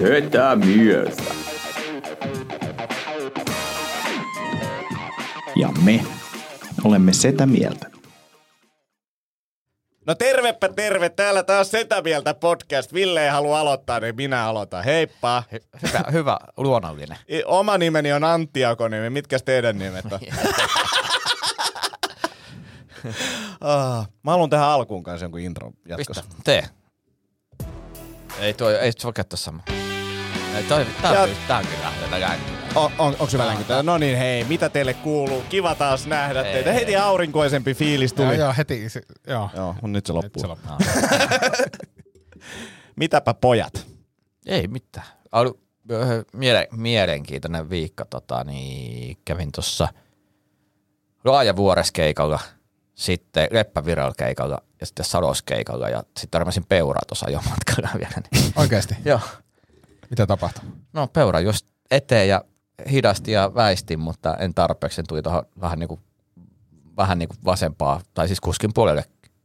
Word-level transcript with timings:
Setä 0.00 0.56
Mieltä. 0.56 1.22
Ja 5.56 5.68
me 5.84 6.04
olemme 6.84 7.12
Setä 7.12 7.46
Mieltä. 7.46 7.90
No 10.06 10.14
tervepä 10.14 10.68
terve, 10.68 11.08
täällä 11.08 11.42
taas 11.42 11.70
Setä 11.70 12.02
Mieltä 12.02 12.34
podcast. 12.34 12.92
Ville 12.92 13.24
ei 13.24 13.30
halua 13.30 13.60
aloittaa, 13.60 14.00
niin 14.00 14.16
minä 14.16 14.44
aloitan. 14.44 14.84
Heippa. 14.84 15.42
Hyvä, 15.82 16.04
hyvä 16.12 16.38
luonnollinen. 16.56 17.18
Oma 17.44 17.78
nimeni 17.78 18.12
on 18.12 18.24
Antti 18.24 18.64
Akonimi. 18.64 19.10
Mitkä 19.10 19.38
teidän 19.38 19.78
nimet 19.78 20.04
on? 20.12 20.20
ah, 23.60 24.08
mä 24.22 24.30
haluan 24.30 24.50
tehdä 24.50 24.64
alkuun 24.64 25.02
kanssa 25.02 25.24
jonkun 25.24 25.40
intro 25.40 25.72
jatkossa. 25.88 26.22
Pistä, 26.22 26.42
tee. 26.44 26.64
Ei 28.40 28.54
tuo, 28.54 28.70
ei 28.70 28.92
se 28.92 29.04
voi 29.04 29.12
käyttää 29.12 29.36
sama. 29.36 29.62
Ei, 30.58 30.64
toi, 30.64 30.86
tää, 31.02 31.14
Ja- 31.14 31.20
on, 31.22 31.28
kyllä- 31.28 31.40
tää 31.48 31.58
on 31.58 31.64
kyllä 31.66 32.16
hyvä. 32.16 32.34
O, 32.74 32.84
on, 32.84 32.92
onko 32.98 33.28
hyvä 33.32 33.46
länkytä? 33.46 33.82
No 33.82 33.98
niin, 33.98 34.18
hei, 34.18 34.44
mitä 34.44 34.68
teille 34.68 34.94
kuuluu? 34.94 35.42
Kiva 35.48 35.74
taas 35.74 36.06
nähdä 36.06 36.42
Ei. 36.42 36.52
teitä. 36.52 36.72
Heti 36.72 36.96
aurinkoisempi 36.96 37.74
fiilis 37.74 38.12
tuli. 38.12 38.26
Joo, 38.26 38.34
joo, 38.34 38.54
heti. 38.58 38.88
Se, 38.88 39.00
joo. 39.26 39.50
Joo, 39.56 39.74
mut 39.82 39.90
nyt 39.90 40.06
se 40.06 40.12
loppuu. 40.12 40.40
Se 40.40 40.46
loppuu. 40.46 40.70
Mitäpä 42.96 43.34
pojat? 43.34 43.86
Ei 44.46 44.68
mitään. 44.68 45.06
Ollut 45.32 45.60
miele, 46.32 46.68
mielenkiintoinen 46.72 47.70
viikko. 47.70 48.04
Tota, 48.10 48.44
niin 48.44 49.16
kävin 49.24 49.52
tuossa 49.52 49.88
Laajavuoreskeikalla, 51.24 52.40
sitten 52.94 53.48
Leppäviral-keikalla 53.50 54.62
ja 54.80 54.86
sitten 54.86 55.04
Sadoskeikalla 55.04 55.88
ja 55.88 55.98
sitten 55.98 56.30
törmäsin 56.30 56.64
peuraa 56.68 57.02
tuossa 57.08 57.26
ajon 57.26 57.42
matkalla 57.50 57.88
vielä. 57.98 58.22
Niin. 58.32 58.52
Oikeesti? 58.56 58.94
Joo. 59.04 59.20
Mitä 60.10 60.26
tapahtui? 60.26 60.64
No 60.92 61.06
peura 61.06 61.40
just 61.40 61.66
eteen 61.90 62.28
ja 62.28 62.44
hidasti 62.90 63.32
ja 63.32 63.54
väistin, 63.54 64.00
mutta 64.00 64.36
en 64.36 64.54
tarpeeksi. 64.54 64.96
Sen 64.96 65.06
tuli 65.08 65.22
tuohon 65.22 65.42
vähän 65.60 65.78
niin 65.78 65.88
kuin, 65.88 66.00
vähän 66.96 67.18
niin 67.18 67.28
kuin 67.28 67.38
vasempaa, 67.44 68.00
tai 68.14 68.26
siis 68.26 68.40
kuskin 68.40 68.70
puolelle 68.74 69.04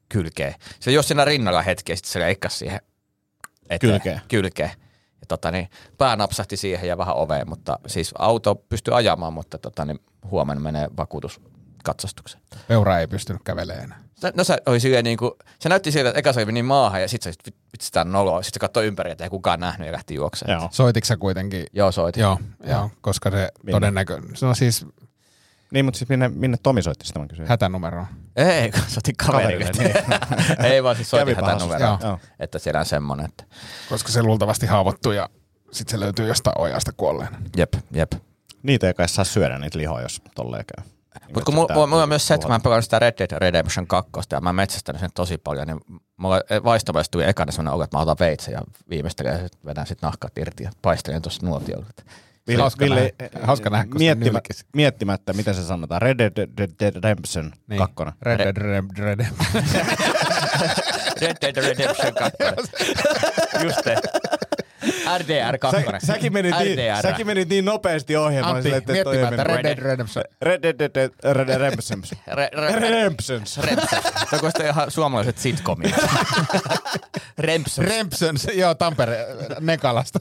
kylkeen. 0.10 0.56
Se 0.80 0.92
jos 0.92 1.08
siinä 1.08 1.26
rinnalla 1.26 1.62
hetkeä, 1.62 1.96
sitten 1.96 2.12
se 2.12 2.20
leikkasi 2.20 2.58
siihen 2.58 2.80
eteen, 3.70 3.80
Kylkeen. 3.80 4.22
kylkeen. 4.28 4.72
Ja 5.22 5.28
tota, 5.28 5.52
niin, 5.52 5.70
pää 5.98 6.16
napsahti 6.16 6.58
siihen 6.58 6.88
ja 6.90 6.98
vähän 6.98 7.16
oveen, 7.16 7.50
mutta 7.50 7.80
siis 7.88 8.12
auto 8.20 8.56
pystyy 8.56 8.98
ajamaan, 8.98 9.34
mutta 9.34 9.58
tota, 9.58 9.86
niin, 9.86 10.00
huomenna 10.32 10.64
menee 10.64 10.88
vakuutuskatsastukseen. 11.88 12.44
Peura 12.68 13.00
ei 13.00 13.08
pystynyt 13.08 13.42
kävelemään 13.44 13.84
enää. 13.84 14.00
Se- 14.16 14.32
No 14.38 14.44
se 14.44 14.58
oli 14.66 14.80
silleen 14.80 15.04
niin 15.04 15.18
kuin, 15.18 15.32
se 15.60 15.70
näytti 15.70 15.92
siltä, 15.92 16.10
että 16.10 16.20
eka 16.20 16.34
se 16.34 16.46
meni 16.46 16.64
maahan 16.64 17.02
ja 17.02 17.08
sitten 17.08 17.34
se 17.34 17.40
oli, 17.48 17.56
vitsi 17.74 17.92
tää 17.92 18.02
on 18.02 18.12
noloa. 18.12 18.42
Sitten 18.42 18.54
se 18.54 18.60
katsoi 18.60 18.86
ympäri, 18.88 19.12
että 19.12 19.24
ei 19.24 19.30
kukaan 19.30 19.60
nähnyt 19.60 19.86
ja 19.88 19.92
lähti 19.94 20.14
juoksemaan. 20.16 20.60
Joo. 20.62 20.70
Soititko 20.72 21.06
sä 21.06 21.18
kuitenkin? 21.18 21.66
Joo, 21.74 21.92
soitin. 21.92 22.22
Joo, 22.22 22.40
joo 22.68 22.90
koska 23.02 23.32
se 23.32 23.50
todennäköisesti, 23.72 24.46
no 24.46 24.54
siis 24.56 24.86
Niin, 25.72 25.86
mutta 25.86 25.98
sitten 25.98 26.20
minne, 26.20 26.40
minne 26.40 26.58
Tomi 26.64 26.82
soitti 26.82 27.08
sitä 27.08 27.20
mä 27.20 27.28
kysyin. 27.28 27.48
hätänumero. 27.48 28.06
Ei, 28.36 28.72
kun 28.72 28.82
soitin 28.88 29.16
kaverille. 29.18 29.72
ei 30.72 30.84
vaan 30.84 30.96
siis 30.96 31.10
soitin 31.10 31.36
hätänumeroa. 31.36 32.00
Joo. 32.02 32.20
että 32.40 32.60
siellä 32.60 32.80
on 32.80 32.86
semmoinen, 32.86 33.26
että 33.26 33.44
Koska 33.90 34.10
se 34.12 34.24
luultavasti 34.24 34.66
haavoittui 34.66 35.16
ja 35.16 35.30
sitten 35.72 35.92
se 35.92 36.00
löytyy 36.00 36.28
jostain 36.28 36.62
ojasta 36.62 36.92
kuolleena. 36.98 37.42
jep, 37.58 37.74
jep. 37.92 38.12
Niitä 38.64 38.88
ei 38.88 38.94
kai 38.94 39.10
saa 39.10 39.26
syödä 39.26 39.60
niitä 39.60 39.78
lihoja, 39.78 40.04
jos 40.04 40.22
tolleen 40.36 40.66
käy. 40.76 40.86
Niin, 41.22 41.28
Mutta 41.34 41.46
kun 41.46 41.54
mulla, 41.56 41.88
mulla, 41.88 42.04
on 42.04 42.10
myös 42.10 42.28
se, 42.28 42.34
että 42.34 42.48
mä 42.48 42.60
pelannut 42.60 42.84
sitä 42.84 43.00
Red 43.00 43.14
Dead 43.20 43.40
Redemption 43.40 43.88
2 43.88 44.12
ja 44.32 44.42
mä 44.42 44.54
metsästänyt 44.54 45.00
sen 45.00 45.10
tosi 45.16 45.38
paljon, 45.38 45.68
niin 45.68 45.80
mulla 46.18 46.42
vaistamassa 46.64 47.12
tuli 47.12 47.24
ekana 47.24 47.52
semmoinen 47.52 47.74
olo, 47.74 47.84
että 47.84 47.98
mä 47.98 48.02
otan 48.02 48.16
veitsen 48.20 48.52
ja 48.52 48.62
viimeistelen 48.90 49.50
vedän 49.66 49.88
sit 49.88 50.02
nahkat 50.02 50.38
irti 50.38 50.64
ja 50.64 50.72
paistelen 50.82 51.22
tuossa 51.22 51.46
nuotiolla. 51.46 51.86
Ville, 52.48 52.62
Hauska 52.62 52.86
Ville, 52.86 53.14
nähdä- 53.24 53.46
hauska 53.46 53.70
nähdä, 53.70 53.88
miettimä, 53.98 54.40
miettimättä, 54.76 55.34
miten 55.34 55.56
se 55.56 55.64
sanotaan. 55.64 56.02
Red 56.02 56.18
Dead 56.20 56.50
Red 56.60 56.72
Dead 56.80 56.94
Redemption 57.04 57.52
Niin. 57.68 57.78
kakkona. 57.78 58.14
Red 58.22 58.40
Dead 58.40 58.58
Red 58.58 58.84
Red 58.98 59.20
Red 61.22 61.36
Dead 61.42 61.56
Redemption 61.56 62.14
2. 62.14 62.38
Just 63.64 63.78
te. 63.84 63.96
RDR 65.18 65.58
2. 65.58 65.82
Sä, 65.82 66.08
säkin, 66.08 66.34
menit 66.34 66.56
niin, 66.60 66.80
säkin 67.02 67.28
menit 67.28 67.50
niin 67.50 67.66
nopeasti 67.66 68.16
ohjelmaan. 68.16 68.56
Antti, 68.56 68.70
miettimättä 68.70 69.20
mennyt. 69.20 69.48
Red 69.48 69.64
Dead 69.64 69.78
Redemption. 69.78 70.26
Red 70.42 70.64
Dead 70.64 70.76
Red 70.80 70.92
Dead 70.96 71.34
Red 71.34 71.48
Dead 71.48 71.60
Redemption. 71.60 72.02
Re, 72.38 72.50
re, 72.54 72.80
Redemptions. 72.80 73.58
Rempsons. 73.58 74.04
Tämä 74.30 74.40
kuulostaa 74.40 74.66
ihan 74.66 74.92
suomalaiset 74.92 75.38
sitcomit. 75.38 75.96
Rempsons. 77.38 77.88
Rempsons, 77.88 78.48
joo, 78.54 78.76
Tampere, 78.76 79.26
Nekalasta. 79.60 80.20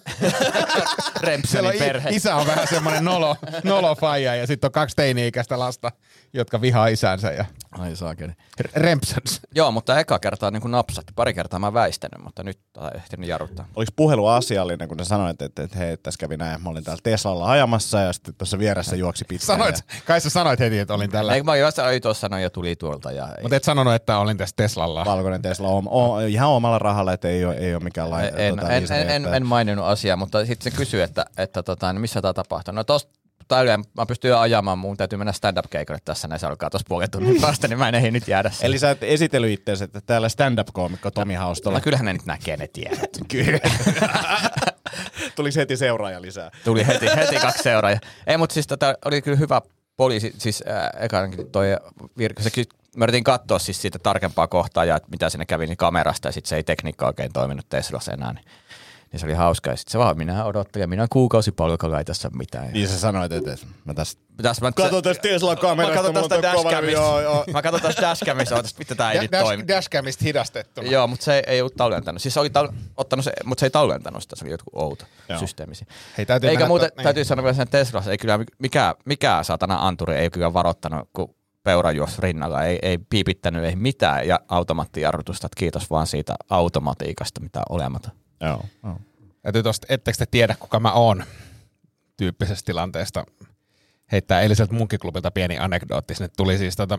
Rempsonin 1.20 1.70
on 1.70 1.78
perhe. 1.78 2.08
isä 2.10 2.36
on 2.36 2.46
vähän 2.46 2.68
semmoinen 2.68 3.04
nolo, 3.04 3.36
nolo 3.64 3.94
faija 3.94 4.34
ja 4.34 4.46
sitten 4.46 4.68
on 4.68 4.72
kaksi 4.72 4.96
teini-ikäistä 4.96 5.58
lasta, 5.58 5.92
jotka 6.32 6.60
vihaa 6.60 6.86
isänsä 6.86 7.30
ja 7.30 7.44
Ai 7.78 7.96
saakeli. 7.96 8.32
R- 8.60 8.70
Rempsons. 8.74 9.40
Joo, 9.54 9.72
mutta 9.72 9.98
eka 10.00 10.18
kertaa 10.18 10.50
niin 10.50 10.60
kuin 10.60 10.72
napsatti. 10.72 11.12
Pari 11.16 11.34
kertaa 11.34 11.58
mä 11.58 11.66
oon 11.66 11.74
väistänyt, 11.74 12.24
mutta 12.24 12.42
nyt 12.42 12.58
on 12.76 12.90
ehtinyt 12.96 13.28
jarruttaa. 13.28 13.68
Oliko 13.76 13.92
puhelu 13.96 14.26
asiallinen, 14.26 14.88
kun 14.88 14.96
ne 14.96 15.04
sanoit, 15.04 15.42
että, 15.42 15.62
että 15.62 15.78
hei, 15.78 15.96
tässä 15.96 16.18
kävi 16.18 16.36
näin. 16.36 16.62
Mä 16.62 16.70
olin 16.70 16.84
täällä 16.84 17.00
Teslalla 17.02 17.50
ajamassa 17.50 18.00
ja 18.00 18.12
sitten 18.12 18.34
tuossa 18.34 18.58
vieressä 18.58 18.96
juoksi 18.96 19.24
pitkään. 19.28 19.58
Sanoit, 19.58 19.84
kai 20.06 20.20
sä 20.20 20.30
sanoit 20.30 20.60
heti, 20.60 20.78
että 20.78 20.94
olin 20.94 21.10
tällä. 21.10 21.34
Ei, 21.34 21.42
mä 21.42 21.52
olin 21.52 21.64
oli 21.86 22.00
tuossa 22.00 22.20
sanoin 22.20 22.42
ja 22.42 22.50
tuli 22.50 22.76
tuolta. 22.76 23.12
Ja 23.12 23.28
ei, 23.36 23.42
Mutta 23.42 23.56
et 23.56 23.64
sanonut, 23.64 23.94
että 23.94 24.18
olin 24.18 24.36
tässä 24.36 24.56
Teslalla. 24.56 25.04
Valkoinen 25.04 25.42
Tesla 25.42 25.68
on, 25.68 25.84
on, 25.86 26.28
ihan 26.28 26.48
omalla 26.48 26.78
rahalla, 26.78 27.12
että 27.12 27.28
ei 27.28 27.44
ole, 27.44 27.54
ei 27.54 27.74
ole 27.74 27.84
mikään 27.84 28.10
lai, 28.10 28.30
en, 28.36 28.56
tota, 28.56 28.72
en, 28.72 28.92
en, 28.92 29.10
en, 29.10 29.34
en, 29.34 29.46
maininnut 29.46 29.86
asiaa, 29.86 30.16
mutta 30.16 30.46
sitten 30.46 30.72
se 30.72 30.78
kysyi, 30.78 31.00
että, 31.00 31.26
että 31.36 31.62
tota, 31.62 31.92
niin 31.92 32.00
missä 32.00 32.22
tämä 32.22 32.32
tapahtuu. 32.32 32.74
No 32.74 32.84
tosta 32.84 33.21
täyden, 33.48 33.84
mä 33.96 34.06
pystyn 34.06 34.28
jo 34.28 34.38
ajamaan, 34.38 34.78
mun 34.78 34.96
täytyy 34.96 35.16
mennä 35.16 35.32
stand-up-keikalle 35.32 36.00
tässä, 36.04 36.28
näin 36.28 36.40
se 36.40 36.46
alkaa 36.46 36.70
tuossa 36.70 36.86
puolen 36.88 37.10
tunnin 37.10 37.40
päästä, 37.40 37.68
niin 37.68 37.78
mä 37.78 37.88
en 37.88 37.94
ehdi 37.94 38.10
nyt 38.10 38.28
jäädä 38.28 38.50
sinne. 38.50 38.66
Eli 38.66 38.78
sä 38.78 38.90
et 38.90 39.02
esitellyt 39.02 39.50
itseäsi, 39.50 39.84
että 39.84 40.00
täällä 40.00 40.28
stand-up-koomikko 40.28 41.10
Tomi 41.10 41.34
Haustola. 41.34 41.76
No 41.76 41.82
kyllähän 41.82 42.06
ne 42.06 42.12
nyt 42.12 42.26
näkee, 42.26 42.56
ne 42.56 42.68
tiedät. 42.68 43.10
Kyllä. 43.28 43.58
Tuliko 45.36 45.54
heti 45.56 45.76
seuraaja 45.76 46.22
lisää? 46.22 46.50
Tuli 46.64 46.86
heti, 46.86 47.06
heti 47.16 47.36
kaksi 47.36 47.62
seuraajaa. 47.62 48.00
Ei, 48.26 48.36
mutta 48.36 48.54
siis 48.54 48.66
tota, 48.66 48.94
oli 49.04 49.22
kyllä 49.22 49.36
hyvä 49.36 49.60
poliisi, 49.96 50.34
siis 50.38 50.64
äh, 50.68 51.04
ekankin 51.04 51.50
toi 51.50 51.66
virka, 52.18 52.42
se 52.42 52.50
me 52.96 53.04
yritin 53.04 53.24
katsoa 53.24 53.58
siis 53.58 53.82
siitä 53.82 53.98
tarkempaa 53.98 54.46
kohtaa 54.46 54.84
ja 54.84 55.00
mitä 55.10 55.30
sinne 55.30 55.46
kävi 55.46 55.66
niin 55.66 55.76
kamerasta 55.76 56.28
ja 56.28 56.32
sitten 56.32 56.48
se 56.48 56.56
ei 56.56 56.62
tekniikka 56.62 57.06
oikein 57.06 57.32
toiminut 57.32 57.68
Teslassa 57.68 58.12
enää, 58.12 58.32
niin, 58.32 58.44
niin 59.12 59.20
se 59.20 59.26
oli 59.26 59.34
hauska. 59.34 59.70
Ja 59.70 59.76
sitten 59.76 59.92
se 59.92 59.98
vaan, 59.98 60.16
minä 60.16 60.44
odottelen, 60.44 60.90
minä 60.90 61.06
kuukausipalkalla 61.10 61.98
ei 61.98 62.04
tässä 62.04 62.30
mitään. 62.36 62.72
Niin 62.72 62.88
sä 62.88 62.98
sanoit, 62.98 63.32
että 63.32 63.56
mä 63.84 63.94
tästä... 63.94 64.22
Pitäis 64.36 64.60
mä, 64.60 64.72
Kato 64.72 65.02
tästä 65.02 65.22
Teslan 65.22 65.58
kamerasta, 65.58 66.02
Mä 66.02 66.12
katson 66.12 66.28
tästä 66.28 66.42
dashcamista. 66.42 67.52
Mä 67.52 67.62
katson 67.62 67.80
tästä 67.80 68.02
dashcamista, 68.02 68.62
mitä 68.78 68.94
tää 68.94 69.12
ei 69.12 69.20
nyt 69.20 69.30
toimi. 69.30 69.68
Dashcamista 69.68 70.24
hidastettuna. 70.24 70.88
Joo, 70.88 71.06
mutta 71.06 71.24
se 71.24 71.42
ei 71.46 71.60
ollut 71.60 71.76
tallentanut. 71.76 72.22
Siis 72.22 72.34
se 72.34 72.40
oli 72.40 72.50
ottanut 72.96 73.24
se, 73.24 73.32
mutta 73.44 73.60
se 73.60 73.66
ei 73.66 73.70
tallentanut 73.70 74.22
sitä, 74.22 74.36
se 74.36 74.44
oli 74.44 74.50
jotkut 74.52 74.74
outo 74.74 75.04
systeemi. 75.38 75.74
Hei, 76.18 76.26
täytyy 76.26 76.50
Eikä 76.50 76.66
muuten, 76.66 76.90
niin. 76.96 77.02
täytyy 77.02 77.24
sanoa 77.24 77.44
vielä 77.44 77.56
sen 77.56 77.68
Teslassa, 77.68 78.10
ei 78.10 78.18
kyllä 78.18 78.38
mikä, 78.58 78.94
mikä 79.04 79.38
saatana 79.42 79.86
anturi 79.86 80.14
ei 80.14 80.30
kyllä 80.30 80.52
varoittanut, 80.52 81.08
kun 81.12 81.34
peura 81.62 81.92
juosi 81.92 82.16
rinnalla, 82.18 82.64
ei, 82.64 82.78
ei 82.82 82.98
piipittänyt, 82.98 83.64
ei 83.64 83.76
mitään 83.76 84.28
ja 84.28 84.40
automaattijarrutusta, 84.48 85.46
että 85.46 85.58
kiitos 85.58 85.90
vaan 85.90 86.06
siitä 86.06 86.34
automatiikasta, 86.50 87.40
mitä 87.40 87.58
on 87.58 87.64
olematon. 87.68 88.21
Joo. 88.42 88.64
joo. 88.84 88.98
Täytyy 89.42 89.62
tosta, 89.62 89.86
ettekö 89.90 90.18
te 90.18 90.26
tiedä, 90.26 90.54
kuka 90.60 90.80
mä 90.80 90.92
oon 90.92 91.24
tyyppisestä 92.16 92.66
tilanteesta 92.66 93.24
heittää 94.12 94.40
eiliseltä 94.40 94.74
munkkiklubilta 94.74 95.30
pieni 95.30 95.58
anekdootti. 95.58 96.14
Sinne 96.14 96.28
tuli 96.36 96.58
siis 96.58 96.76
tota, 96.76 96.98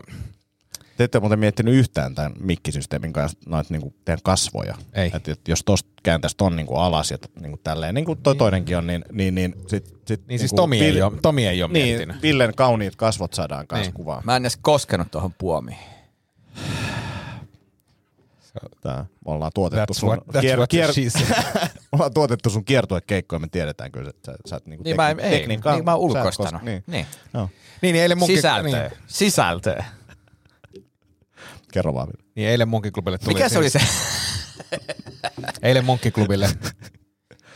Te 0.96 1.04
ette 1.04 1.20
muuten 1.20 1.38
miettinyt 1.38 1.74
yhtään 1.74 2.14
tämän 2.14 2.32
mikkisysteemin 2.40 3.12
kanssa 3.12 3.38
noita 3.46 3.74
niinku 3.74 3.94
teidän 4.04 4.22
kasvoja. 4.22 4.74
Ei. 4.92 5.10
Et, 5.14 5.28
et 5.28 5.48
jos 5.48 5.62
tosta 5.64 5.90
kääntäisi 6.02 6.36
ton 6.36 6.56
niinku 6.56 6.76
alas 6.76 7.10
ja 7.10 7.18
niinku 7.40 7.60
tälleen, 7.64 7.94
niin 7.94 8.04
kuin 8.04 8.22
toi 8.22 8.36
toinenkin 8.36 8.76
on, 8.78 8.86
niin, 8.86 9.04
niin, 9.12 9.34
niin 9.34 9.54
sit, 9.66 9.96
sit 10.08 10.26
niin 10.26 10.38
siis 10.38 10.52
Tomi 10.52 10.80
ei, 10.80 11.02
ole, 11.02 11.12
Tomi 11.22 11.46
ei 11.46 11.62
ole 11.62 11.72
Niin, 11.72 11.86
miettinyt. 11.86 12.22
Villen 12.22 12.54
kauniit 12.54 12.96
kasvot 12.96 13.34
saadaan 13.34 13.66
kanssa 13.66 13.86
Niin. 13.90 13.94
kuvaan. 13.94 14.22
Mä 14.24 14.36
en 14.36 14.42
edes 14.42 14.58
koskenut 14.62 15.10
tuohon 15.10 15.32
puomiin. 15.38 15.78
Tää, 18.80 18.96
me 19.26 19.32
ollaan 19.32 19.52
tuotettu 19.54 19.92
That's 19.92 19.98
sun, 19.98 20.08
what, 20.08 20.20
that's 20.28 20.56
what 20.56 20.94
she 20.94 21.10
said. 21.10 21.44
ollaan 21.92 22.14
tuotettu 22.14 22.50
sun 22.50 22.64
kiertuekeikkoja, 22.64 23.40
me 23.40 23.48
tiedetään 23.48 23.92
kyllä, 23.92 24.10
että 24.10 24.32
sä, 24.32 24.38
sä 24.46 24.56
oot 24.56 24.66
niinku 24.66 24.84
Niin 24.84 24.96
mä, 24.96 25.10
en- 25.10 25.20
ei, 25.20 25.38
tekniikkaa- 25.38 25.74
niin 25.74 25.84
mä 25.84 25.94
oon 25.94 26.10
et 26.10 26.16
ulkoistanut. 26.16 26.60
kos- 26.62 26.64
Niin. 26.64 26.84
niin. 26.86 27.06
Joo. 27.34 27.48
Niin, 27.82 27.92
niin 27.92 28.02
eilen 28.02 28.18
munkin, 28.18 28.36
Sisältöä. 28.36 28.88
niin, 28.88 28.98
Sisältöä. 29.06 29.84
Kerro 31.72 31.94
vaan. 31.94 32.08
Niin 32.34 32.48
eilen 32.48 32.68
munkiklubille 32.68 33.18
tuli 33.18 33.34
Mikä 33.34 33.48
se 33.48 33.58
oli 33.58 33.70
siis- 33.70 33.82
se? 33.82 34.78
Eilen 35.62 35.84
munkkiklubille, 35.84 36.48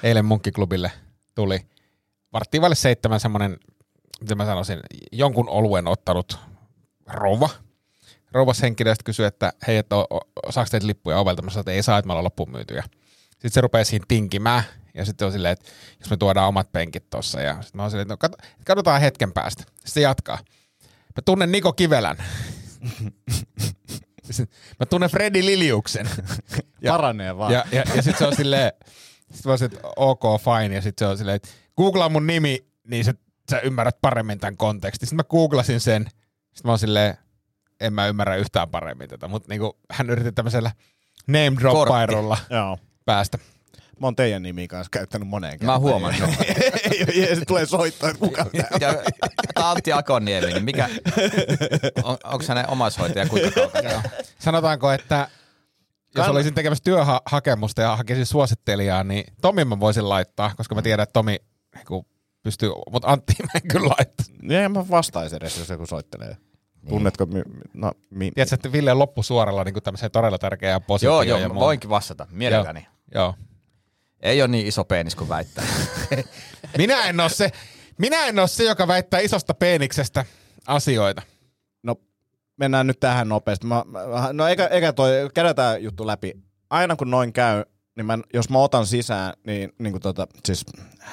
eilen 0.02 0.24
munkkiklubille 0.24 0.92
tuli 1.34 1.60
varttiin 2.32 2.60
vaille 2.60 2.74
seitsemän 2.74 3.20
semmonen, 3.20 3.56
miten 4.20 4.36
mä 4.36 4.44
sanoisin, 4.46 4.80
jonkun 5.12 5.48
oluen 5.48 5.86
ottanut 5.86 6.38
rouva. 7.06 7.48
Rouvas 8.32 8.62
henkilöstä 8.62 9.04
kysyi, 9.04 9.26
että 9.26 9.52
hei, 9.66 9.76
että 9.76 9.96
saako 10.50 10.68
teitä 10.70 10.86
lippuja 10.86 11.18
ovelta? 11.18 11.42
Mä 11.42 11.50
sanoin, 11.50 11.60
että 11.62 11.72
ei 11.72 11.82
saa, 11.82 11.98
että 11.98 12.06
me 12.06 12.12
ollaan 12.12 12.24
loppuun 12.24 12.50
myytyjä. 12.50 12.82
Sitten 13.30 13.50
se 13.50 13.60
rupeaa 13.60 13.84
siinä 13.84 14.04
tinkimään 14.08 14.62
ja 14.94 15.04
sitten 15.04 15.26
on 15.26 15.32
silleen, 15.32 15.52
että 15.52 15.68
jos 16.00 16.10
me 16.10 16.16
tuodaan 16.16 16.48
omat 16.48 16.72
penkit 16.72 17.10
tossa 17.10 17.40
ja 17.40 17.54
sitten 17.54 17.78
mä 17.78 17.82
oon 17.82 17.90
silleen, 17.90 18.12
että 18.12 18.28
no, 18.28 18.34
kat- 18.34 18.46
katsotaan 18.64 19.00
hetken 19.00 19.32
päästä. 19.32 19.62
Sitten 19.62 19.92
se 19.92 20.00
jatkaa. 20.00 20.38
Mä 21.16 21.22
tunnen 21.24 21.52
Niko 21.52 21.72
Kivelän. 21.72 22.16
Mä 24.80 24.86
tunnen 24.90 25.10
Freddy 25.10 25.46
Liliuksen. 25.46 26.08
Ja- 26.80 26.92
Paranee 26.92 27.36
vaan. 27.36 27.52
Ja, 27.52 27.64
ja, 27.72 27.84
ja 27.94 28.02
sitten 28.02 28.18
se 28.18 28.26
on 28.26 28.36
silleen, 28.36 28.72
sit 29.32 29.44
mä 29.44 29.50
oon 29.52 29.58
silleen, 29.58 29.76
että 29.76 29.88
ok, 29.96 30.22
fine, 30.40 30.74
ja 30.74 30.82
sitten 30.82 31.06
se 31.06 31.10
on 31.10 31.18
silleen, 31.18 31.36
että 31.36 31.48
googlaa 31.76 32.08
mun 32.08 32.26
nimi, 32.26 32.66
niin 32.84 33.04
sä, 33.04 33.14
sä 33.50 33.60
ymmärrät 33.60 34.00
paremmin 34.00 34.38
tämän 34.38 34.56
kontekstin. 34.56 35.06
Sitten 35.08 35.16
mä 35.16 35.24
googlasin 35.24 35.80
sen, 35.80 36.02
sitten 36.54 36.62
mä 36.64 36.72
oon 36.72 36.78
silleen, 36.78 37.14
en 37.80 37.92
mä 37.92 38.06
ymmärrä 38.06 38.36
yhtään 38.36 38.68
paremmin 38.68 39.08
tätä, 39.08 39.28
mutta 39.28 39.48
niinku, 39.48 39.78
hän 39.90 40.10
yritti 40.10 40.32
tämmöisellä 40.32 40.70
name 41.26 41.52
drop 41.60 41.74
päästä. 43.04 43.38
Mä 44.00 44.06
oon 44.06 44.16
teidän 44.16 44.42
nimiä 44.42 44.68
kanssa 44.68 44.90
käyttänyt 44.90 45.28
moneen 45.28 45.58
kertaan. 45.58 45.66
Mä 45.66 45.72
oon 45.72 45.82
huomannut. 45.82 46.30
ja 46.98 47.26
sitten 47.26 47.46
tulee 47.46 47.66
soittaa, 47.66 48.10
että 48.10 48.20
kuka 48.20 48.46
Ja, 48.52 48.64
tää 48.80 49.02
Antti 49.70 49.92
Akoniemi, 49.92 50.46
niin 50.46 50.64
mikä, 50.64 50.88
on, 52.02 52.16
onko 52.24 52.44
hänen 52.48 52.70
omaishoitaja 52.70 53.28
kuinka 53.28 53.50
kaukana? 53.50 54.02
Sanotaanko, 54.38 54.92
että 54.92 55.28
jos 56.16 56.26
Kann- 56.26 56.30
olisin 56.30 56.54
tekemässä 56.54 56.84
työhakemusta 56.84 57.82
ja 57.82 57.96
hakisin 57.96 58.26
suosittelijaa, 58.26 59.04
niin 59.04 59.24
Tomi 59.40 59.64
mä 59.64 59.80
voisin 59.80 60.08
laittaa, 60.08 60.54
koska 60.56 60.74
mä 60.74 60.82
tiedän, 60.82 61.02
että 61.02 61.12
Tomi 61.12 61.36
niinku, 61.74 62.06
pystyy, 62.42 62.70
mutta 62.92 63.08
Antti 63.08 63.34
mä 63.42 63.50
en 63.54 63.68
kyllä 63.68 63.88
laittaa. 63.88 64.26
Ja 64.62 64.68
mä 64.68 64.88
vastaisin 64.88 65.36
edes, 65.36 65.58
jos 65.58 65.68
joku 65.68 65.86
soittelee. 65.86 66.36
Tunnetko? 66.88 67.26
Mi- 67.26 67.42
no, 67.74 67.92
mi- 68.10 68.30
Tiedätkö, 68.30 68.54
että 68.54 68.72
Ville 68.72 68.92
on 68.92 68.98
loppusuoralla 68.98 69.64
niin 69.64 69.82
tämmöiseen 69.82 70.10
todella 70.10 70.38
tärkeään 70.38 70.82
positioon. 70.82 71.28
Joo, 71.28 71.38
joo, 71.38 71.48
ja 71.48 71.54
voinkin 71.54 71.90
vastata 71.90 72.26
mielelläni. 72.30 72.86
Joo. 73.14 73.34
Ei 74.20 74.42
ole 74.42 74.48
niin 74.48 74.66
iso 74.66 74.84
penis 74.84 75.14
kuin 75.14 75.28
väittää. 75.28 75.64
Minä 76.78 77.04
en 77.04 77.20
ole 77.20 77.28
se, 77.28 77.50
minä 77.98 78.26
en 78.26 78.38
ole 78.38 78.48
se, 78.48 78.64
joka 78.64 78.88
väittää 78.88 79.20
isosta 79.20 79.54
peeniksestä 79.54 80.24
asioita. 80.66 81.22
No, 81.82 81.96
mennään 82.56 82.86
nyt 82.86 83.00
tähän 83.00 83.28
nopeasti. 83.28 83.66
Mä, 83.66 83.84
mä, 83.86 84.00
no 84.32 84.48
eikä, 84.48 84.66
eikä 84.66 84.92
toi, 84.92 85.10
käydään 85.34 85.82
juttu 85.82 86.06
läpi. 86.06 86.32
Aina 86.70 86.96
kun 86.96 87.10
noin 87.10 87.32
käy, 87.32 87.64
niin 87.96 88.06
mä, 88.06 88.18
jos 88.34 88.50
mä 88.50 88.58
otan 88.58 88.86
sisään, 88.86 89.32
niin, 89.46 89.72
niin 89.78 89.92
kuin 89.92 90.02
tota, 90.02 90.26
siis 90.44 90.64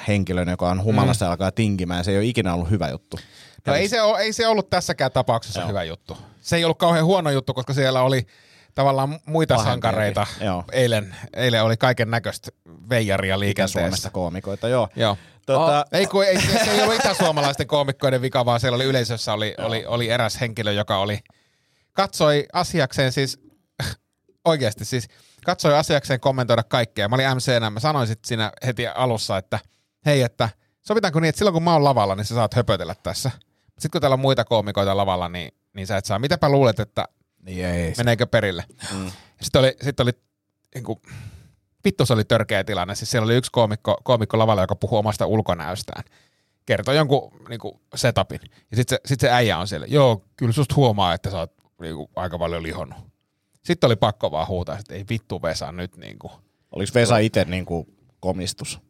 henkilön, 0.08 0.48
joka 0.48 0.70
on 0.70 0.82
humalassa 0.82 1.24
mm. 1.24 1.30
alkaa 1.30 1.52
tinkimään, 1.52 2.04
se 2.04 2.10
ei 2.10 2.16
ole 2.16 2.24
ikinä 2.24 2.54
ollut 2.54 2.70
hyvä 2.70 2.88
juttu. 2.88 3.18
No 3.66 3.74
ei 3.74 3.88
se, 3.88 3.96
ei 4.18 4.32
se 4.32 4.46
ollut 4.48 4.70
tässäkään 4.70 5.12
tapauksessa 5.12 5.60
Joo. 5.60 5.68
hyvä 5.68 5.84
juttu. 5.84 6.18
Se 6.40 6.56
ei 6.56 6.64
ollut 6.64 6.78
kauhean 6.78 7.04
huono 7.04 7.30
juttu, 7.30 7.54
koska 7.54 7.72
siellä 7.74 8.02
oli 8.02 8.26
tavallaan 8.74 9.18
muita 9.26 9.54
Pahempiakin. 9.54 9.72
sankareita. 9.72 10.26
Joo. 10.40 10.64
Eilen, 10.72 11.16
eilen 11.36 11.62
oli 11.62 11.76
kaiken 11.76 12.10
näköistä 12.10 12.50
veijaria 12.90 13.40
liikenteessä. 13.40 14.10
koomikoita, 14.10 14.68
joo. 14.68 14.88
Joo. 14.96 15.18
Tota, 15.46 15.84
Ei, 15.92 16.06
kun, 16.06 16.24
ei, 16.24 16.40
se 16.40 16.70
ei 16.70 16.82
ollut 16.82 16.94
itäsuomalaisten 16.94 17.66
koomikkoiden 17.66 18.22
vika, 18.22 18.44
vaan 18.44 18.60
siellä 18.60 18.76
oli 18.76 18.84
yleisössä 18.84 19.32
oli, 19.32 19.54
oli, 19.58 19.86
oli 19.86 20.08
eräs 20.10 20.40
henkilö, 20.40 20.72
joka 20.72 20.98
oli, 20.98 21.18
katsoi 21.92 22.46
asiakseen 22.52 23.12
siis, 23.12 23.40
oikeasti 24.44 24.84
siis, 24.84 25.08
katsoi 25.44 25.74
asiakseen 25.74 26.20
kommentoida 26.20 26.62
kaikkea. 26.62 27.08
Mä 27.08 27.14
olin 27.14 27.26
MCnä, 27.36 27.70
mä 27.70 27.80
sanoin 27.80 28.06
sit 28.06 28.24
siinä 28.24 28.52
heti 28.66 28.86
alussa, 28.86 29.38
että 29.38 29.58
hei, 30.06 30.22
että 30.22 30.48
sovitaanko 30.86 31.20
niin, 31.20 31.28
että 31.28 31.38
silloin 31.38 31.52
kun 31.54 31.62
mä 31.62 31.72
oon 31.72 31.84
lavalla, 31.84 32.14
niin 32.14 32.24
sä 32.24 32.34
saat 32.34 32.54
höpötellä 32.54 32.94
tässä. 33.02 33.30
Sitten 33.78 33.90
kun 33.90 34.00
täällä 34.00 34.14
on 34.14 34.20
muita 34.20 34.44
koomikoita 34.44 34.96
lavalla, 34.96 35.28
niin, 35.28 35.54
niin 35.72 35.86
sä 35.86 35.96
et 35.96 36.04
saa. 36.04 36.18
Mitäpä 36.18 36.48
luulet, 36.48 36.80
että 36.80 37.04
Niin 37.42 37.64
ei. 37.66 37.94
meneekö 37.96 38.26
perille? 38.26 38.64
Mm. 38.94 39.10
Sitten 39.42 39.58
oli, 39.60 39.76
sit 39.82 40.00
oli 40.00 40.10
niin 40.74 40.84
kuin, 40.84 41.00
vittu 41.84 42.06
se 42.06 42.12
oli 42.12 42.24
törkeä 42.24 42.64
tilanne. 42.64 42.94
Siis 42.94 43.10
siellä 43.10 43.24
oli 43.24 43.36
yksi 43.36 43.50
koomikko, 43.52 43.96
koomikko 44.04 44.38
lavalla, 44.38 44.62
joka 44.62 44.76
puhuu 44.76 44.98
omasta 44.98 45.26
ulkonäöstään. 45.26 46.04
Kertoi 46.66 46.96
jonkun 46.96 47.32
niin 47.48 47.60
kuin 47.60 47.80
setupin. 47.94 48.40
Ja 48.70 48.76
sitten 48.76 48.98
se, 49.04 49.08
sit 49.08 49.20
se 49.20 49.30
äijä 49.30 49.58
on 49.58 49.68
siellä, 49.68 49.86
joo, 49.86 50.24
kyllä 50.36 50.52
susta 50.52 50.74
huomaa, 50.74 51.14
että 51.14 51.30
sä 51.30 51.38
oot 51.38 51.52
niin 51.80 51.94
kuin, 51.96 52.08
aika 52.16 52.38
paljon 52.38 52.62
lihonnut. 52.62 52.98
Sitten 53.64 53.88
oli 53.88 53.96
pakko 53.96 54.30
vaan 54.30 54.48
huutaa, 54.48 54.78
että 54.78 54.94
ei 54.94 55.04
vittu 55.10 55.42
Vesa 55.42 55.72
nyt 55.72 55.96
niin 55.96 56.18
kuin. 56.18 56.32
oliko 56.72 56.90
Vesa 56.94 57.18
itse 57.18 57.44
niin 57.44 57.64
kuin 57.66 57.86
komistus? 58.20 58.80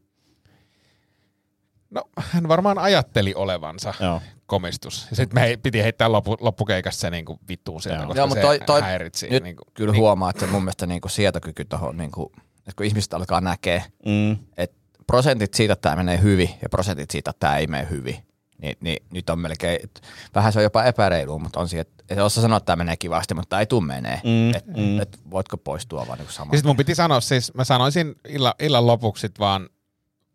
No, 1.91 2.03
hän 2.19 2.49
varmaan 2.49 2.79
ajatteli 2.79 3.35
olevansa 3.35 3.94
Joo. 4.00 4.21
Komistus. 4.46 5.06
Ja 5.10 5.16
sitten 5.16 5.43
me 5.43 5.58
piti 5.62 5.82
heittää 5.82 6.12
loppu, 6.12 6.37
loppukeikassa 6.40 7.00
se 7.00 7.10
niin 7.10 7.25
kuin 7.25 7.38
vittuun 7.48 7.82
sieltä, 7.82 7.98
Joo. 7.98 8.06
koska 8.06 8.20
Joo, 8.20 8.26
se 8.26 8.28
mutta 8.28 8.46
toi, 8.46 8.58
toi 8.66 8.81
häiritsi. 8.81 9.28
nyt 9.31 9.43
niin 9.43 9.56
kuin, 9.56 9.66
kyllä 9.75 9.93
huomaa, 9.96 10.31
että 10.31 10.46
se 10.46 10.52
mun 10.52 10.62
mielestä 10.62 10.87
niinku 10.87 11.08
sietokyky 11.08 11.64
tuohon, 11.64 11.96
niinku, 11.96 12.32
että 12.58 12.72
kun 12.76 12.87
ihmiset 12.87 13.14
alkaa 13.14 13.40
näkee, 13.40 13.84
Mm. 14.06 14.37
että 14.56 14.76
prosentit 15.06 15.54
siitä, 15.54 15.72
että 15.72 15.82
tämä 15.82 15.96
menee 15.96 16.22
hyvin 16.22 16.50
ja 16.62 16.69
prosentit 16.69 17.10
siitä, 17.10 17.31
että 17.31 17.40
tämä 17.40 17.56
ei 17.56 17.66
mene 17.66 17.87
hyvin, 17.90 18.16
niin, 18.62 18.76
niin 18.81 18.96
nyt 19.10 19.31
on 19.31 19.38
melkein, 19.38 19.78
et, 19.84 20.00
vähän 20.34 20.52
se 20.52 20.58
on 20.58 20.62
jopa 20.62 20.84
epäreilu, 20.84 21.38
mutta 21.38 21.60
on 21.60 21.69
siihen, 21.69 21.87
että 22.08 22.28
sä 22.28 22.40
sanoo, 22.43 22.56
että 22.56 22.66
tämä 22.66 22.76
menee 22.84 22.96
kivasti, 22.96 23.34
mutta 23.34 23.48
tämä 23.48 23.60
ei 23.60 23.66
tule 23.66 23.87
menee, 23.87 24.20
Mm, 24.25 24.54
että 24.54 24.72
mm. 24.76 25.00
et, 25.00 25.19
voitko 25.31 25.56
poistua 25.56 26.06
vaan 26.06 26.19
niinku 26.19 26.31
Ja 26.31 26.34
samalla. 26.37 26.56
sitten 26.56 26.69
mun 26.69 26.76
piti 26.76 26.94
sanoa, 26.94 27.20
siis 27.20 27.54
mä 27.54 27.64
sanoisin 27.64 28.14
illan, 28.28 28.52
illan 28.60 28.87
lopuksi 28.87 29.28
vaan, 29.38 29.69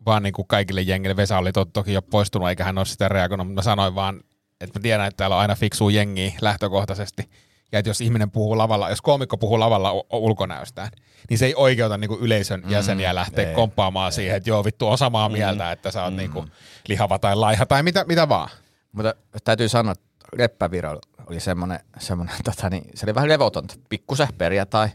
vaan 0.06 0.24
niin 0.24 0.34
kuin 0.34 0.48
kaikille 0.48 0.82
jengille. 0.82 1.16
Vesa 1.16 1.38
oli 1.38 1.52
to, 1.52 1.66
toki 1.66 1.94
jo 1.94 2.02
poistunut, 2.02 2.50
eikä 2.50 2.64
hän 2.64 2.78
ole 2.78 2.86
sitä 2.86 3.10
reagoinut, 3.10 3.48
mutta 3.48 3.60
mä 3.60 3.64
sanoin 3.64 3.96
vaan, 3.96 4.22
että 4.62 4.80
mä 4.80 4.82
tiedän, 4.82 5.08
että 5.08 5.18
täällä 5.18 5.36
on 5.36 5.42
aina 5.42 5.56
fiksu 5.56 5.90
jengiä 5.90 6.32
lähtökohtaisesti. 6.42 7.30
Ja 7.72 7.80
että 7.80 7.90
jos 7.90 8.02
ihminen 8.02 8.32
puhuu 8.32 8.58
lavalla, 8.58 8.90
jos 8.90 9.02
koomikko 9.02 9.38
puhuu 9.38 9.60
lavalla 9.60 9.92
ulkonäöstään, 10.14 10.90
niin 11.30 11.38
se 11.38 11.46
ei 11.46 11.56
oikeuta 11.56 11.98
niin 11.98 12.08
kuin 12.08 12.22
yleisön 12.22 12.64
jäseniä 12.68 13.16
lähteä 13.16 13.50
ei, 13.50 13.56
komppaamaan 13.56 14.12
siihen, 14.12 14.38
että 14.38 14.50
joo 14.50 14.66
vittu 14.66 14.88
on 14.88 14.98
samaa 14.98 15.30
mieltä, 15.30 15.72
että 15.72 15.92
sä 15.92 16.04
oot 16.04 16.14
niin 16.14 16.32
kuin 16.32 16.52
lihava 16.88 17.20
tai 17.20 17.36
laiha 17.36 17.66
tai 17.66 17.84
mitä, 17.84 18.06
mitä 18.08 18.30
vaan. 18.30 18.50
Mutta 18.92 19.16
täytyy 19.44 19.70
sanoa, 19.70 19.92
että 19.92 20.12
Leppäviro 20.38 21.00
oli 21.28 21.40
semmoinen, 21.40 21.80
semmoinen 22.00 22.36
tota, 22.44 22.70
niin, 22.70 22.84
se 22.96 23.06
oli 23.06 23.16
vähän 23.16 23.30
levotonta, 23.30 23.76
pikkusen 23.90 24.28
perjantai, 24.38 24.90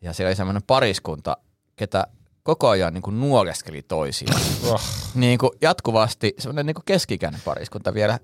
ja 0.00 0.12
siellä 0.12 0.28
oli 0.28 0.36
semmoinen 0.36 0.62
pariskunta, 0.66 1.36
ketä 1.76 2.06
koko 2.42 2.68
ajan 2.68 2.94
niin 2.94 3.02
kuin 3.02 3.20
nuoleskeli 3.20 3.82
toisiaan. 3.82 4.40
Oh. 4.68 4.80
niin 5.14 5.38
kuin 5.38 5.50
jatkuvasti, 5.60 6.34
semmoinen 6.38 6.66
niin 6.66 6.76
keskikäinen 6.84 7.40
pariskunta 7.44 7.94
vielä. 7.94 8.18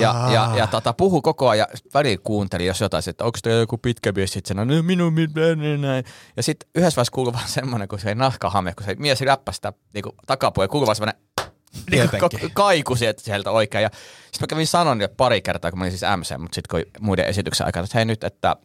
Ja, 0.00 0.28
ja, 0.32 0.50
ja 0.56 0.66
tota, 0.66 0.92
puhu 0.92 1.22
koko 1.22 1.48
ajan, 1.48 1.66
välillä 1.94 2.20
kuunteli, 2.24 2.66
jos 2.66 2.80
jotain, 2.80 3.02
että 3.06 3.24
onko 3.24 3.38
tämä 3.42 3.56
joku 3.56 3.78
pitkä 3.78 4.12
mies, 4.12 4.32
sitten 4.32 4.56
sanoi, 4.56 4.76
no 4.76 4.82
minun 4.82 5.12
mitään, 5.12 5.80
näin. 5.80 6.04
Ja 6.36 6.42
sitten 6.42 6.68
yhdessä 6.74 6.96
vaiheessa 6.96 7.12
kuului 7.12 7.32
vaan 7.32 7.48
semmoinen, 7.48 7.88
kun 7.88 7.98
se 7.98 8.08
ei 8.08 8.14
nahkahame, 8.14 8.74
kun 8.74 8.86
se 8.86 8.94
mies 8.98 9.20
läppäsi 9.20 9.56
sitä 9.56 9.72
niin 9.94 10.04
takapuolella, 10.26 10.70
kuului 10.70 10.86
vaan 10.86 10.96
semmoinen 10.96 11.20
niin 11.90 12.10
kaiku 12.52 12.96
sieltä, 12.96 13.22
sieltä 13.22 13.50
oikein. 13.50 13.82
Ja 13.82 13.90
sitten 14.24 14.40
mä 14.40 14.46
kävin 14.46 14.66
sanon 14.66 15.00
jo 15.00 15.08
pari 15.08 15.42
kertaa, 15.42 15.70
kun 15.70 15.78
mä 15.78 15.84
olin 15.84 15.98
siis 15.98 16.12
MC, 16.16 16.38
mutta 16.38 16.54
sitten 16.54 16.84
kun 16.84 16.92
muiden 17.00 17.26
esityksen 17.26 17.66
aikana, 17.66 17.84
että 17.84 17.98
hei 17.98 18.04
nyt, 18.04 18.24
että, 18.24 18.56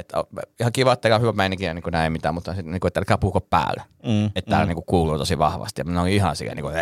että 0.00 0.24
ihan 0.60 0.72
kiva, 0.72 0.92
että 0.92 1.14
on 1.14 1.20
hyvä 1.20 1.32
meininki 1.32 1.64
ja 1.64 1.74
niin 1.74 1.82
kuin 1.82 1.92
näin 1.92 2.12
mitään, 2.12 2.34
mutta 2.34 2.54
sitten, 2.54 2.72
niin 2.72 2.80
kuin, 2.80 2.88
että 2.88 3.00
älkää 3.00 3.18
puhuko 3.18 3.40
päällä. 3.40 3.84
Mm, 4.06 4.26
Että 4.36 4.50
täällä 4.50 4.66
niin 4.66 4.74
kuin 4.74 4.84
kuuluu 4.86 5.18
tosi 5.18 5.38
vahvasti. 5.38 5.80
Ja 5.80 5.84
ne 5.84 6.00
on 6.00 6.08
ihan 6.08 6.36
siellä 6.36 6.54
niin 6.54 6.62
kuin, 6.62 6.74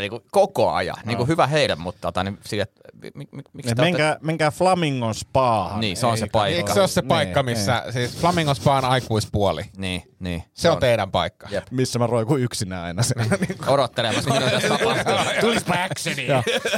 niin 0.00 0.10
kuin 0.10 0.22
koko 0.30 0.70
ajan. 0.72 0.96
Niin 1.04 1.16
kuin 1.16 1.28
hyvä 1.28 1.46
heille, 1.46 1.74
mutta 1.74 2.00
tota, 2.00 2.24
niin 2.24 2.38
sille, 2.46 2.62
että 2.62 2.80
mi, 3.02 3.10
mi, 3.14 3.28
mi, 3.32 3.42
miksi 3.52 3.74
te 3.74 3.82
olette- 3.82 3.82
menkää, 3.82 4.16
menkää 4.22 4.50
Flamingon 4.50 5.14
spaahan. 5.14 5.80
Niin, 5.80 5.96
se 5.96 6.06
on 6.06 6.18
se 6.18 6.24
Ei- 6.24 6.30
paikka. 6.32 6.56
Eikö 6.56 6.72
se 6.72 6.80
ole 6.80 6.88
se 6.88 7.00
Niin, 7.00 7.08
paikka, 7.08 7.42
missä, 7.42 7.84
siis 7.90 8.16
Flamingo 8.16 8.54
Spaan 8.54 8.84
aikuispuoli, 8.84 9.62
Niin, 9.76 10.02
niin. 10.18 10.42
se 10.54 10.70
on 10.70 10.78
teidän 10.78 11.10
paikka. 11.10 11.48
Jep. 11.50 11.64
Missä 11.70 11.98
mä 11.98 12.06
roikun 12.06 12.40
yksinään 12.40 12.84
aina. 12.84 13.02
siellä. 13.02 13.24
Odottelemassa, 13.66 14.30
mitä 14.34 14.50
tässä 14.50 14.68
tapahtuu. 14.68 15.14
Tulispa 15.40 15.74
actioni. 15.84 16.26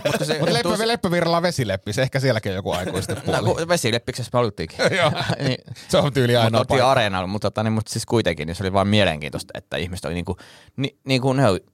Mutta 0.07 0.25
se, 0.25 0.38
Mutta 0.38 0.52
Leppä, 0.55 0.88
Leppävirralla 0.88 1.37
on 1.37 1.43
vesileppi, 1.43 1.93
se 1.93 2.02
ehkä 2.02 2.21
sielläkin 2.21 2.52
on 2.52 2.57
joku 2.57 2.73
aikuisten 2.73 3.17
No, 3.17 3.23
puoli. 3.23 3.55
kun 3.55 3.69
vesileppiksessä 4.12 4.31
me. 4.33 4.76
Joo. 4.99 5.12
niin, 5.49 5.59
Se 5.88 5.99
on 5.99 6.12
tyyli 6.12 6.33
mutta 6.33 6.45
ainoa 6.45 6.61
oltiin 6.61 6.85
areenalla, 6.85 7.26
mutta, 7.26 7.50
tota, 7.50 7.62
niin, 7.62 7.73
mutta 7.73 7.92
siis 7.92 8.07
kuitenkin 8.07 8.47
niin 8.47 8.54
se 8.54 8.62
oli 8.62 8.73
vaan 8.73 8.88
mielenkiintoista, 8.88 9.52
että 9.54 9.76
ihmiset 9.76 10.04
oli 10.04 10.14
niinku, 10.14 10.37
ni, 10.76 10.97
niin 11.07 11.23
kuin 11.23 11.37
ne 11.37 11.49
oli, 11.49 11.64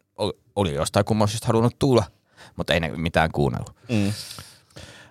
oli, 0.57 0.75
jostain 0.75 1.05
kummallisesta 1.05 1.47
halunnut 1.47 1.79
tulla, 1.79 2.05
mutta 2.57 2.75
ei 2.75 2.81
ne 2.81 2.89
mitään 2.97 3.31
kuunnellut. 3.33 3.77
Mm. 3.89 4.13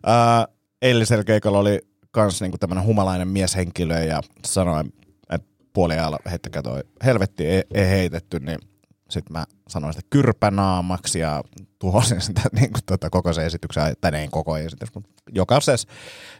Ää, 0.05 0.48
eilisellä 0.81 1.24
keikalla 1.24 1.60
oli 1.60 1.79
kans 2.12 2.41
niinku 2.41 2.57
tämmönen 2.57 2.84
humalainen 2.84 3.27
mieshenkilö 3.27 4.03
ja 4.03 4.22
sanoi, 4.46 4.84
että 5.29 5.48
puoliajalla 5.74 6.19
heittäkää 6.29 6.62
toi 6.62 6.84
helvetti 7.05 7.46
ei, 7.46 7.63
ei 7.74 7.88
heitetty, 7.88 8.39
niin 8.39 8.60
sitten 9.09 9.33
mä 9.37 9.45
sanoin 9.67 9.93
sitä 9.93 10.07
kyrpänaamaksi 10.09 11.19
ja 11.19 11.43
tuhosin 11.79 12.21
sitä 12.21 12.41
niin 12.59 12.73
kuin, 12.73 12.83
tota, 12.85 13.09
koko 13.09 13.33
se 13.33 13.45
esityksen, 13.45 13.95
tai 14.01 14.15
ei 14.15 14.27
koko 14.31 14.57
esitys, 14.57 14.93
mutta 14.95 15.09
jokaisessa 15.33 15.87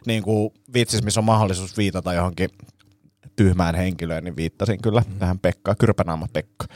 niin 0.06 0.22
kuin, 0.22 0.50
vitsissä, 0.72 1.04
missä 1.04 1.20
on 1.20 1.24
mahdollisuus 1.24 1.76
viitata 1.76 2.12
johonkin 2.14 2.50
tyhmään 3.36 3.74
henkilöön, 3.74 4.24
niin 4.24 4.36
viittasin 4.36 4.82
kyllä 4.82 5.02
tähän 5.18 5.38
Pekkaan, 5.38 5.76
kyrpänaama 5.76 6.26
Pekka. 6.32 6.66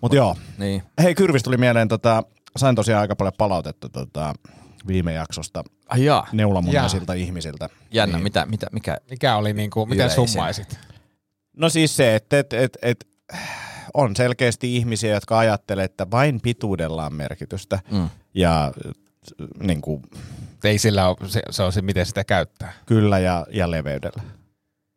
Mutta 0.00 0.16
joo, 0.16 0.36
Niin. 0.58 0.82
hei 1.02 1.14
Kyrvis 1.14 1.42
tuli 1.42 1.56
mieleen, 1.56 1.88
tota, 1.88 2.22
sain 2.56 2.76
tosiaan 2.76 3.00
aika 3.00 3.16
paljon 3.16 3.32
palautetta 3.38 3.88
tota, 3.88 4.34
viime 4.86 5.12
jaksosta 5.12 5.64
Ai 5.88 6.04
jaa. 6.04 6.26
neulamunnaisilta 6.32 7.12
ihmisiltä. 7.12 7.68
Jännä, 7.90 8.16
Niin. 8.16 8.22
mitä, 8.22 8.46
mitä, 8.46 8.66
mikä? 8.72 8.96
Mikä 9.10 9.36
oli 9.36 9.52
niinku, 9.52 9.86
miten 9.86 10.04
Yleisin. 10.06 10.28
summaisit? 10.28 10.78
No 11.56 11.68
siis 11.68 11.96
se, 11.96 12.14
että 12.14 12.38
et, 12.38 12.52
et, 12.52 12.78
et, 12.82 13.06
on 13.94 14.16
selkeästi 14.16 14.76
ihmisiä, 14.76 15.14
jotka 15.14 15.38
ajattelee, 15.38 15.84
että 15.84 16.10
vain 16.10 16.40
pituudella 16.40 17.06
on 17.06 17.14
merkitystä. 17.14 17.78
Mm. 17.90 18.08
Ja 18.34 18.72
niin 19.62 19.80
kuin, 19.80 20.02
Ei 20.64 20.78
sillä 20.78 21.08
ole, 21.08 21.16
se, 21.26 21.42
se 21.50 21.62
on 21.62 21.72
se, 21.72 21.82
miten 21.82 22.06
sitä 22.06 22.24
käyttää. 22.24 22.72
kyllä 22.86 23.18
ja, 23.18 23.46
ja 23.50 23.70
leveydellä. 23.70 24.22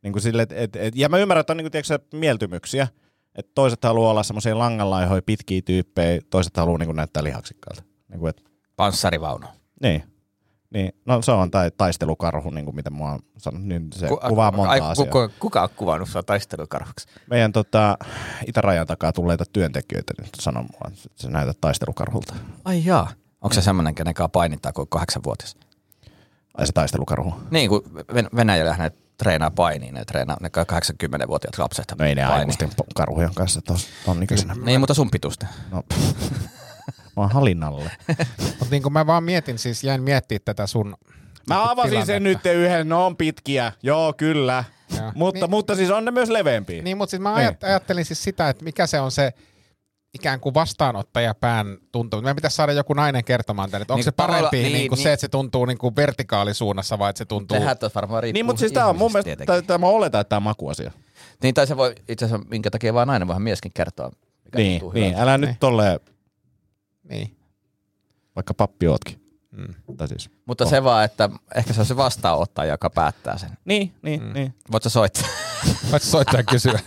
Niin 0.04 0.14
kuin 0.14 0.22
sille, 0.24 0.42
et, 0.42 0.52
et, 0.52 0.76
et, 0.76 0.96
ja 0.96 1.10
mä 1.10 1.18
ymmärrän, 1.18 1.40
että 1.42 1.54
on 1.54 1.58
niin 1.58 1.72
kuin, 1.72 1.72
tiedätkö, 1.72 2.18
mieltymyksiä. 2.18 2.88
Että 3.36 3.52
toiset 3.56 3.84
haluaa 3.84 4.12
olla 4.12 4.24
semmoisia 4.24 4.58
langanlaihoja, 4.58 5.22
pitkiä 5.22 5.62
tyyppejä, 5.66 6.22
toiset 6.30 6.58
haluaa 6.58 6.78
niin 6.78 6.88
kuin, 6.88 6.96
näyttää 6.96 7.24
lihaksikkaalta. 7.24 7.84
Niin 8.10 8.20
kuin, 8.20 8.30
et, 8.30 8.44
Panssarivaunu. 8.76 9.46
niin. 9.82 10.04
Niin, 10.74 10.96
no 11.06 11.22
se 11.22 11.32
on 11.32 11.51
tai 11.51 11.72
taistelukarhu, 11.77 12.50
niin 12.50 12.65
kuin 12.65 12.75
mitä 12.75 12.89
mä 12.89 13.03
oon 13.12 13.20
sanonut, 13.38 13.68
niin 13.68 13.88
se 13.96 14.08
Ku- 14.08 14.20
kuvaa 14.27 14.51
monta 14.51 14.72
ai, 14.72 14.80
asiaa. 14.80 15.06
Kuka, 15.12 15.30
kuka 15.39 15.63
on 15.63 15.70
kuvannut 15.75 16.10
sua 16.10 16.24
taistelukarhuksi? 16.24 17.08
Meidän 17.30 17.51
tota, 17.51 17.98
itärajan 18.48 18.88
takaa 18.88 19.12
tulleita 19.12 19.44
työntekijöitä 19.53 20.13
nyt 20.22 20.30
sanoo 20.39 20.63
mua, 20.63 20.82
että 20.88 21.10
se 21.15 21.30
näytät 21.30 21.58
taistelukarhulta. 21.62 22.34
Ai 22.65 22.86
jaa. 22.86 23.10
Onko 23.42 23.53
se 23.53 23.62
semmoinen, 23.62 23.96
kenen 23.96 24.13
kanssa 24.13 24.30
painitaan 24.30 24.74
kuin 24.74 24.88
kahdeksanvuotias? 24.89 25.56
Ai 26.58 26.68
se 26.68 26.74
taistelukarhu. 26.74 27.34
Niin, 27.51 27.70
kun 27.70 27.84
Ven- 28.13 28.30
Venäjällä 28.36 28.75
ne 28.77 28.92
treenaa 29.18 29.51
painiin, 29.51 29.94
ne 29.94 30.06
treenaa 30.06 30.38
ne 30.42 30.50
80-vuotiaat 30.50 31.58
lapset. 31.58 31.94
No 32.00 32.06
ei 32.06 32.15
ne 32.15 32.24
aikuisten 32.24 32.70
karhujen 32.96 33.34
kanssa 33.36 33.62
tos, 33.62 33.88
ton 34.06 34.24
ikäisenä. 34.24 34.56
Niin, 34.65 34.80
mutta 34.80 34.94
sun 34.94 35.12
pitusta. 35.12 35.48
No, 35.72 35.84
mä 37.17 37.22
oon 37.24 37.32
halinnalle. 37.32 37.91
Mutta 38.60 38.65
niin 38.72 38.84
kuin 38.84 38.93
mä 38.93 39.08
vaan 39.08 39.24
mietin, 39.24 39.60
siis 39.60 39.84
jäin 39.84 40.03
miettimään 40.03 40.41
tätä 40.46 40.67
sun 40.67 40.96
Mä 41.50 41.72
avasin 41.72 42.05
sen 42.05 42.24
nyt 42.24 42.41
tilannetta. 42.43 42.74
yhden, 42.74 42.89
ne 42.89 42.96
on 42.96 43.17
pitkiä, 43.17 43.72
joo 43.84 44.13
kyllä. 44.17 44.63
Joo. 44.98 45.12
Mutta, 45.15 45.39
Niin- 45.41 45.50
mutta 45.50 45.75
siis 45.75 45.89
on 45.91 46.05
ne 46.05 46.12
myös 46.12 46.29
leveämpiä. 46.29 46.82
Niin, 46.82 46.98
mutta 46.98 47.10
siis 47.12 47.22
mä 47.22 47.29
Niin. 47.29 47.38
ajat, 47.38 47.63
ajattelin 47.63 48.05
siis 48.05 48.24
sitä, 48.24 48.50
että 48.50 48.63
mikä 48.63 48.88
se 48.88 49.00
on 49.00 49.12
se 49.12 49.34
ikään 50.13 50.39
kuin 50.39 50.53
vastaanottajapään 50.53 51.77
tuntuu. 51.91 52.22
Meidän 52.22 52.36
pitäisi 52.36 52.55
saada 52.55 52.72
joku 52.74 52.93
nainen 52.93 53.24
kertomaan 53.24 53.72
tänne, 53.72 53.82
että 53.82 53.93
onko 53.93 53.98
Niin 53.98 54.03
se 54.03 54.12
kuin 54.12 54.15
tavalla- 54.15 54.36
parempi 54.50 54.58
niin, 54.58 54.74
niin, 54.74 54.89
kuin 54.89 54.98
niin. 54.98 55.03
se, 55.03 55.13
että 55.13 55.22
se 55.22 55.27
tuntuu 55.27 55.65
niin 55.65 55.77
kuin 55.77 55.96
vertikaalisuunnassa 55.96 57.00
vai 57.00 57.10
että 57.10 57.17
se 57.17 57.25
tuntuu... 57.25 57.58
Tehän 57.60 57.77
tuossa 57.77 57.96
varmaan 58.01 58.24
riippuu 58.24 58.34
Niin, 58.38 58.46
mutta 58.46 58.60
siis 58.60 58.72
tää 58.72 58.88
on 58.88 58.98
mun 58.98 59.12
mielestä, 59.12 59.62
tai 59.67 59.77
mä 59.77 59.88
oletan, 59.88 60.22
että 60.22 60.29
tämä 60.29 60.38
on 60.38 60.43
makuasia. 60.43 60.91
Niin, 61.43 61.53
tai 61.53 61.67
se 61.67 61.77
voi 61.77 61.96
itse 62.10 62.25
asiassa, 62.25 62.46
minkä 62.50 62.70
takia 62.72 62.93
vaan 62.93 63.08
nainen, 63.08 63.27
voihan 63.27 63.41
mieskin 63.41 63.72
kertoa. 63.74 64.12
Mikä 64.46 64.58
Niin, 64.58 64.82
niin, 64.93 64.93
hyvältä. 65.05 65.22
älä 65.22 65.38
nyt 65.38 65.50
Niin. 65.50 65.58
tolleen, 65.60 66.00
Niin. 67.10 67.38
vaikka 68.36 68.54
pappi 68.54 68.88
ootkin. 68.88 69.20
Mm. 69.52 69.74
Tai 69.98 70.08
siis. 70.08 70.30
Mutta 70.46 70.66
se 70.66 70.84
vaan, 70.84 71.06
että 71.06 71.30
ehkä 71.56 71.74
se 71.74 71.80
on 71.80 71.86
se 71.86 71.96
vastaanottaja, 71.98 72.74
joka 72.74 72.90
päättää 72.90 73.38
sen. 73.38 73.50
Niin, 73.66 73.94
niin, 74.02 74.24
mm. 74.24 74.34
niin. 74.34 74.54
Voit 74.72 74.84
sä 74.84 74.90
soittaa? 74.90 75.28
Voit 75.92 76.04
soittaa 76.04 76.40
ja 76.40 76.44
kysyä, 76.44 76.80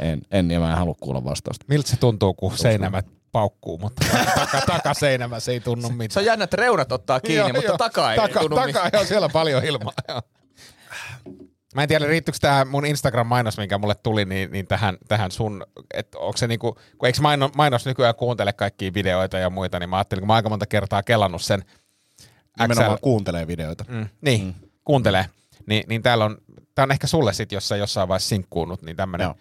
En, 0.00 0.22
en, 0.30 0.50
ja 0.50 0.60
mä 0.60 0.70
en 0.70 0.78
halua 0.78 0.94
kuulla 1.00 1.24
vastausta. 1.24 1.64
miltä 1.68 1.88
se 1.90 1.96
tuntuu, 1.96 2.34
kun 2.34 2.58
seinämät 2.58 3.06
paukkuu, 3.32 3.78
mutta 3.78 4.06
taka, 4.34 4.60
takaseinämä 4.66 5.40
se 5.40 5.52
ei 5.52 5.60
tunnu 5.60 5.88
mitään. 5.88 6.10
Se 6.10 6.20
on 6.20 6.26
jännä, 6.26 6.44
että 6.44 6.56
reunat 6.56 6.92
ottaa 6.92 7.20
kiinni, 7.20 7.38
Joo, 7.38 7.48
mutta 7.48 7.64
joo. 7.64 7.78
takaa 7.78 8.12
ei 8.12 8.18
taka, 8.18 8.40
tunnu 8.40 8.56
taka, 8.56 8.66
mistään. 8.66 8.90
joo, 8.92 9.04
siellä 9.04 9.24
on 9.24 9.30
paljon 9.32 9.64
ilmaa. 9.64 9.92
Joo. 10.08 10.22
Mä 11.74 11.82
en 11.82 11.88
tiedä, 11.88 12.06
riittyykö 12.06 12.38
tämä 12.40 12.64
mun 12.64 12.86
Instagram-mainos, 12.86 13.58
minkä 13.58 13.78
mulle 13.78 13.94
tuli, 13.94 14.24
niin, 14.24 14.50
niin 14.52 14.66
tähän, 14.66 14.98
tähän 15.08 15.30
sun, 15.30 15.66
että 15.94 16.18
onko 16.18 16.36
se 16.36 16.46
niinku, 16.46 16.78
kun 16.98 17.06
eikö 17.06 17.20
mainos, 17.22 17.54
mainos 17.54 17.86
nykyään 17.86 18.14
kuuntele 18.14 18.52
kaikkia 18.52 18.94
videoita 18.94 19.38
ja 19.38 19.50
muita, 19.50 19.78
niin 19.78 19.90
mä 19.90 19.96
ajattelin, 19.96 20.20
kun 20.20 20.26
mä 20.26 20.34
aika 20.34 20.48
monta 20.48 20.66
kertaa 20.66 21.02
kelannut 21.02 21.42
sen 21.42 21.64
Nimenomaan 22.60 22.96
XL, 22.96 23.02
kuuntelee 23.02 23.46
videoita. 23.46 23.84
mm, 23.88 24.08
niin, 24.20 24.44
mm. 24.44 24.54
kuuntelee, 24.84 25.26
niin, 25.66 25.84
niin 25.88 26.02
täällä 26.02 26.24
on, 26.24 26.38
tää 26.74 26.82
on 26.82 26.92
ehkä 26.92 27.06
sulle 27.06 27.32
sit, 27.32 27.52
jos 27.52 27.68
sä 27.68 27.76
jossain 27.76 28.08
vaiheessa 28.08 28.28
sinkkuunut, 28.28 28.82
niin 28.82 28.96
tämmönen 28.96 29.24
Joo. 29.24 29.34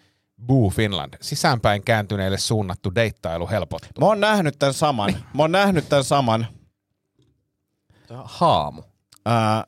Boo 0.45 0.69
Finland, 0.69 1.13
sisäänpäin 1.21 1.83
kääntyneille 1.83 2.38
suunnattu 2.38 2.95
deittailu 2.95 3.50
helpottuu. 3.50 3.91
Mä 4.00 4.05
oon 4.05 4.19
nähnyt 4.19 4.59
tämän 4.59 4.74
saman. 4.74 5.12
Mä 5.33 5.43
oon 5.43 5.51
nähnyt 5.51 5.89
tämän 5.89 6.03
saman. 6.03 6.48
Haamu. 8.24 8.81
Ja 9.25 9.65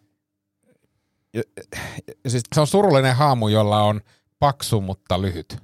siis, 2.27 2.43
Se 2.55 2.61
on 2.61 2.67
surullinen 2.67 3.15
haamu, 3.15 3.47
jolla 3.47 3.83
on 3.83 4.01
paksu, 4.39 4.81
mutta 4.81 5.21
lyhyt. 5.21 5.57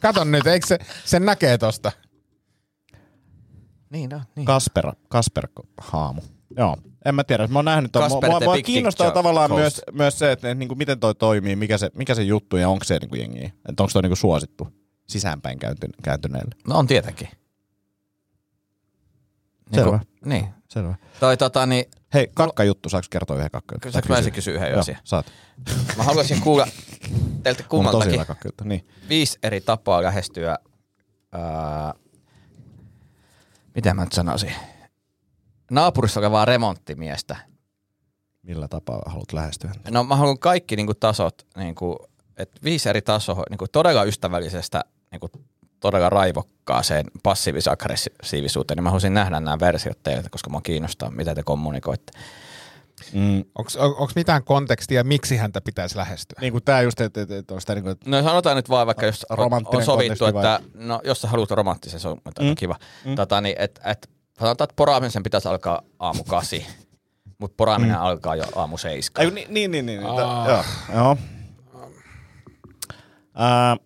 Kato 0.00 0.24
nyt, 0.24 0.46
eikö 0.46 0.66
se, 0.66 0.78
sen 1.04 1.24
näkee 1.24 1.58
tosta? 1.58 1.92
Niin, 3.90 4.10
no, 4.10 4.20
niin. 4.36 4.46
Kasper, 4.46 4.92
Kasper 5.08 5.48
Haamu. 5.80 6.20
Joo, 6.56 6.76
en 7.04 7.14
mä 7.14 7.24
tiedä. 7.24 7.46
Mä 7.46 7.58
oon 7.58 7.64
nähnyt. 7.64 7.92
Kasper 7.92 8.30
Mua, 8.30 8.40
mua 8.40 8.56
kiinnostaa 8.56 9.06
Dick 9.06 9.14
tavallaan 9.14 9.50
myös, 9.54 9.80
myös 9.92 10.18
se, 10.18 10.32
että 10.32 10.54
niin 10.54 10.68
kuin 10.68 10.78
miten 10.78 11.00
toi 11.00 11.14
toimii, 11.14 11.56
mikä 11.56 11.78
se, 11.78 11.90
mikä 11.94 12.14
se 12.14 12.22
juttu 12.22 12.56
ja 12.56 12.68
onko 12.68 12.84
se 12.84 12.98
niin 12.98 13.08
kuin 13.08 13.20
jengi. 13.20 13.44
Että 13.44 13.82
onko 13.82 13.90
toi 13.92 14.02
niin 14.02 14.10
kuin 14.10 14.16
suosittu 14.16 14.68
sisäänpäin 15.08 15.58
käänty, 15.58 15.88
kääntyneelle. 16.02 16.54
no 16.68 16.78
on 16.78 16.86
tietenkin. 16.86 17.28
Niin 19.70 19.74
Selvä. 19.74 19.98
kun- 19.98 20.06
Niin. 20.30 20.46
Selvä. 20.68 20.94
Toi 21.20 21.36
tota 21.36 21.66
niin, 21.66 21.84
Hei, 22.14 22.30
kakka 22.34 22.64
juttu, 22.64 22.88
saaks 22.88 23.08
kertoa 23.08 23.36
yhden 23.36 23.50
kakka 23.50 23.74
juttu? 23.74 23.92
Saanko 23.92 24.08
mä 24.08 24.18
ensin 24.18 24.32
kysyä 24.32 24.54
yhden 24.54 24.70
Joo, 24.70 24.80
asian? 24.80 25.00
saat. 25.04 25.26
mä 25.96 26.02
haluaisin 26.02 26.40
kuulla 26.40 26.66
teiltä 27.42 27.62
kummaltakin. 27.62 28.20
Niin. 28.64 28.86
viisi 29.08 29.38
eri 29.42 29.60
tapaa 29.60 30.02
lähestyä, 30.02 30.58
ää, 31.32 31.94
miten 33.74 33.96
mä 33.96 34.04
nyt 34.04 34.12
sanoisin, 34.12 34.52
naapurissa 35.70 36.20
olevaa 36.20 36.44
remonttimiestä. 36.44 37.36
Millä 38.42 38.68
tapaa 38.68 39.02
haluat 39.06 39.32
lähestyä? 39.32 39.72
No 39.90 40.04
mä 40.04 40.16
haluan 40.16 40.38
kaikki 40.38 40.76
niin 40.76 40.86
kuin, 40.86 40.98
tasot, 41.00 41.46
niin 41.56 41.74
kuin, 41.74 41.98
että 42.36 42.60
viisi 42.64 42.88
eri 42.88 43.02
tasoa, 43.02 43.42
niin 43.50 43.58
kuin, 43.58 43.68
todella 43.72 44.04
ystävällisestä, 44.04 44.84
niin 45.10 45.20
kuin, 45.20 45.30
todella 45.82 46.10
raivokkaaseen 46.10 47.06
passiivis-aggressiivisuuteen, 47.22 48.76
niin 48.76 48.82
mä 48.82 48.90
haluaisin 48.90 49.14
nähdä 49.14 49.40
nämä 49.40 49.60
versiot 49.60 50.02
teiltä, 50.02 50.30
koska 50.30 50.50
mä 50.50 50.60
kiinnostaa, 50.62 51.10
mitä 51.10 51.34
te 51.34 51.42
kommunikoitte. 51.42 52.12
Mm, 53.12 53.44
Onko 53.78 54.10
mitään 54.14 54.44
kontekstia, 54.44 55.04
miksi 55.04 55.36
häntä 55.36 55.60
pitäisi 55.60 55.96
lähestyä? 55.96 56.38
niin 56.40 56.52
kuin 56.52 56.64
tää 56.64 56.82
just, 56.82 57.00
että 57.00 57.20
et, 57.20 57.30
et, 57.30 57.46
tää 57.46 57.74
niin 57.74 57.82
kuin, 57.82 57.92
että 57.92 58.10
No 58.10 58.22
sanotaan 58.22 58.56
nyt 58.56 58.68
vaan 58.68 58.86
vaikka, 58.86 59.06
jos 59.06 59.26
on, 59.30 59.38
Romanttinen 59.38 59.78
on 59.78 59.84
sovittu, 59.84 60.24
konteksti 60.24 60.34
vai? 60.34 60.54
että 60.54 60.86
no, 60.86 61.00
jos 61.04 61.20
sä 61.20 61.28
haluat 61.28 61.50
romanttisen, 61.50 62.00
se 62.00 62.08
on 62.08 62.20
mm. 62.40 62.54
Kiva. 62.54 62.76
Mm. 63.04 63.14
Tota, 63.14 63.40
niin, 63.40 63.56
et, 63.58 63.80
et, 63.84 64.10
sanotaan, 64.38 64.64
että 64.64 64.76
poraamisen 64.76 65.22
pitäisi 65.22 65.48
alkaa 65.48 65.82
aamu 65.98 66.24
kasi, 66.24 66.66
mutta 67.38 67.54
poraaminen 67.56 67.96
mm. 67.96 68.02
alkaa 68.02 68.36
jo 68.36 68.44
aamu 68.54 68.78
seiska. 68.78 69.22
Ai, 69.22 69.30
niin, 69.30 69.54
niin, 69.54 69.70
niin, 69.70 69.86
niin. 69.86 70.06
Aa. 70.06 70.42
Ah. 70.42 70.48
Joo. 70.48 70.64
joo. 70.94 71.16
Ää, 73.34 73.76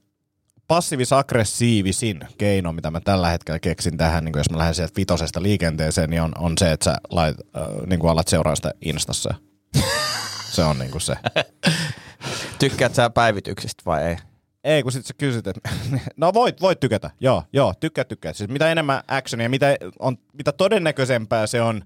passiivis-aggressiivisin 0.68 2.28
keino, 2.38 2.72
mitä 2.72 2.90
mä 2.90 3.00
tällä 3.00 3.28
hetkellä 3.28 3.58
keksin 3.58 3.96
tähän, 3.96 4.24
niin 4.24 4.32
jos 4.36 4.50
mä 4.50 4.58
lähden 4.58 4.74
sieltä 4.74 4.96
vitosesta 4.96 5.42
liikenteeseen, 5.42 6.10
niin 6.10 6.22
on, 6.22 6.32
on 6.38 6.58
se, 6.58 6.72
että 6.72 6.84
sä 6.84 6.96
lait, 7.10 7.36
äh, 7.56 7.62
niin 7.86 8.00
kuin 8.00 8.10
alat 8.10 8.28
seuraa 8.28 8.56
sitä 8.56 8.72
Instassa. 8.80 9.34
se 10.54 10.64
on 10.64 10.78
niin 10.78 10.90
kuin 10.90 11.00
se. 11.00 11.14
Tykkäät 12.58 12.94
sä 12.94 13.10
päivityksistä 13.10 13.82
vai 13.86 14.04
ei? 14.04 14.16
Ei, 14.64 14.82
kun 14.82 14.92
sit 14.92 15.06
sä 15.06 15.14
kysyt, 15.18 15.46
että 15.46 15.70
no 16.16 16.34
voit, 16.34 16.60
voit 16.60 16.80
tykätä. 16.80 17.10
Joo, 17.20 17.42
joo, 17.52 17.74
tykkää, 17.80 18.04
tykkää. 18.04 18.32
Siis 18.32 18.50
mitä 18.50 18.72
enemmän 18.72 19.02
actionia, 19.08 19.48
mitä, 19.48 19.76
on, 19.98 20.16
mitä 20.32 20.52
todennäköisempää 20.52 21.46
se 21.46 21.62
on, 21.62 21.84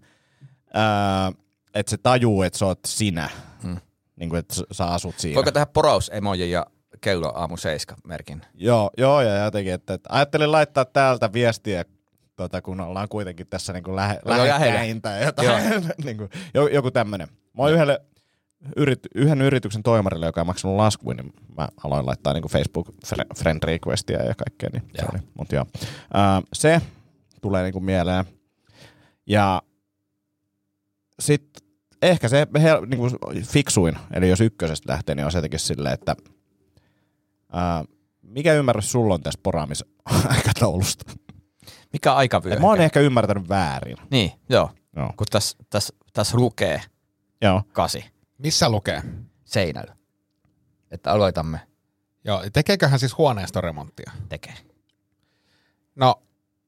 ää, 0.75 1.33
että 1.75 1.91
se 1.91 1.97
tajuu, 1.97 2.43
että 2.43 2.59
sä 2.59 2.67
oot 2.67 2.79
sinä. 2.87 3.31
Hmm. 3.63 3.77
Niin 4.17 4.31
kuin, 4.31 4.39
että 4.39 4.55
sä 4.73 4.87
asut 4.87 5.19
siinä. 5.19 5.35
Voiko 5.35 5.51
tehdä 5.51 5.67
poraus-emoji 5.67 6.51
ja 6.51 6.67
kello 7.01 7.33
aamu 7.35 7.57
seiska 7.57 7.97
merkin? 8.05 8.43
Joo, 8.55 8.91
joo, 8.97 9.21
ja 9.21 9.45
jotenkin, 9.45 9.73
että, 9.73 9.95
että 9.95 10.09
ajattelin 10.13 10.53
laittaa 10.53 10.85
täältä 10.85 11.33
viestiä, 11.33 11.85
tota, 12.37 12.63
kun 12.63 12.81
ollaan 12.81 13.09
kuitenkin 13.09 13.47
tässä 13.47 13.73
niin 13.73 13.85
kuin 13.85 13.97
lähe, 13.97 14.21
lähekkäin 14.25 15.03
tai 15.03 15.25
jotain, 15.25 15.85
niin 16.05 16.17
kuin, 16.17 16.31
jo- 16.55 16.69
joku 16.69 16.91
tämmöinen. 16.91 17.29
Mä 17.29 17.63
oon 17.63 17.73
yhdelle, 17.73 18.01
yrit, 18.77 19.01
yhden 19.15 19.43
yrityksen 19.43 19.83
toimarille, 19.83 20.27
joka 20.27 20.41
on 20.41 20.47
maksanut 20.47 20.77
laskuun, 20.77 21.17
niin 21.17 21.33
mä 21.57 21.69
aloin 21.85 22.07
laittaa 22.07 22.33
niin 22.33 22.43
Facebook 22.43 22.89
friend 23.39 23.63
requestia 23.63 24.23
ja 24.25 24.35
kaikkea, 24.35 24.71
niin 24.73 24.83
se 24.97 25.03
Joo. 25.03 25.09
oli, 25.13 25.23
mut 25.39 25.53
joo. 25.53 25.67
Ää, 26.15 26.43
se 26.53 26.81
tulee 27.43 27.63
niin 27.63 27.73
kuin 27.73 27.85
mieleen. 27.85 28.25
Ja 29.27 29.63
sitten 31.21 31.69
ehkä 32.03 32.29
se 32.29 32.47
niin 32.87 32.99
kuin 32.99 33.13
fiksuin, 33.47 33.99
eli 34.13 34.29
jos 34.29 34.41
ykkösestä 34.41 34.93
lähtee, 34.93 35.15
niin 35.15 35.25
on 35.25 35.33
se 35.33 35.39
jotenkin 35.39 35.61
silleen, 35.61 35.95
että 35.95 36.17
ää, 37.53 37.85
mikä 38.23 38.53
ymmärrys 38.55 38.93
sulla 38.93 39.15
on 39.15 39.21
tästä 39.23 39.41
poraamisaikataulusta? 39.43 41.13
Mikä 41.93 42.15
aikavyöhyke? 42.15 42.57
Et 42.57 42.63
Mä 42.63 42.69
oon 42.69 42.81
ehkä 42.81 43.01
ymmärtänyt 43.01 43.49
väärin. 43.49 43.97
Niin, 44.11 44.33
joo. 44.49 44.71
Joo. 44.97 45.13
Kun 45.17 45.27
tässä 45.31 45.59
täs, 45.71 45.93
täs 46.13 46.35
lukee 46.35 46.83
Joo. 47.43 47.63
kasi 47.73 48.05
Missä 48.39 48.69
lukee? 48.69 49.03
seinällä, 49.45 49.97
että 50.91 51.13
aloitamme 51.13 51.61
Joo, 52.25 52.43
tekeeköhän 52.53 52.99
siis 52.99 53.19
huoneistoremonttia? 53.19 54.11
tekee. 54.29 54.55
No, 55.95 56.23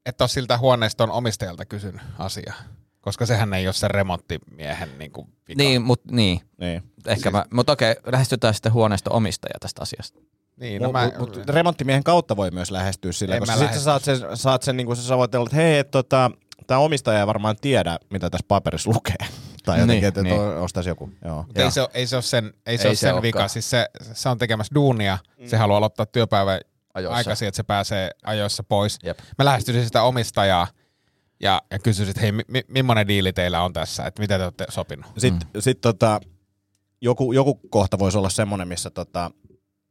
et 0.07 0.21
ole 0.21 0.29
siltä 0.29 0.59
huoneiston 0.59 1.11
omistajalta 1.11 1.65
kysynyt 1.65 2.01
asiaa. 2.19 2.55
Koska 3.01 3.27
sehän 3.27 3.55
ei 3.55 3.67
ole 3.67 3.73
se 3.73 3.89
remonttimiehen 3.89 4.99
niin 4.99 5.13
kuin 5.13 5.27
vika. 5.49 5.63
Niin, 5.63 5.83
mut 5.83 6.05
niin. 6.11 6.41
Niin. 6.61 6.83
Ehkä 7.07 7.31
mä, 7.31 7.45
mutta 7.53 7.73
okei, 7.73 7.97
lähestytään 8.13 8.55
sitten 8.55 8.73
huoneesta 8.73 9.11
omistajaa 9.11 9.59
tästä 9.61 9.83
asiasta. 9.83 10.21
Niin 10.63 10.83
No, 10.83 10.89
no, 10.89 10.93
mä, 10.93 11.11
mut, 11.19 11.37
mut 11.37 11.47
remonttimiehen 11.49 12.05
kautta 12.05 12.37
voi 12.37 12.51
myös 12.51 12.71
lähestyä 12.71 13.13
sillä, 13.13 13.35
En 13.35 13.41
koska 13.41 13.57
sitten 13.57 13.79
sä 13.79 13.85
saat 13.85 14.05
sen, 14.05 14.19
saat 14.35 14.63
sen 14.63 14.77
niin 14.77 14.87
kuin 14.87 14.97
sä 14.97 15.17
voit 15.17 15.35
olla, 15.35 15.47
että 15.47 15.57
hei, 15.57 15.79
et, 15.79 15.91
tota, 15.91 16.31
tämä 16.67 16.81
omistaja 16.81 17.21
ei 17.21 17.27
varmaan 17.27 17.57
tiedä, 17.61 17.99
mitä 18.11 18.31
tässä 18.31 18.45
paperissa 18.49 18.91
lukee. 18.91 19.17
tai 19.65 19.81
jotenkin, 19.81 19.87
Niin, 20.01 20.05
että 20.09 20.23
niin. 20.23 20.41
ostaisi 20.41 20.89
joku. 20.91 21.11
Joo. 21.25 21.47
Ei, 21.55 21.71
se 21.71 21.81
ole, 21.81 21.91
ei 21.95 22.07
se 22.07 22.17
ole 22.17 22.23
sen, 22.23 22.53
ei 22.67 22.79
se 22.79 22.83
Ei 22.85 22.89
ole 22.89 22.95
se 22.97 23.01
sen 23.01 23.09
olekaan. 23.13 23.23
vika. 23.23 23.49
Siis 23.49 23.71
se, 23.71 23.87
se 24.13 24.29
on 24.29 24.39
tekemässä 24.39 24.75
duunia. 24.75 25.19
Mm. 25.39 25.47
Se 25.49 25.57
haluaa 25.57 25.79
aloittaa 25.79 26.07
työpäivän 26.07 26.61
Ajoissa. 26.95 27.17
aikaisin, 27.17 27.49
että 27.49 27.57
se 27.57 27.63
pääsee 27.63 28.11
ajoissa 28.25 28.63
pois. 28.63 28.99
Jep. 29.05 29.19
Mä 29.39 29.45
lähestyisin 29.45 29.85
sitä 29.85 30.03
omistajaa 30.03 30.67
ja, 31.43 31.63
ja 31.71 31.79
kysyisin, 31.79 32.11
että 32.11 32.21
hei, 32.21 32.33
mi, 32.33 32.43
mi, 32.49 32.63
millainen 32.69 33.09
diili 33.09 33.33
teillä 33.33 33.63
on 33.63 33.73
tässä, 33.73 34.05
että 34.07 34.23
mitä 34.23 34.39
te 34.39 34.45
olette 34.45 34.67
sopinut? 34.69 35.07
Sitten 35.19 35.49
mm. 35.55 35.61
sit, 35.61 35.81
tota, 35.81 36.21
joku, 37.01 37.33
joku 37.33 37.55
kohta 37.71 37.99
voisi 37.99 38.19
olla 38.19 38.31
semmoinen, 38.31 38.69
missä 38.69 38.91
tota, 38.91 39.31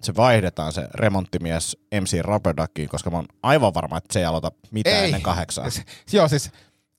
se 0.03 0.15
vaihdetaan 0.15 0.74
se 0.74 0.88
remonttimies 0.93 1.77
MC 2.01 2.22
Rubberduckiin, 2.22 2.89
koska 2.89 3.10
mä 3.10 3.17
oon 3.17 3.25
aivan 3.43 3.74
varma, 3.74 3.98
että 3.98 4.13
se 4.13 4.20
ei 4.20 4.25
aloita 4.25 4.51
mitään 4.72 4.98
Ei. 4.98 5.05
ennen 5.05 5.22
kahdeksaa. 5.22 5.65
Joo, 6.12 6.27
siis 6.27 6.51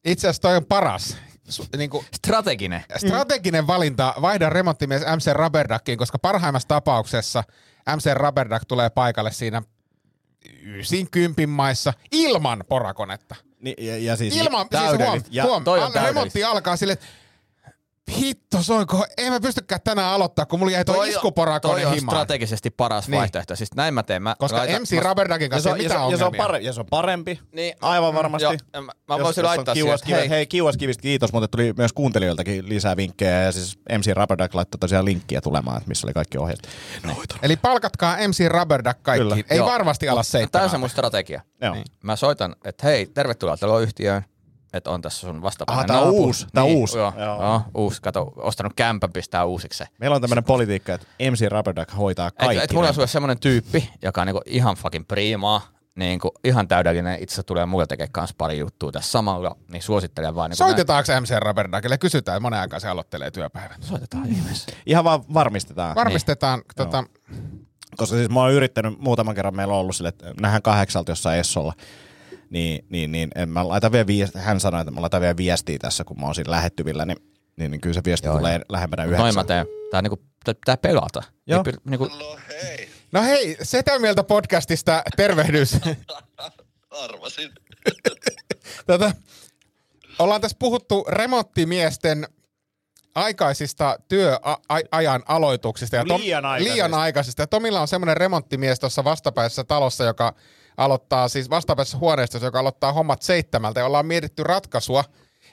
itse 0.04 0.26
asiassa 0.28 0.42
toi 0.42 0.56
on 0.56 0.64
paras. 0.64 1.16
Su, 1.48 1.66
niin 1.76 1.90
kuin 1.90 2.06
Strateginen. 2.14 2.84
strateginen 2.96 3.66
valinta 3.66 4.14
vaihda 4.20 4.50
remonttimies 4.50 5.02
MC 5.16 5.32
Rubberduckiin, 5.32 5.98
koska 5.98 6.18
parhaimmassa 6.18 6.68
tapauksessa 6.68 7.44
MC 7.96 8.14
Rubberduck 8.14 8.64
tulee 8.68 8.90
paikalle 8.90 9.32
siinä 9.32 9.62
ysin 10.64 11.10
kympin 11.10 11.48
maissa 11.48 11.92
ilman 12.12 12.64
porakonetta. 12.68 13.34
Ni, 13.60 13.74
ja, 13.78 13.98
ja 13.98 14.16
siis, 14.16 14.36
Ilman, 14.36 14.60
siis 14.60 14.68
täydellistä. 14.82 15.06
huom, 15.10 15.22
Ja 15.30 15.44
huom, 15.44 15.64
toi 15.64 15.82
on 15.82 15.96
al- 15.98 16.04
remontti 16.04 16.44
alkaa 16.44 16.76
sille, 16.76 16.92
että 16.92 17.06
hitto 18.10 18.62
soiko, 18.62 19.06
ei 19.16 19.30
mä 19.30 19.40
pystykään 19.40 19.80
tänään 19.84 20.08
aloittaa, 20.12 20.46
kun 20.46 20.58
mulla 20.58 20.72
jäi 20.72 20.84
toi, 20.84 20.94
Toi 20.96 21.06
on- 21.08 21.10
iskuporakone 21.14 21.74
Toi 21.74 21.84
on 21.84 21.94
himaan. 21.94 22.16
strategisesti 22.16 22.70
paras 22.70 23.08
Niin. 23.08 23.18
vaihtoehto. 23.18 23.56
Siis 23.56 23.74
näin 23.74 23.94
mä 23.94 24.02
teen. 24.02 24.22
Mä 24.22 24.36
Koska 24.38 24.58
laitan- 24.58 24.82
MC 24.82 24.92
mä- 24.94 25.00
ja, 25.44 25.50
kanssa 25.50 25.62
se 25.62 25.68
ei 25.68 25.72
on, 25.72 25.78
ja, 25.78 25.82
mitään 25.82 26.00
se, 26.08 26.12
ja, 26.12 26.18
se 26.18 26.24
on 26.24 26.26
ongelmia. 26.28 26.46
pare, 26.46 26.58
ja 26.58 26.72
se 26.72 26.80
on 26.80 26.86
parempi, 26.90 27.40
Niin, 27.52 27.74
aivan 27.82 28.14
varmasti. 28.14 28.44
Joo, 28.44 28.82
mä, 28.82 28.92
mä 29.08 29.18
voisin 29.24 29.44
laittaa 29.44 29.74
siihen, 29.74 29.94
että 29.94 30.04
kiuas, 30.06 30.20
hei, 30.20 30.28
hei, 30.30 30.46
Kiuaskivistä 30.46 31.02
kiitos, 31.02 31.32
mutta 31.32 31.48
tuli 31.48 31.74
myös 31.76 31.92
kuuntelijoiltakin 31.92 32.68
lisää 32.68 32.96
vinkkejä. 32.96 33.42
Ja 33.42 33.52
siis 33.52 33.78
MC 33.98 34.12
Rubberduck 34.16 34.54
laittoi 34.54 34.78
tosiaan 34.78 35.04
linkkiä 35.04 35.40
tulemaan, 35.40 35.76
että 35.76 35.88
missä 35.88 36.06
oli 36.06 36.12
kaikki 36.12 36.38
ohjeet. 36.38 36.68
Noita. 37.02 37.36
Eli 37.42 37.56
palkatkaa 37.56 38.16
MC 38.28 38.48
Rubberduck 38.48 39.02
kaikkiin. 39.02 39.28
Kyllä. 39.34 39.44
Ei 39.50 39.56
Joo. 39.58 39.66
varmasti 39.66 40.08
ala 40.08 40.18
Tämä 40.18 40.22
seitsemän. 40.22 40.64
on 40.64 40.70
se 40.70 40.78
mun 40.78 40.90
strategia. 40.90 41.40
Joo. 41.60 41.74
Niin. 41.74 41.84
Mä 42.04 42.16
soitan, 42.16 42.56
että 42.64 42.86
hei, 42.86 43.06
tervetuloa 43.06 43.56
taloyhtiöön. 43.56 44.24
Että 44.72 44.90
on 44.90 45.02
tässä 45.02 45.20
sun 45.20 45.42
vastapäinen 45.42 45.78
Aha, 45.78 45.86
tää 45.86 46.00
on 46.00 46.10
uusi, 46.10 46.46
tää 46.52 46.64
on 46.64 46.70
uusi. 46.70 46.98
Joo, 46.98 47.12
Joo. 47.18 47.42
joo. 47.42 47.62
uusi. 47.74 48.02
Kato, 48.02 48.32
ostanut 48.36 48.72
kämpän, 48.76 49.12
pistää 49.12 49.44
uusiksi. 49.44 49.84
Meillä 49.98 50.14
on 50.14 50.20
tämmöinen 50.20 50.44
politiikka, 50.44 50.94
että 50.94 51.06
MC 51.30 51.48
Rubberduck 51.50 51.96
hoitaa 51.96 52.30
kaikki. 52.30 52.56
Et, 52.56 52.64
et 52.64 52.72
mulla 52.72 52.88
on 52.88 52.94
sulle 52.94 53.06
semmonen 53.06 53.38
tyyppi, 53.40 53.90
joka 54.02 54.20
on 54.20 54.26
niinku 54.26 54.42
ihan 54.46 54.76
fucking 54.76 55.04
priimaa, 55.08 55.60
niinku 55.96 56.30
ihan 56.44 56.68
täydellinen. 56.68 57.14
Itse 57.14 57.32
asiassa 57.32 57.42
tulee 57.42 57.66
mulle 57.66 57.86
tekemään 57.86 58.12
kans 58.12 58.34
pari 58.38 58.58
juttua 58.58 58.92
tässä 58.92 59.10
samalla, 59.10 59.56
niin 59.72 59.82
suosittelen 59.82 60.34
vaan. 60.34 60.50
Niinku 60.50 60.64
Soitetaanko 60.64 61.12
MC 61.20 61.34
Rubberduckille? 61.38 61.98
Kysytään, 61.98 62.36
että 62.36 62.42
monen 62.42 62.60
aikaa 62.60 62.80
se 62.80 62.88
aloittelee 62.88 63.30
työpäivän. 63.30 63.70
näin. 63.70 63.82
Soitetaan 63.82 64.28
ihmeessä. 64.28 64.72
Ihan 64.86 65.04
vaan 65.04 65.24
varmistetaan. 65.34 65.94
Varmistetaan, 65.94 66.58
niin. 66.58 66.66
tota, 66.76 67.04
Koska 67.96 68.16
siis 68.16 68.30
mä 68.30 68.40
oon 68.40 68.52
yrittänyt 68.52 68.98
muutaman 68.98 69.34
kerran, 69.34 69.56
meillä 69.56 69.74
on 69.74 69.80
ollut 69.80 69.96
sille, 69.96 70.08
että 70.08 70.34
nähdään 70.40 70.62
kahdeksalta 70.62 71.12
jossain 71.12 71.40
Essolla. 71.40 71.72
Niin, 72.52 72.84
niin, 72.88 73.12
niin 73.12 73.30
en 73.34 73.48
mä 73.48 73.68
laita 73.68 73.92
vielä 73.92 74.06
viestiä, 74.06 74.42
hän 74.42 74.60
sanoi, 74.60 74.80
että 74.80 74.90
mä 74.90 75.00
laitan 75.00 75.20
vielä 75.20 75.36
viestiä 75.36 75.78
tässä, 75.78 76.04
kun 76.04 76.20
mä 76.20 76.26
oon 76.26 76.34
siinä 76.34 76.50
lähettyvillä, 76.50 77.04
niin, 77.04 77.18
niin, 77.56 77.70
niin 77.70 77.80
kyllä 77.80 77.94
se 77.94 78.00
viesti 78.04 78.26
Joo, 78.26 78.36
tulee 78.38 78.60
lähempänä 78.68 79.02
Noin 79.06 79.16
mä 79.16 79.22
yhdeksän. 79.22 79.46
teen. 79.46 79.66
Tää 79.90 80.02
niinku, 80.02 80.16
tää 80.44 80.54
pitää 80.54 80.76
pelata. 80.76 81.22
Joo. 81.46 81.62
Ei, 81.66 81.72
py- 81.72 81.80
niinku, 81.84 82.08
No 83.12 83.22
hei, 83.22 83.56
Setä 83.62 83.98
Mieltä 83.98 84.24
podcastista 84.24 85.02
tervehdys. 85.16 85.76
Arvasin. 87.04 87.50
Tätä, 88.86 89.12
ollaan 90.18 90.40
tässä 90.40 90.56
puhuttu 90.60 91.04
remonttimiesten 91.08 92.28
aikaisista 93.14 93.96
työajan 94.08 95.22
aloituksista. 95.26 95.96
Ja 95.96 96.04
Liian 96.04 96.44
aikaisista. 96.44 96.74
Liian 96.74 96.94
aikaisista. 96.94 97.42
Ja 97.42 97.46
Tomilla 97.46 97.80
on 97.80 97.88
semmoinen 97.88 98.16
remonttimies 98.16 98.80
tuossa 98.80 99.04
vastapäisessä 99.04 99.64
talossa, 99.64 100.04
joka 100.04 100.34
aloittaa, 100.76 101.28
siis 101.28 101.50
vastapäisessä 101.50 101.98
huoneistossa, 101.98 102.46
joka 102.46 102.60
aloittaa 102.60 102.92
hommat 102.92 103.22
seitsemältä. 103.22 103.80
Ja 103.80 103.86
ollaan 103.86 104.06
mietitty 104.06 104.42
ratkaisua, 104.44 105.04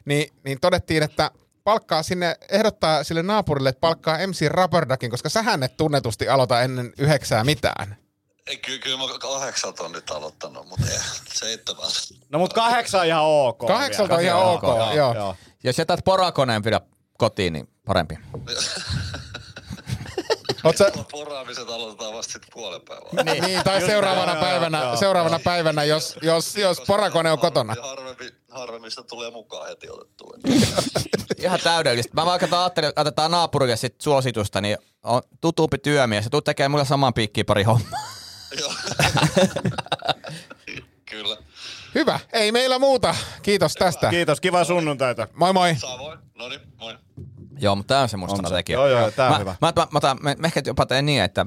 niin, 0.06 0.34
niin 0.46 0.60
todettiin, 0.60 1.04
että 1.04 1.32
palkkaa 1.64 2.04
sinne, 2.04 2.36
ehdottaa 2.52 3.04
sille 3.04 3.24
naapurille, 3.24 3.70
että 3.70 3.80
palkkaa 3.80 4.28
MC 4.28 4.48
Rubberduckin, 4.48 5.12
koska 5.12 5.30
sähän 5.30 5.64
et 5.64 5.78
tunnetusti 5.78 6.30
aloita 6.30 6.62
ennen 6.62 6.94
yhdeksää 6.98 7.44
mitään. 7.44 7.98
Ei, 8.48 8.58
Ky- 8.58 8.80
kyllä 8.80 8.98
mä 8.98 9.20
kahdeksalta 9.20 9.84
on 9.84 9.92
nyt 9.92 10.10
aloittanut, 10.10 10.68
mutta 10.68 10.86
ei, 10.92 11.00
seitsemältä. 11.34 12.00
No 12.30 12.40
mut 12.40 12.54
kahdeksan 12.54 13.02
on 13.02 13.08
ihan 13.08 13.24
ok. 13.24 13.68
Kahdeksalta 13.68 14.16
on 14.16 14.22
ihan 14.22 14.42
ok, 14.42 14.64
joo. 14.96 15.14
joo. 15.14 15.36
jos 15.64 15.78
jätät 15.78 16.00
porakoneen 16.06 16.62
pidä 16.62 16.82
kotiin, 17.18 17.54
niin 17.54 17.70
parempi. 17.86 18.16
Oot 20.64 20.78
sä, 20.78 20.92
Poraamiset 21.12 21.70
aloitetaan 21.70 22.14
vasta 22.14 22.34
sitten 22.34 22.50
puolen 22.54 22.82
päivän. 22.82 23.26
niin, 23.26 23.44
niin, 23.44 23.64
tai 23.64 23.82
seuraavana 23.82 24.32
joo, 24.32 24.42
päivänä, 24.42 24.84
joo. 24.84 24.96
seuraavana 24.96 25.40
päivänä 25.40 25.84
jos, 25.84 26.16
jos, 26.22 26.56
jos 26.56 26.82
porakone 26.88 27.32
on 27.32 27.40
kotona. 27.40 27.74
Ja 27.78 27.84
harvemmin, 27.84 28.32
harvemmin 28.50 28.92
sitä 28.92 29.04
tulee 29.04 29.32
mukaan 29.32 29.68
heti 29.68 29.90
otettua. 29.90 30.34
Ihan 31.38 31.60
täydellistä. 31.64 32.14
Mä 32.14 32.26
vaikka 32.26 32.62
ajattelin, 32.62 32.90
että 32.90 33.02
otetaan 33.02 33.32
naapurille 33.32 33.76
sit 33.76 34.02
suositusta, 34.02 34.62
niin 34.62 34.78
on 35.04 35.22
tutumpi 35.42 35.78
työmies 35.78 36.24
ja 36.24 36.30
tuu 36.30 36.42
tekemään 36.42 36.72
mulle 36.72 36.86
saman 36.86 37.14
piikkiin 37.14 37.46
pari 37.46 37.64
hommaa. 37.64 38.00
Joo. 38.60 38.74
kyllä. 41.12 41.38
Hyvä, 41.96 42.20
ei 42.34 42.52
meillä 42.52 42.80
muuta. 42.80 43.16
Kiitos 43.42 43.74
tästä. 43.74 44.10
Kiitos, 44.10 44.42
kiva 44.42 44.64
sunnuntaita. 44.64 45.28
Moi 45.34 45.54
moi. 45.54 45.76
Samoin. 45.76 46.20
No 46.36 46.50
niin, 46.50 46.62
moi. 46.80 46.98
Joo, 47.60 47.76
mutta 47.76 47.94
tää 47.94 48.02
on 48.02 48.10
se 48.10 48.18
mun 48.18 48.30
On 48.30 48.36
se. 48.36 48.40
strategia. 48.40 48.74
Joo, 48.74 48.88
joo, 48.88 49.12
tää 49.12 49.28
on 49.28 49.34
mä, 49.34 49.40
hyvä. 49.40 49.56
Mä, 49.62 49.74
mä, 49.76 49.88
mä, 49.92 50.16
mä, 50.22 50.36
mä 50.40 50.48
ehkä 50.48 50.62
jopa 50.66 50.86
teen 50.86 51.06
niin, 51.06 51.24
että 51.24 51.46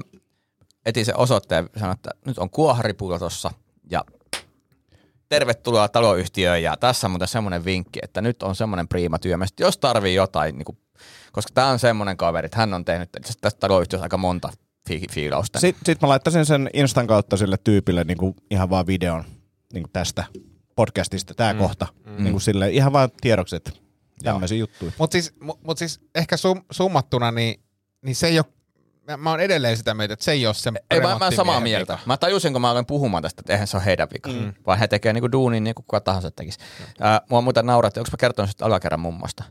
etin 0.85 1.05
se 1.05 1.13
osoitteen 1.15 1.69
ja 1.73 1.79
sanoin, 1.79 1.95
että 1.95 2.09
nyt 2.25 2.37
on 2.37 2.49
kuoharipulla 2.49 3.19
tossa 3.19 3.51
ja 3.91 4.03
tervetuloa 5.29 5.87
taloyhtiöön 5.87 6.63
ja 6.63 6.77
tässä 6.77 7.07
on 7.07 7.11
muuten 7.11 7.27
semmoinen 7.27 7.65
vinkki, 7.65 7.99
että 8.03 8.21
nyt 8.21 8.43
on 8.43 8.55
semmoinen 8.55 8.87
priima 8.87 9.19
työmies, 9.19 9.49
että 9.49 9.63
jos 9.63 9.77
tarvii 9.77 10.15
jotain, 10.15 10.57
niin 10.57 10.65
kuin, 10.65 10.77
koska 11.31 11.51
tämä 11.53 11.67
on 11.67 11.79
semmoinen 11.79 12.17
kaveri, 12.17 12.45
että 12.45 12.57
hän 12.57 12.73
on 12.73 12.85
tehnyt 12.85 13.09
tästä 13.41 13.59
taloyhtiöstä 13.59 14.05
aika 14.05 14.17
monta 14.17 14.49
fi- 14.89 15.07
fiilausta. 15.11 15.59
Sitten 15.59 15.85
sit 15.85 16.01
mä 16.01 16.07
laittaisin 16.07 16.45
sen 16.45 16.69
Instan 16.73 17.07
kautta 17.07 17.37
sille 17.37 17.57
tyypille 17.63 18.03
niinku 18.03 18.35
ihan 18.51 18.69
vaan 18.69 18.87
videon 18.87 19.23
niinku 19.73 19.89
tästä 19.93 20.23
podcastista, 20.75 21.33
tää 21.33 21.53
mm. 21.53 21.59
kohta. 21.59 21.87
Mm. 22.05 22.23
Niinku 22.23 22.39
sille 22.39 22.69
ihan 22.69 22.93
vaan 22.93 23.09
tiedoksi, 23.21 23.55
että 23.55 23.71
tämmöisiä 24.23 24.57
juttuja. 24.57 24.91
Mutta 24.97 25.13
siis, 25.15 25.33
mu- 25.43 25.57
mut 25.63 25.77
siis 25.77 26.01
ehkä 26.15 26.37
sum, 26.37 26.61
summattuna, 26.71 27.31
niin, 27.31 27.63
niin 28.05 28.15
se 28.15 28.27
ei 28.27 28.39
ole, 28.39 28.45
mä, 29.07 29.17
mä 29.17 29.29
oon 29.29 29.39
edelleen 29.39 29.77
sitä 29.77 29.93
mieltä, 29.93 30.13
että 30.13 30.25
se 30.25 30.31
ei 30.31 30.45
ole 30.45 30.53
se 30.53 30.71
Ei, 30.91 31.01
mä, 31.01 31.17
mä 31.19 31.31
samaa 31.31 31.59
mieltä. 31.59 31.93
vika. 31.93 32.03
Mä 32.05 32.17
tajusin, 32.17 32.53
kun 32.53 32.61
mä 32.61 32.69
aloin 32.69 32.85
puhumaan 32.85 33.23
tästä, 33.23 33.41
että 33.41 33.53
eihän 33.53 33.67
se 33.67 33.77
ole 33.77 33.85
heidän 33.85 34.07
vika, 34.13 34.29
mm. 34.29 34.53
vaan 34.67 34.79
he 34.79 34.87
tekee 34.87 35.13
niinku 35.13 35.31
duunin 35.31 35.63
niin 35.63 35.75
kuin 35.75 35.85
kuka 35.85 35.99
tahansa 36.01 36.31
tekisi. 36.31 36.59
Ää, 36.99 37.21
mua 37.29 37.41
muuten 37.41 37.65
nauraa, 37.65 37.87
että 37.87 37.99
onko 37.99 38.09
mä 38.11 38.17
kertonut 38.17 38.49
sitä 38.51 38.65
alakerran 38.65 38.99
mummosta? 38.99 39.43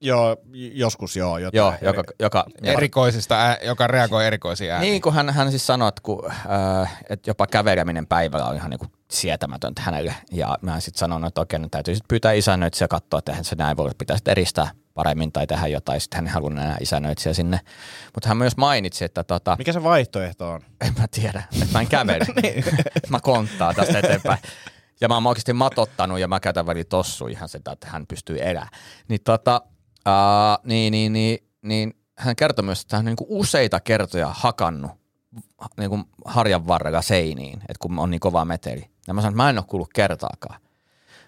Joo, 0.00 0.36
joskus 0.72 1.16
joo. 1.16 1.38
Jotain. 1.38 1.58
Joo, 1.58 1.74
joka, 1.82 2.02
joka, 2.18 2.44
Erikoisista, 2.62 3.36
ää, 3.36 3.58
joka 3.62 3.86
reagoi 3.86 4.26
erikoisiin 4.26 4.72
ääniin. 4.72 4.90
Niin 4.90 5.02
kuin 5.02 5.14
hän, 5.14 5.30
hän 5.30 5.50
siis 5.50 5.66
sanoi, 5.66 5.88
että, 5.88 6.00
kun, 6.04 6.30
äh, 6.30 6.98
että 7.10 7.30
jopa 7.30 7.46
käveleminen 7.46 8.06
päivällä 8.06 8.46
on 8.46 8.56
ihan 8.56 8.70
niin 8.70 8.78
kuin 8.78 8.92
sietämätöntä 9.10 9.82
hänelle. 9.82 10.14
Ja 10.32 10.58
mä 10.62 10.80
sitten 10.80 10.98
sanon, 10.98 11.24
että 11.24 11.40
okei, 11.40 11.58
nyt 11.58 11.70
täytyy 11.70 11.94
sitten 11.94 12.08
pyytää 12.08 12.32
isännöitsijä 12.32 12.88
katsoa, 12.88 13.18
että 13.18 13.32
eihän 13.32 13.44
se 13.44 13.56
näin 13.56 13.76
voi, 13.76 13.90
pitää 13.98 14.16
sitten 14.16 14.32
eristää 14.32 14.70
paremmin 14.94 15.32
tai 15.32 15.46
tehdä 15.46 15.66
jotain. 15.66 16.00
Sitten 16.00 16.16
hän 16.16 16.26
ei 16.26 16.32
halunnut 16.32 16.64
enää 16.64 16.76
isännöitsijä 16.80 17.34
sinne. 17.34 17.60
Mutta 18.14 18.28
hän 18.28 18.36
myös 18.36 18.56
mainitsi, 18.56 19.04
että 19.04 19.24
tota, 19.24 19.56
Mikä 19.58 19.72
se 19.72 19.82
vaihtoehto 19.82 20.50
on? 20.50 20.60
en 20.80 20.94
mä 20.98 21.06
tiedä, 21.10 21.42
että 21.52 21.72
mä 21.72 21.80
en 21.80 21.88
kävele. 21.88 22.26
mä 23.08 23.20
konttaan 23.20 23.74
tästä 23.74 23.98
eteenpäin. 23.98 24.38
Ja 25.00 25.08
mä 25.08 25.14
oon 25.14 25.26
oikeasti 25.26 25.52
matottanut 25.52 26.18
ja 26.18 26.28
mä 26.28 26.40
käytän 26.40 26.66
väliin 26.66 26.86
tossu 26.86 27.26
ihan 27.26 27.48
sitä, 27.48 27.72
että 27.72 27.86
hän 27.90 28.06
pystyy 28.06 28.38
elämään. 28.40 28.68
Niin 29.08 29.20
tota, 29.24 29.62
Uh, 30.08 30.68
niin, 30.68 30.90
niin, 30.90 31.12
niin, 31.12 31.38
niin, 31.62 31.94
hän 32.18 32.36
kertoi 32.36 32.64
myös, 32.64 32.80
että 32.80 32.96
hän 32.96 33.08
on 33.08 33.14
niin 33.20 33.26
useita 33.28 33.80
kertoja 33.80 34.30
hakannut 34.34 34.90
niin 35.78 35.90
kuin 35.90 36.04
harjan 36.24 36.66
varrella 36.66 37.02
seiniin, 37.02 37.58
että 37.60 37.76
kun 37.80 37.98
on 37.98 38.10
niin 38.10 38.20
kova 38.20 38.44
meteli. 38.44 38.90
Ja 39.10 39.14
mä 39.14 39.20
sanoin, 39.20 39.32
että 39.32 39.42
mä 39.42 39.50
en 39.50 39.58
ole 39.58 39.64
kuullut 39.68 39.90
kertaakaan. 39.94 40.60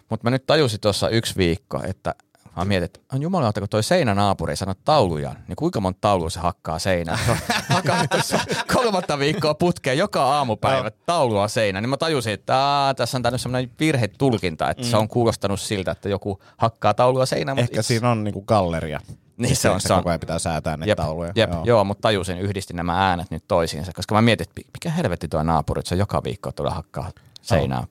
Mutta 0.09 0.25
mä 0.25 0.31
nyt 0.31 0.47
tajusin 0.47 0.81
tuossa 0.81 1.09
yksi 1.09 1.37
viikko, 1.37 1.81
että 1.85 2.15
mä 2.57 2.65
mietin, 2.65 2.85
että 2.85 3.01
on 3.13 3.23
jumalauta, 3.23 3.61
kun 3.61 3.69
toi 3.69 3.83
seinänaapuri 3.83 4.57
sanoi 4.57 4.75
tauluja, 4.85 5.35
niin 5.49 5.57
kuinka 5.57 5.81
monta 5.81 5.99
taulua 6.01 6.31
se 6.31 6.41
hakkaa 6.41 6.79
seinään? 6.79 7.19
Hakannut 7.69 8.11
tuossa 8.11 8.39
kolmatta 8.75 9.19
viikkoa 9.19 9.55
putkeen 9.55 9.99
joka 9.99 10.25
aamupäivä 10.25 10.91
taulua 11.07 11.49
seinään. 11.49 11.83
Niin 11.83 11.91
mä 11.91 11.97
tajusin, 11.97 12.33
että 12.33 12.57
aa, 12.59 12.95
tässä 12.95 13.19
on 13.19 13.23
tämmöinen 13.23 13.39
sellainen 13.39 13.71
virhetulkinta, 13.81 14.71
että 14.71 14.83
mm. 14.83 14.89
se 14.89 14.97
on 14.97 15.09
kuulostanut 15.09 15.61
siltä, 15.61 15.91
että 15.91 16.09
joku 16.09 16.43
hakkaa 16.57 16.95
taulua 16.95 17.27
seinään. 17.27 17.57
mutta 17.57 17.71
Ehkä 17.71 17.81
itse- 17.81 17.89
siinä 17.89 18.11
on 18.11 18.25
niinku 18.25 18.43
galleria. 18.43 19.01
Niin 19.37 19.57
se 19.57 19.71
on, 19.71 19.81
se 19.81 19.93
on. 19.93 19.99
koko 19.99 20.09
ajan 20.09 20.21
pitää 20.21 20.39
säätää 20.39 20.77
ne 20.77 20.87
Jep, 20.87 20.97
tauluja. 20.97 21.33
jep, 21.37 21.53
joo. 21.53 21.65
joo, 21.65 21.85
mutta 21.85 22.03
tajusin, 22.03 22.39
yhdistin 22.39 22.77
nämä 22.77 23.09
äänet 23.09 23.31
nyt 23.31 23.45
toisiinsa, 23.49 23.93
koska 23.95 24.15
mä 24.15 24.23
mietin, 24.23 24.47
että 24.49 24.61
mikä 24.75 24.91
helvetti 24.91 25.29
tuo 25.29 25.43
naapuri, 25.43 25.79
että 25.79 25.89
se 25.89 25.95
joka 25.97 26.25
viikko 26.25 26.53
tulee 26.53 26.73
hakkaa 26.73 27.11
seinää. 27.43 27.85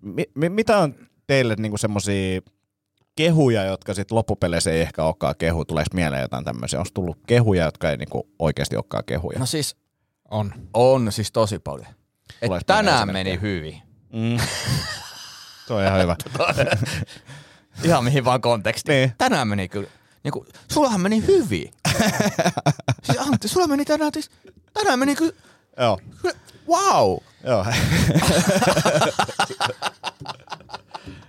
Mi- 0.00 0.30
mi- 0.34 0.48
mitä 0.48 0.78
on 0.78 0.94
teille 1.26 1.54
niinku 1.58 1.78
semmosia 1.78 2.40
kehuja, 3.16 3.64
jotka 3.64 3.94
sitten 3.94 4.16
loppupeleissä 4.16 4.70
ei 4.70 4.80
ehkä 4.80 5.04
olekaan 5.04 5.34
kehu? 5.38 5.64
Tuleeko 5.64 5.90
mieleen 5.94 6.22
jotain 6.22 6.44
tämmöisiä? 6.44 6.78
Onko 6.78 6.90
tullut 6.94 7.18
kehuja, 7.26 7.64
jotka 7.64 7.90
ei 7.90 7.96
niinku 7.96 8.28
oikeasti 8.38 8.76
olekaan 8.76 9.04
kehuja? 9.04 9.38
No 9.38 9.46
siis 9.46 9.76
On. 10.30 10.52
on 10.74 11.12
siis 11.12 11.32
tosi 11.32 11.58
paljon. 11.58 11.86
Et 11.88 12.46
Tuleeko 12.46 12.64
tänään 12.66 13.12
meni 13.12 13.40
hyvin. 13.40 13.82
Mm. 14.12 14.38
Se 15.66 15.72
on 15.74 15.82
ihan 15.84 16.00
hyvä. 16.02 16.16
Ihan 17.84 18.04
mihin 18.04 18.24
vaan 18.24 18.40
kontekstiin. 18.40 18.96
Niin. 18.96 19.12
Tänään 19.18 19.48
meni 19.48 19.68
kyllä. 19.68 19.88
Niin 20.24 20.32
kuin, 20.32 20.46
sullahan 20.72 21.00
meni 21.00 21.26
hyvin. 21.26 21.70
siis 23.02 23.18
Antti, 23.18 23.48
sulla 23.48 23.66
meni 23.66 23.84
tänään, 23.84 24.10
siis, 24.14 24.30
tänään 24.74 24.98
meni 24.98 25.16
kyllä, 25.16 25.32
joo, 25.78 26.00
kyllä 26.22 26.38
wow. 26.68 27.16
joo. 27.44 27.66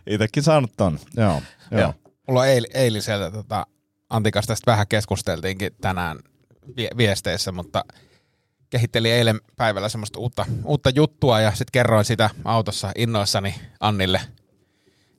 Itekin 0.09 0.43
saanut 0.43 0.71
ton. 0.77 0.99
Joo, 1.17 1.41
joo. 1.71 1.81
Joo. 1.81 1.93
Mulla 2.27 2.41
on 2.41 2.47
eil, 2.47 2.65
eiliseltä 2.73 3.31
tota, 3.31 3.65
Antikas 4.09 4.45
tästä 4.47 4.71
vähän 4.71 4.87
keskusteltiinkin 4.87 5.71
tänään 5.81 6.19
vie- 6.77 6.97
viesteissä, 6.97 7.51
mutta 7.51 7.83
kehittelin 8.69 9.11
eilen 9.11 9.39
päivällä 9.55 9.89
semmoista 9.89 10.19
uutta, 10.19 10.45
uutta 10.65 10.89
juttua 10.95 11.41
ja 11.41 11.49
sitten 11.51 11.71
kerroin 11.71 12.05
sitä 12.05 12.29
autossa 12.45 12.91
innoissani 12.95 13.55
Annille. 13.79 14.21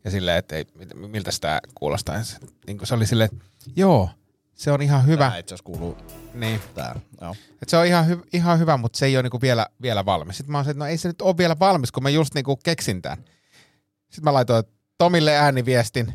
Ja 0.04 0.10
silleen, 0.10 0.38
että 0.38 0.56
ei, 0.56 0.64
miltä 0.94 1.30
sitä 1.30 1.60
kuulostaa. 1.74 2.16
Ja 2.16 2.24
se, 2.24 2.36
niin 2.66 2.78
se 2.84 2.94
oli 2.94 3.06
silleen, 3.06 3.30
että 3.32 3.44
joo, 3.76 4.10
se 4.54 4.72
on 4.72 4.82
ihan 4.82 5.06
hyvä. 5.06 5.28
Tää 5.28 5.38
itse 5.38 5.54
asiassa 5.54 5.64
kuuluu 5.64 5.96
Niin. 6.34 6.60
tää. 6.74 7.00
Joo. 7.20 7.36
Et 7.62 7.68
se 7.68 7.76
on 7.76 7.86
ihan, 7.86 8.06
hy- 8.06 8.28
ihan 8.32 8.58
hyvä, 8.58 8.76
mutta 8.76 8.98
se 8.98 9.06
ei 9.06 9.16
ole 9.16 9.22
niinku 9.22 9.40
vielä, 9.40 9.66
vielä 9.82 10.04
valmis. 10.04 10.36
Sitten 10.36 10.52
mä 10.52 10.58
oon 10.58 10.64
se, 10.64 10.70
että 10.70 10.84
no 10.84 10.86
ei 10.86 10.98
se 10.98 11.08
nyt 11.08 11.22
ole 11.22 11.36
vielä 11.36 11.56
valmis, 11.60 11.92
kun 11.92 12.02
mä 12.02 12.10
just 12.10 12.34
niinku 12.34 12.56
keksin 12.56 13.02
tämän. 13.02 13.18
Sitten 14.08 14.24
mä 14.24 14.32
laitoin 14.32 14.64
Tomille 14.98 15.36
ääniviestin. 15.36 16.14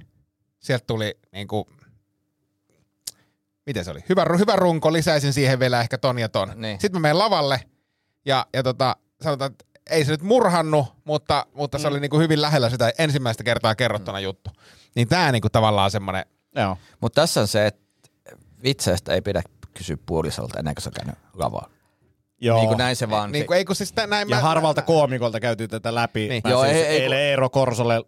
Sieltä 0.59 0.83
tuli 0.87 1.17
niinku, 1.31 1.69
miten 3.65 3.85
se 3.85 3.91
oli? 3.91 4.03
Hyvä, 4.09 4.25
hyvä 4.39 4.55
runko, 4.55 4.93
lisäisin 4.93 5.33
siihen 5.33 5.59
vielä 5.59 5.81
ehkä 5.81 5.97
ton 5.97 6.19
ja 6.19 6.29
ton. 6.29 6.51
Niin. 6.55 6.79
Sitten 6.79 7.01
mä 7.01 7.07
menen 7.07 7.19
lavalle 7.19 7.61
ja, 8.25 8.45
ja 8.53 8.63
tota, 8.63 8.95
sanotaan, 9.21 9.51
että 9.51 9.65
ei 9.89 10.05
se 10.05 10.11
nyt 10.11 10.21
murhannu, 10.21 10.87
mutta, 11.03 11.45
mutta 11.53 11.77
se 11.77 11.87
oli 11.87 11.99
niinku 11.99 12.19
hyvin 12.19 12.41
lähellä 12.41 12.69
sitä 12.69 12.91
ensimmäistä 12.97 13.43
kertaa 13.43 13.75
kerrottuna 13.75 14.19
juttu. 14.19 14.49
Niin 14.95 15.07
tää 15.07 15.31
niinku 15.31 15.49
tavallaan 15.49 15.91
semmonen, 15.91 16.25
Joo. 16.55 16.77
Mutta 17.01 17.21
tässä 17.21 17.41
on 17.41 17.47
se, 17.47 17.67
että 17.67 17.81
vitseistä 18.63 19.13
ei 19.13 19.21
pidä 19.21 19.41
kysyä 19.77 19.97
puolisolta 20.05 20.59
ennen 20.59 20.75
kuin 20.75 20.83
se 20.83 20.89
on 20.89 20.93
käynyt 20.93 21.15
lavalla. 21.33 21.69
Joo. 22.41 22.57
Niin 22.57 22.67
kuin 22.67 22.77
näin 22.77 22.95
se 22.95 23.09
vaan. 23.09 23.31
niinku, 23.31 23.53
ei 23.53 23.65
kun 23.65 23.75
siis 23.75 23.91
tä- 23.93 24.07
näin 24.07 24.29
Ja 24.29 24.35
mä, 24.35 24.41
harvalta 24.41 24.81
koomikolta 24.81 25.39
käytiin 25.39 25.69
tätä 25.69 25.95
läpi. 25.95 26.27
Niin. 26.27 26.41
Mä 26.43 26.49
Joo, 26.49 26.63
siis 26.63 26.75
ei- 26.75 26.83
ei- 26.85 27.01
eilen 27.01 27.19
Eero 27.19 27.49
Korsolle 27.49 28.01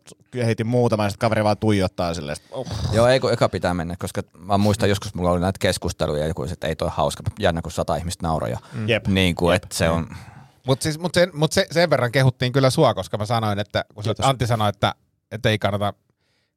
heitin 0.46 0.68
muutama 0.68 1.04
ja 1.04 1.10
sitten 1.10 1.20
kaveri 1.28 1.44
vaan 1.44 1.58
tuijottaa 1.58 2.14
silleen. 2.14 2.38
Oh. 2.52 2.68
Joo, 2.92 3.08
ei 3.08 3.20
kun 3.20 3.34
eka 3.34 3.50
pitää 3.50 3.74
mennä, 3.74 3.96
koska 4.00 4.22
mä 4.38 4.58
muistan 4.58 4.90
joskus 4.90 5.14
mulla 5.14 5.32
oli 5.32 5.40
näitä 5.40 5.58
keskusteluja 5.62 6.22
ja 6.22 6.28
joku, 6.28 6.44
että 6.44 6.68
ei 6.68 6.76
toi 6.76 6.90
hauska, 6.94 7.24
jännä 7.40 7.62
kun 7.62 7.72
sata 7.72 7.96
ihmistä 7.96 8.28
nauroja. 8.28 8.58
Jep. 8.88 9.08
Niin 9.08 9.36
kuin, 9.36 9.56
että 9.56 9.68
se 9.72 9.90
on, 9.90 10.08
Mutta 10.68 10.84
siis, 10.84 11.00
mut 11.00 11.14
sen, 11.14 11.30
mut 11.34 11.52
se, 11.52 11.68
sen 11.72 11.90
verran 11.90 12.12
kehuttiin 12.12 12.52
kyllä 12.54 12.70
sua, 12.70 12.94
koska 12.94 13.18
mä 13.18 13.26
sanoin, 13.26 13.60
että 13.60 13.86
kun 13.96 14.04
Kiitos. 14.04 14.26
Antti 14.26 14.48
sanoi, 14.48 14.70
että, 14.70 14.96
että 15.32 15.50
ei 15.50 15.60
kannata 15.60 15.94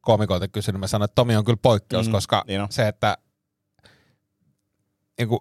koomikoilta 0.00 0.48
kysyä, 0.48 0.72
niin 0.72 0.80
mä 0.80 0.86
sanoin, 0.86 1.04
että 1.04 1.14
Tomi 1.14 1.36
on 1.36 1.44
kyllä 1.44 1.58
poikkeus, 1.62 2.06
Mm, 2.06 2.10
mm, 2.10 2.12
koska 2.12 2.44
niin 2.46 2.60
on. 2.60 2.66
se, 2.70 2.88
että 2.88 3.16
niin 5.20 5.28
kuin, 5.28 5.40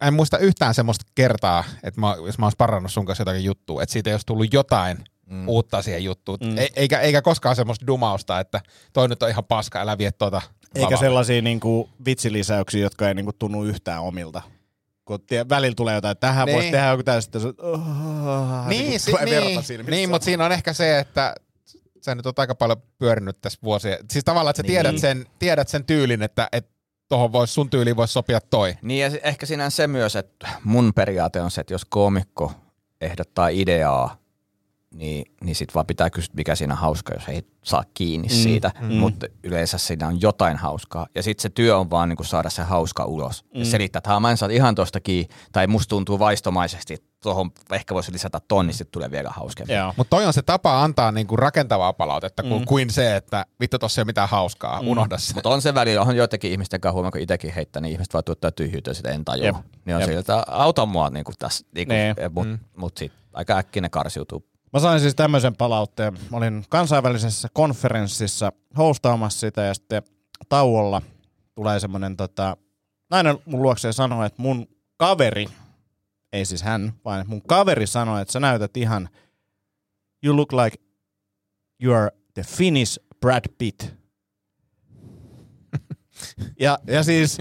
en 0.00 0.14
muista 0.14 0.38
yhtään 0.38 0.74
semmoista 0.74 1.04
kertaa, 1.14 1.64
että 1.82 2.00
mä, 2.00 2.16
jos 2.26 2.38
mä 2.38 2.46
oon 2.46 2.52
sparrannut 2.52 2.92
sun 2.92 3.06
kanssa 3.06 3.22
jotakin 3.22 3.44
juttua, 3.44 3.82
että 3.82 3.92
siitä 3.92 4.10
ei 4.10 4.14
olisi 4.14 4.26
tullut 4.26 4.52
jotain 4.52 4.98
mm. 5.26 5.48
uutta 5.48 5.82
siihen 5.82 6.04
juttuun. 6.04 6.38
Mm. 6.44 6.58
E, 6.58 6.66
eikä, 6.76 7.00
eikä 7.00 7.22
koskaan 7.22 7.56
semmoista 7.56 7.86
dumausta, 7.86 8.40
että 8.40 8.60
toi 8.92 9.08
nyt 9.08 9.22
on 9.22 9.28
ihan 9.30 9.44
paska, 9.44 9.80
älä 9.80 9.98
vie 9.98 10.12
tuota 10.12 10.42
Eikä 10.74 10.80
lavalle. 10.86 11.00
sellaisia 11.00 11.42
niinku 11.42 11.90
vitsilisäyksiä, 12.04 12.80
jotka 12.80 13.08
ei 13.08 13.14
niinku 13.14 13.32
tunnu 13.32 13.64
yhtään 13.64 14.02
omilta. 14.02 14.42
Kun 15.04 15.20
tie, 15.26 15.48
välillä 15.48 15.74
tulee 15.74 15.94
jotain, 15.94 16.12
että 16.12 16.26
tähän 16.26 16.46
Niin. 16.46 16.54
voisi 16.54 16.70
tehdä 16.70 16.86
joku 16.86 17.02
tästä. 17.02 17.38
Se, 17.38 17.48
oh, 17.62 17.80
Niin, 18.68 19.00
si- 19.00 19.10
tulee 19.10 19.26
verta 19.26 19.48
niin, 19.48 19.62
silmissä. 19.62 19.90
niin 19.90 20.10
mutta 20.10 20.24
siinä 20.24 20.44
on 20.44 20.52
ehkä 20.52 20.72
se, 20.72 20.98
että 20.98 21.34
sä 22.04 22.14
nyt 22.14 22.26
oot 22.26 22.38
aika 22.38 22.54
paljon 22.54 22.82
pyörinyt 22.98 23.40
tässä 23.40 23.58
vuosia. 23.62 23.96
Siis 24.10 24.24
tavallaan, 24.24 24.50
että 24.50 24.58
sä 24.58 24.62
Niin. 24.62 24.72
tiedät, 24.72 24.98
sen, 24.98 25.26
tiedät 25.38 25.68
sen 25.68 25.84
tyylin, 25.84 26.22
että, 26.22 26.48
että 26.52 26.70
tohon 27.10 27.32
vois, 27.32 27.54
sun 27.54 27.70
tyyliin 27.70 27.96
voisi 27.96 28.12
sopia 28.12 28.40
toi. 28.40 28.74
Niin 28.82 29.12
ja 29.12 29.18
ehkä 29.22 29.46
siinä 29.46 29.64
on 29.64 29.70
se 29.70 29.86
myös, 29.86 30.16
että 30.16 30.48
mun 30.64 30.92
periaate 30.94 31.40
on 31.40 31.50
se, 31.50 31.60
että 31.60 31.74
jos 31.74 31.84
koomikko 31.84 32.52
ehdottaa 33.00 33.48
ideaa, 33.48 34.16
niin, 34.94 35.24
niin 35.44 35.54
sit 35.54 35.74
vaan 35.74 35.86
pitää 35.86 36.10
kysyä, 36.10 36.34
mikä 36.36 36.54
siinä 36.54 36.74
on 36.74 36.80
hauska, 36.80 37.14
jos 37.14 37.28
ei 37.28 37.42
saa 37.64 37.84
kiinni 37.94 38.28
mm, 38.28 38.34
siitä. 38.34 38.70
Mm. 38.80 38.94
Mutta 38.94 39.26
yleensä 39.44 39.78
siinä 39.78 40.08
on 40.08 40.20
jotain 40.20 40.56
hauskaa. 40.56 41.06
Ja 41.14 41.22
sitten 41.22 41.42
se 41.42 41.48
työ 41.48 41.78
on 41.78 41.90
vaan 41.90 42.08
niin 42.08 42.24
saada 42.24 42.50
se 42.50 42.62
hauska 42.62 43.04
ulos. 43.04 43.44
Mm. 43.44 43.58
Ja 43.58 43.64
selittää, 43.64 43.98
että 43.98 44.10
"Haa, 44.10 44.20
mä 44.20 44.30
en 44.30 44.36
saa 44.36 44.48
ihan 44.48 44.74
tosta 44.74 45.00
kiinni, 45.00 45.34
tai 45.52 45.66
musta 45.66 45.88
tuntuu 45.88 46.18
vaistomaisesti, 46.18 46.94
että 46.94 47.09
tuohon 47.22 47.50
ehkä 47.72 47.94
voisi 47.94 48.12
lisätä 48.12 48.40
tonni, 48.48 48.72
sitten 48.72 48.92
tulee 48.92 49.10
vielä 49.10 49.30
hauskempi. 49.30 49.72
Mutta 49.96 50.10
toi 50.10 50.26
on 50.26 50.32
se 50.32 50.42
tapa 50.42 50.82
antaa 50.82 51.12
niinku 51.12 51.36
rakentavaa 51.36 51.92
palautetta, 51.92 52.42
kuin, 52.42 52.66
kuin 52.66 52.90
se, 52.90 53.16
että 53.16 53.46
vittu 53.60 53.78
tossa 53.78 54.00
ei 54.00 54.02
ole 54.02 54.06
mitään 54.06 54.28
hauskaa, 54.28 54.80
unohda 54.80 55.18
se. 55.18 55.34
Mutta 55.34 55.48
on 55.48 55.62
se 55.62 55.74
välillä, 55.74 56.02
on 56.02 56.16
joitakin 56.16 56.50
ihmisten 56.50 56.80
kanssa 56.80 56.94
huomaa, 56.94 57.10
kun 57.10 57.20
itsekin 57.20 57.54
heittää, 57.54 57.82
niin 57.82 57.92
ihmiset 57.92 58.14
vaan 58.14 58.24
tuottaa 58.24 58.50
tyhjyyttä, 58.52 58.94
sitä 58.94 59.10
en 59.10 59.24
tajua. 59.24 59.46
Jep. 59.46 59.56
Niin 59.84 59.94
on 59.94 60.00
Jep. 60.00 60.10
siltä, 60.10 60.44
auta 60.46 60.86
mua 60.86 61.10
niin 61.10 61.24
kuin 61.24 61.34
tässä, 61.38 61.66
niin 61.74 61.88
kuin, 61.88 61.96
Nee. 61.96 62.14
mutta 62.30 62.50
mm. 62.50 62.58
mut 62.76 62.96
sit 62.96 63.12
aika 63.32 63.56
äkkiä 63.56 63.82
ne 63.82 63.88
karsiutuu. 63.88 64.44
Mä 64.72 64.80
sain 64.80 65.00
siis 65.00 65.14
tämmöisen 65.14 65.56
palautteen. 65.56 66.12
Mä 66.30 66.36
olin 66.36 66.64
kansainvälisessä 66.68 67.48
konferenssissa 67.52 68.52
hostaamassa 68.78 69.40
sitä 69.40 69.62
ja 69.62 69.74
sitten 69.74 70.02
tauolla 70.48 71.02
tulee 71.54 71.80
semmoinen 71.80 72.16
tota, 72.16 72.56
nainen 73.10 73.38
mun 73.44 73.62
luokseen 73.62 73.94
sanoo, 73.94 74.24
että 74.24 74.42
mun 74.42 74.66
kaveri, 74.96 75.46
ei 76.32 76.44
siis 76.44 76.62
hän, 76.62 76.92
vaan 77.04 77.24
mun 77.28 77.42
kaveri 77.42 77.86
sanoi, 77.86 78.22
että 78.22 78.32
sä 78.32 78.40
näytät 78.40 78.76
ihan, 78.76 79.08
you 80.24 80.36
look 80.36 80.52
like 80.52 80.76
you 81.82 81.94
are 81.94 82.10
the 82.34 82.42
Finnish 82.42 82.98
Brad 83.20 83.44
Pitt. 83.58 83.82
ja, 86.60 86.78
ja 86.86 87.02
siis 87.02 87.38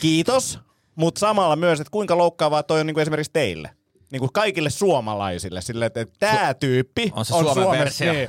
kiitos, 0.00 0.58
mutta 0.94 1.18
samalla 1.18 1.56
myös, 1.56 1.80
että 1.80 1.90
kuinka 1.90 2.18
loukkaavaa 2.18 2.62
toi 2.62 2.80
on 2.80 2.86
niin 2.86 2.94
kuin 2.94 3.02
esimerkiksi 3.02 3.32
teille. 3.32 3.70
Niin 4.12 4.20
kuin 4.20 4.32
kaikille 4.32 4.70
suomalaisille, 4.70 5.60
silleen, 5.60 5.86
että 5.86 6.06
tämä 6.18 6.54
tyyppi 6.54 7.12
on 7.14 7.24
se 7.24 7.28
Suomen 7.28 7.54
Suomen- 7.54 7.78
versio. 7.78 8.12
Niin. 8.12 8.28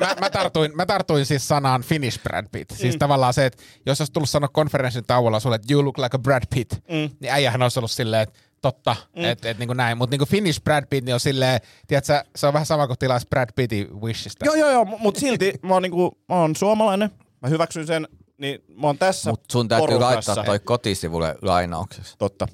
mä, 0.00 0.14
mä, 0.20 0.30
tartuin, 0.30 0.76
mä 0.76 0.86
tartuin 0.86 1.26
siis 1.26 1.48
sanaan 1.48 1.82
Finnish 1.82 2.22
Brad 2.22 2.46
Pitt. 2.52 2.70
Siis 2.70 2.94
mm. 2.94 2.98
tavallaan 2.98 3.34
se, 3.34 3.46
että 3.46 3.62
jos 3.86 4.00
olisi 4.00 4.12
tullut 4.12 4.30
sanoa 4.30 4.48
konferenssin 4.48 5.04
tauolla 5.06 5.40
sulle, 5.40 5.56
että 5.56 5.74
you 5.74 5.84
look 5.84 5.98
like 5.98 6.16
a 6.16 6.18
Brad 6.18 6.42
Pitt, 6.54 6.72
mm. 6.74 7.10
niin 7.20 7.32
äijähän 7.32 7.62
olisi 7.62 7.78
ollut 7.78 7.90
silleen, 7.90 8.22
että 8.22 8.38
totta, 8.62 8.96
mm. 9.16 9.24
että 9.24 9.50
et, 9.50 9.58
niin 9.58 9.66
kuin 9.68 9.76
näin. 9.76 9.98
Mutta 9.98 10.12
niin 10.12 10.18
kuin 10.18 10.28
Finnish 10.28 10.62
Brad 10.62 10.84
Pitt 10.90 11.06
niin 11.06 11.14
on 11.14 11.20
silleen, 11.20 11.60
tiedätkö, 11.86 12.24
se 12.36 12.46
on 12.46 12.52
vähän 12.52 12.66
sama 12.66 12.86
kuin 12.86 12.98
tilaisi 12.98 13.26
Brad 13.30 13.48
Pittin 13.56 14.00
Wishistä. 14.00 14.44
Joo, 14.44 14.54
joo, 14.54 14.70
joo, 14.70 14.84
mutta 14.84 15.20
silti 15.20 15.54
mä 15.62 15.74
oon, 15.74 15.82
niinku, 15.82 16.18
mä 16.28 16.34
oon 16.34 16.56
suomalainen, 16.56 17.10
mä 17.42 17.48
hyväksyn 17.48 17.86
sen, 17.86 18.08
niin 18.38 18.64
mä 18.80 18.86
oon 18.86 18.98
tässä 18.98 19.30
Mutta 19.30 19.52
sun 19.52 19.68
täytyy 19.68 19.86
porukassa. 19.86 20.32
laittaa 20.32 20.44
toi 20.44 20.58
kotisivulle 20.58 21.34
lainaukseksi. 21.42 22.14
Totta. 22.18 22.48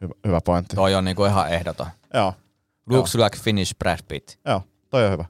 Hyvä, 0.00 0.14
hyvä 0.26 0.40
pointti. 0.44 0.76
Toi 0.76 0.94
on 0.94 1.04
niinku 1.04 1.24
ihan 1.24 1.52
ehdoton. 1.52 1.86
Joo, 2.14 2.34
Looks 2.90 3.14
like 3.14 3.38
Finnish 3.42 3.74
Brad 3.78 3.98
Pitt. 4.08 4.30
joo, 4.46 4.62
toi 4.90 5.04
on 5.06 5.12
hyvä. 5.12 5.24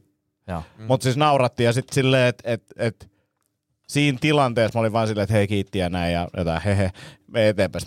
Joo. 0.49 0.62
Mm. 0.79 0.85
Mutta 0.85 1.05
siis 1.05 1.17
naurattiin 1.17 1.65
ja 1.65 1.73
sitten 1.73 1.95
silleen, 1.95 2.29
että 2.29 2.43
et, 2.53 2.62
et, 2.77 3.11
siinä 3.88 4.18
tilanteessa 4.21 4.79
mä 4.79 4.81
olin 4.81 4.92
vaan 4.92 5.09
silleen, 5.09 5.23
että 5.23 5.35
hei 5.35 5.49
kiitti 5.49 5.79
ja 5.79 5.88
näin 5.88 6.12
ja 6.12 6.29
jotain 6.37 6.62
hehe, 6.62 6.90
me 7.27 7.49
eteenpäin. 7.49 7.83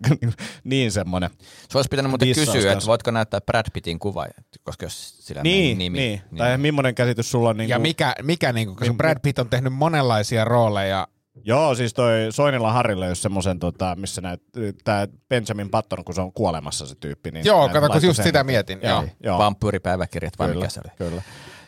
niin 0.64 0.92
semmonen. 0.92 1.30
Se 1.68 1.78
olisi 1.78 1.88
pitänyt 1.88 2.10
muuten 2.10 2.34
kysyä, 2.34 2.72
että 2.72 2.86
voitko 2.86 3.10
näyttää 3.10 3.40
Brad 3.40 3.66
Pittin 3.72 3.98
kuva, 3.98 4.26
koska 4.62 4.86
jos 4.86 5.26
sillä 5.26 5.42
Niin, 5.42 5.78
nimi. 5.78 5.98
niin. 5.98 6.22
Tai 6.38 6.58
millainen 6.58 6.94
käsitys 6.94 7.30
sulla 7.30 7.48
on? 7.48 7.56
Niin 7.56 7.68
Ja 7.68 7.78
mikä, 7.78 8.14
mikä 8.22 8.52
niin 8.52 8.66
kuin, 8.68 8.76
koska 8.76 8.94
Brad 8.94 9.18
Pitt 9.22 9.38
on 9.38 9.48
tehnyt 9.48 9.72
monenlaisia 9.72 10.44
rooleja 10.44 11.08
Joo, 11.44 11.74
siis 11.74 11.94
toi 11.94 12.12
Soinilla 12.30 12.72
Harrille, 12.72 13.06
jos 13.06 13.22
semmoisen, 13.22 13.58
tota, 13.58 13.96
missä 13.96 14.20
näet, 14.20 14.42
tää 14.84 15.08
Benjamin 15.28 15.70
Button, 15.70 16.04
kun 16.04 16.14
se 16.14 16.20
on 16.20 16.32
kuolemassa 16.32 16.86
se 16.86 16.94
tyyppi. 16.94 17.30
Niin 17.30 17.46
Joo, 17.46 17.68
kato, 17.68 17.88
kun 17.88 18.02
just 18.02 18.16
sen- 18.16 18.24
sitä 18.24 18.44
mietin. 18.44 18.78
Joo. 18.82 18.92
Joo, 18.92 19.04
joo. 19.24 19.38
Vampyyripäiväkirjat 19.38 20.38
vai 20.38 20.48
kyllä, 20.48 20.58
mikä 20.60 20.68
se 20.70 20.80
oli? 20.84 20.92
Kyllä. 21.10 21.22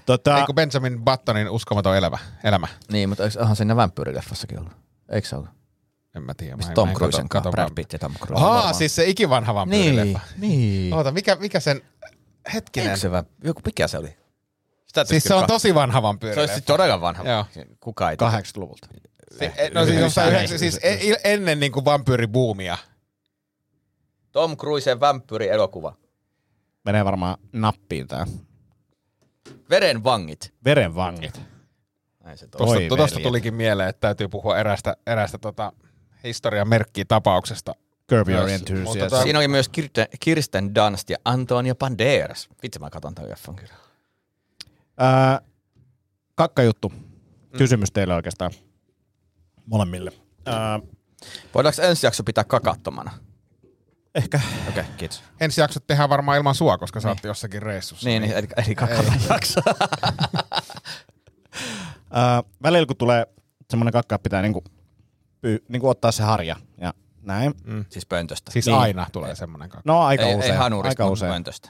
Tota, 0.06 0.38
Ei 0.38 0.46
kun 0.46 0.54
Benjamin 0.54 1.04
Buttonin 1.04 1.50
uskomaton 1.50 1.96
elämä. 1.96 2.18
elämä. 2.44 2.68
Niin, 2.92 3.08
mutta 3.08 3.24
eikö- 3.24 3.40
onhan 3.40 3.56
siinä 3.56 3.76
vampyyrileffassakin 3.76 4.58
ollut? 4.58 4.72
Eikö 5.08 5.28
se 5.28 5.36
ollut? 5.36 5.50
En 6.16 6.22
mä 6.22 6.34
tiedä. 6.34 6.56
Mistä 6.56 6.68
mä 6.68 6.72
en- 6.72 6.74
Tom 6.74 6.92
Cruisen 6.94 7.28
kanssa, 7.28 7.50
Brad. 7.50 7.70
Pitt 7.74 7.92
ja 7.92 7.98
Tom 7.98 8.14
Cruise. 8.14 8.44
Aa, 8.44 8.72
siis 8.72 8.94
se 8.96 9.04
ikivanha 9.08 9.52
Niin, 9.52 9.94
vampyyrileffa. 9.94 10.20
niin. 10.38 10.94
Oota, 10.94 11.10
mikä, 11.12 11.36
mikä 11.36 11.60
sen... 11.60 11.82
Hetkinen. 12.54 12.88
Eikö 12.88 13.00
se 13.00 13.10
va- 13.10 13.24
joku, 13.44 13.60
mikä 13.66 13.88
se 13.88 13.98
oli? 13.98 14.16
Sitä 14.86 15.04
Siis 15.04 15.24
se 15.24 15.34
on 15.34 15.46
tosi 15.46 15.74
vanha 15.74 15.98
Se 15.98 16.02
vampyyrileffa. 16.02 16.40
olisi 16.40 16.54
siis 16.54 16.64
todella 16.64 17.00
vanha. 17.00 17.24
Joo. 17.30 17.46
Kuka 17.80 18.10
ei 18.10 18.16
tiedä. 18.16 18.32
80-luvulta. 18.32 18.88
Se, 19.38 19.52
no 19.74 19.84
siis, 19.86 20.00
jossain 20.00 20.34
yhdeksän, 20.34 20.58
siis 20.58 20.78
e- 20.82 21.14
ennen 21.24 21.60
niinku 21.60 21.84
vampyyribuumia. 21.84 22.78
Tom 24.32 24.56
Cruisen 24.56 25.00
vampyyri-elokuva. 25.00 25.94
Menee 26.84 27.04
varmaan 27.04 27.36
nappiin 27.52 28.08
tää. 28.08 28.26
Veren 29.70 30.04
vangit. 30.04 30.54
Verenvangit. 30.64 31.40
Näin 32.24 32.38
se 32.38 32.46
Tuosta, 32.88 33.20
tulikin 33.22 33.54
mieleen, 33.54 33.88
että 33.88 34.00
täytyy 34.00 34.28
puhua 34.28 34.58
erästä, 34.58 34.96
erästä 35.06 35.38
tota, 35.38 35.72
historian 36.24 36.68
merkkiä 36.68 37.04
tapauksesta. 37.08 37.74
Curb 38.10 38.28
Your 38.28 38.48
Enthusiasm. 38.48 39.14
tota- 39.16 39.22
Siinä 39.22 39.38
oli 39.38 39.48
myös 39.48 39.68
Kirsten, 39.68 40.06
Kirsten 40.20 40.74
Dunst 40.74 41.10
ja 41.10 41.16
Antonio 41.24 41.74
Banderas. 41.74 42.48
Vitsi, 42.62 42.78
mä 42.78 42.90
katon 42.90 43.14
tämän 43.14 43.30
leffan 43.30 43.56
kyllä. 43.56 43.74
Ää, 44.98 45.40
kakkajuttu. 46.34 46.92
Kysymys 47.58 47.92
teille 47.92 48.14
oikeastaan. 48.14 48.52
Molemmille. 49.66 50.12
Ää, 50.46 50.80
Voidaanko 51.54 51.82
ensi 51.82 52.06
jakso 52.06 52.22
pitää 52.24 52.44
kakattomana? 52.44 53.10
Ehkä. 54.14 54.40
Okei, 54.68 54.80
okay, 54.82 54.84
kiitos. 54.96 55.22
Ensi 55.40 55.60
jaksot 55.60 55.86
tehdään 55.86 56.08
varmaan 56.08 56.38
ilman 56.38 56.54
sua, 56.54 56.78
koska 56.78 57.00
sä 57.00 57.08
oot 57.08 57.24
jossakin 57.24 57.62
reissussa. 57.62 58.08
Niin, 58.08 58.22
niin 58.22 58.32
eli, 58.36 58.46
eli 58.56 58.76
jakso. 59.30 59.60
Ää, 62.10 62.42
välillä 62.62 62.86
kun 62.86 62.96
tulee 62.96 63.26
semmoinen 63.70 63.92
kakka, 63.92 64.18
pitää 64.18 64.42
niinku, 64.42 64.64
py, 65.40 65.64
niinku 65.68 65.88
ottaa 65.88 66.12
se 66.12 66.22
harja. 66.22 66.56
Ja 66.78 66.94
näin. 67.22 67.54
siis 67.88 68.06
pöntöstä. 68.06 68.50
Siis 68.52 68.66
Niin. 68.66 68.78
aina 68.78 69.06
tulee 69.12 69.34
semmoinen 69.34 69.68
kakka. 69.68 69.82
No 69.92 70.02
aika 70.02 70.22
ei, 70.24 70.34
usein. 70.34 70.52
ei 70.52 70.58
hanurista, 70.58 71.02
aika 71.02 71.12
usein. 71.12 71.32
pöntöstä. 71.32 71.68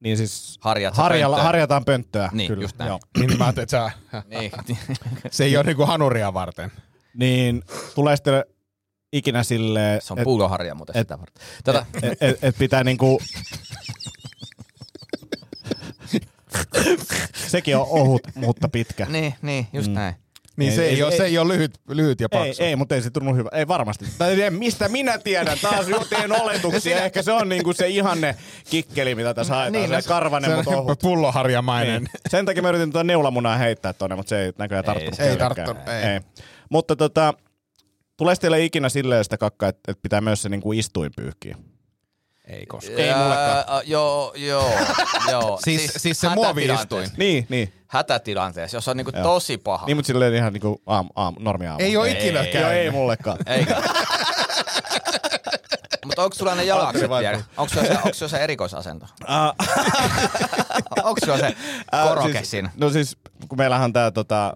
Niin 0.00 0.16
siis 0.16 0.58
Harjat 0.60 0.96
harjalla, 0.96 1.36
pönttöön. 1.36 1.46
harjataan 1.46 1.84
pönttöä. 1.84 2.28
Niin, 2.32 2.48
kyllä. 2.48 2.64
just 2.64 2.78
näin. 2.78 2.88
Joo. 2.88 2.98
Niin 3.18 3.38
mä 3.38 3.44
ajattelin, 3.44 3.62
että 3.62 3.90
sä, 4.12 4.22
Niin. 4.28 4.52
se 5.30 5.44
ei 5.44 5.56
ole 5.56 5.64
niinku 5.64 5.86
hanuria 5.86 6.34
varten. 6.34 6.72
Niin 7.14 7.62
tulee 7.94 8.16
sitten 8.16 8.44
ikinä 9.12 9.42
silleen, 9.42 10.00
Se 10.02 10.12
on 10.12 10.18
et- 10.18 10.24
pulloharja 10.24 10.74
muuten 10.74 10.96
et- 10.96 11.00
sitä 11.04 11.18
varten. 11.18 11.42
Tätä, 11.64 11.86
et, 12.02 12.22
et, 12.22 12.38
et 12.44 12.58
pitää 12.58 12.84
niinku... 12.84 13.18
Sekin 17.48 17.76
on 17.76 17.86
ohut, 17.90 18.22
mutta 18.34 18.68
pitkä. 18.68 19.06
niin, 19.10 19.34
niin, 19.42 19.66
just 19.72 19.90
näin. 19.92 20.14
Niin 20.56 20.70
Ei, 20.70 20.76
se, 20.76 20.84
ei, 20.84 20.94
ei, 20.94 21.02
ole, 21.02 21.12
ei. 21.12 21.16
se 21.18 21.24
ei 21.24 21.38
ole 21.38 21.52
lyhyt, 21.54 21.80
lyhyt 21.88 22.20
ja 22.20 22.28
Ei, 22.32 22.38
paksu. 22.38 22.62
ei, 22.62 22.76
mutta 22.76 22.94
ei 22.94 23.02
se 23.02 23.10
tunnu 23.10 23.34
hyvä. 23.34 23.48
Ei 23.52 23.68
varmasti. 23.68 24.04
Tai 24.18 24.42
en, 24.42 24.54
mistä 24.54 24.88
minä 24.88 25.18
tiedän? 25.18 25.58
Taas 25.62 25.88
jo 25.88 26.04
teen 26.10 26.32
oletuksia. 26.42 27.04
Ehkä 27.04 27.22
se 27.22 27.32
on 27.32 27.48
niinku 27.48 27.72
se 27.72 27.88
ihanne 27.88 28.36
kikkeli, 28.70 29.14
mitä 29.14 29.34
tässä 29.34 29.54
haetaan. 29.54 29.72
Niin, 29.72 29.82
Niin, 29.82 29.90
no 29.96 30.00
se 30.00 30.08
karvanen, 30.08 30.50
se 30.50 30.56
mutta 30.56 30.70
ohut. 30.76 30.98
pulloharjamainen. 30.98 32.02
Niin. 32.02 32.10
Sen 32.30 32.46
takia 32.46 32.62
mä 32.62 32.68
yritin 32.68 32.92
tuota 32.92 33.04
neulamunaa 33.04 33.56
heittää 33.56 33.92
tonne, 33.92 34.16
mutta 34.16 34.28
se 34.30 34.44
ei 34.44 34.52
näköjään 34.58 34.84
tarttunut. 34.84 35.14
se 35.14 35.30
ei 35.30 35.36
tarttunut, 35.36 35.88
ei. 35.88 36.10
ei. 36.10 36.20
Mutta 36.70 36.96
tota, 36.96 37.34
tulee 38.16 38.36
teille 38.36 38.64
ikinä 38.64 38.88
silleen 38.88 39.24
sitä 39.24 39.38
kakkaa, 39.38 39.68
että, 39.68 39.92
että 39.92 40.02
pitää 40.02 40.20
myös 40.20 40.42
se 40.42 40.48
niinku 40.48 40.72
istuin 40.72 41.12
pyyhkiä. 41.16 41.56
Ei 42.48 42.66
koskaan. 42.66 42.98
Ei 43.00 43.14
mullekaan. 43.14 43.64
Joo, 43.84 44.32
joo, 44.36 44.70
joo. 45.30 45.58
Siis- 45.64 45.92
siis 45.96 46.20
se 46.20 46.28
hätätilanteessa. 46.28 46.74
muovi-istuin. 46.76 47.08
Niin, 47.16 47.46
niin. 47.48 47.72
Hätätilanteessa, 47.86 48.76
jos 48.76 48.88
on 48.88 48.96
niinku 48.96 49.12
Joo. 49.14 49.22
tosi 49.22 49.58
paha. 49.58 49.86
Niin, 49.86 49.96
mutta 49.96 50.06
silleen 50.06 50.34
ihan 50.34 50.52
niinku 50.52 50.82
aam, 50.86 51.08
aam, 51.14 51.34
normi 51.38 51.66
aamu. 51.66 51.84
Ei 51.84 51.96
oo 51.96 52.04
ikinä 52.04 52.40
ei, 52.40 52.56
ei 52.78 52.90
mullekaan. 52.90 53.38
Eikä. 53.46 53.76
Mutta 56.06 56.24
onko 56.24 56.34
sulla 56.34 56.54
ne 56.54 56.64
jalakset 56.64 57.10
vielä? 57.10 57.42
Onko 57.56 57.74
sulla 57.74 57.86
se, 57.86 57.92
onko 57.96 58.14
sulla 58.14 58.30
se 58.30 58.36
erikoisasento? 58.38 59.06
Ah, 59.26 59.54
onko 61.04 61.20
sulla 61.24 61.38
se 61.38 61.56
koroke 62.08 62.32
siis, 62.32 62.50
siinä? 62.50 62.70
No 62.76 62.90
siis, 62.90 63.16
kun 63.48 63.58
meillähän 63.58 63.84
on 63.84 63.92
tää 63.92 64.10
tota, 64.10 64.52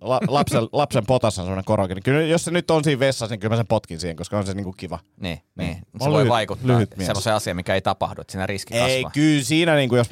la, 0.00 0.20
lapsen, 0.28 0.62
lapsen 0.72 1.06
potassa 1.06 1.42
on 1.42 1.46
semmoinen 1.46 1.64
koroke, 1.64 1.94
niin 1.94 2.02
kyllä 2.02 2.22
jos 2.22 2.44
se 2.44 2.50
nyt 2.50 2.70
on 2.70 2.84
siinä 2.84 3.00
vessassa, 3.00 3.32
niin 3.32 3.40
kyllä 3.40 3.52
mä 3.52 3.56
sen 3.56 3.66
potkin 3.66 4.00
siihen, 4.00 4.16
koska 4.16 4.38
on 4.38 4.46
se 4.46 4.54
niinku 4.54 4.72
kiva. 4.72 4.98
Niin, 5.20 5.38
niin. 5.54 5.76
Se 5.76 5.82
On 6.00 6.12
voi 6.12 6.22
lyhyt- 6.22 6.28
vaikuttaa 6.28 6.66
lyhyt 6.68 6.94
semmoiseen 7.04 7.36
asiaan, 7.36 7.56
mikä 7.56 7.74
ei 7.74 7.80
tapahdu, 7.82 8.20
että 8.20 8.32
siinä 8.32 8.46
riski 8.46 8.74
Ei, 8.74 8.96
kasvaa. 9.02 9.10
kyllä 9.14 9.44
siinä 9.44 9.74
niinku, 9.74 9.96
jos 9.96 10.08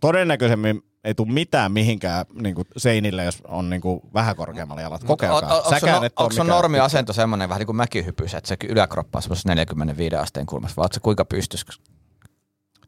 todennäköisemmin 0.00 0.82
ei 1.04 1.14
tule 1.14 1.32
mitään 1.32 1.72
mihinkään 1.72 2.26
niinku 2.34 2.64
seinille, 2.76 3.24
jos 3.24 3.38
on 3.48 3.70
niinku 3.70 4.02
vähän 4.14 4.36
korkeammalla 4.36 4.82
jalat. 4.82 5.04
Kokeilkaa. 5.04 5.56
Onko 5.56 5.70
Säkään 5.70 6.04
et 6.04 6.12
oo 6.16 6.30
sun 6.30 6.46
mikään- 6.46 6.48
normiasento 6.56 7.12
semmoinen 7.12 7.48
vähän 7.48 7.58
niin 7.60 7.66
kuin 7.66 7.76
mäkihypys, 7.76 8.34
että 8.34 8.48
se 8.48 8.56
yläkroppa 8.68 9.18
on 9.18 9.22
semmoisessa 9.22 9.48
45 9.48 10.16
asteen 10.16 10.46
kulmassa, 10.46 10.76
vai 10.76 10.88
sä 10.94 11.00
kuinka 11.00 11.24
pystys? 11.24 11.64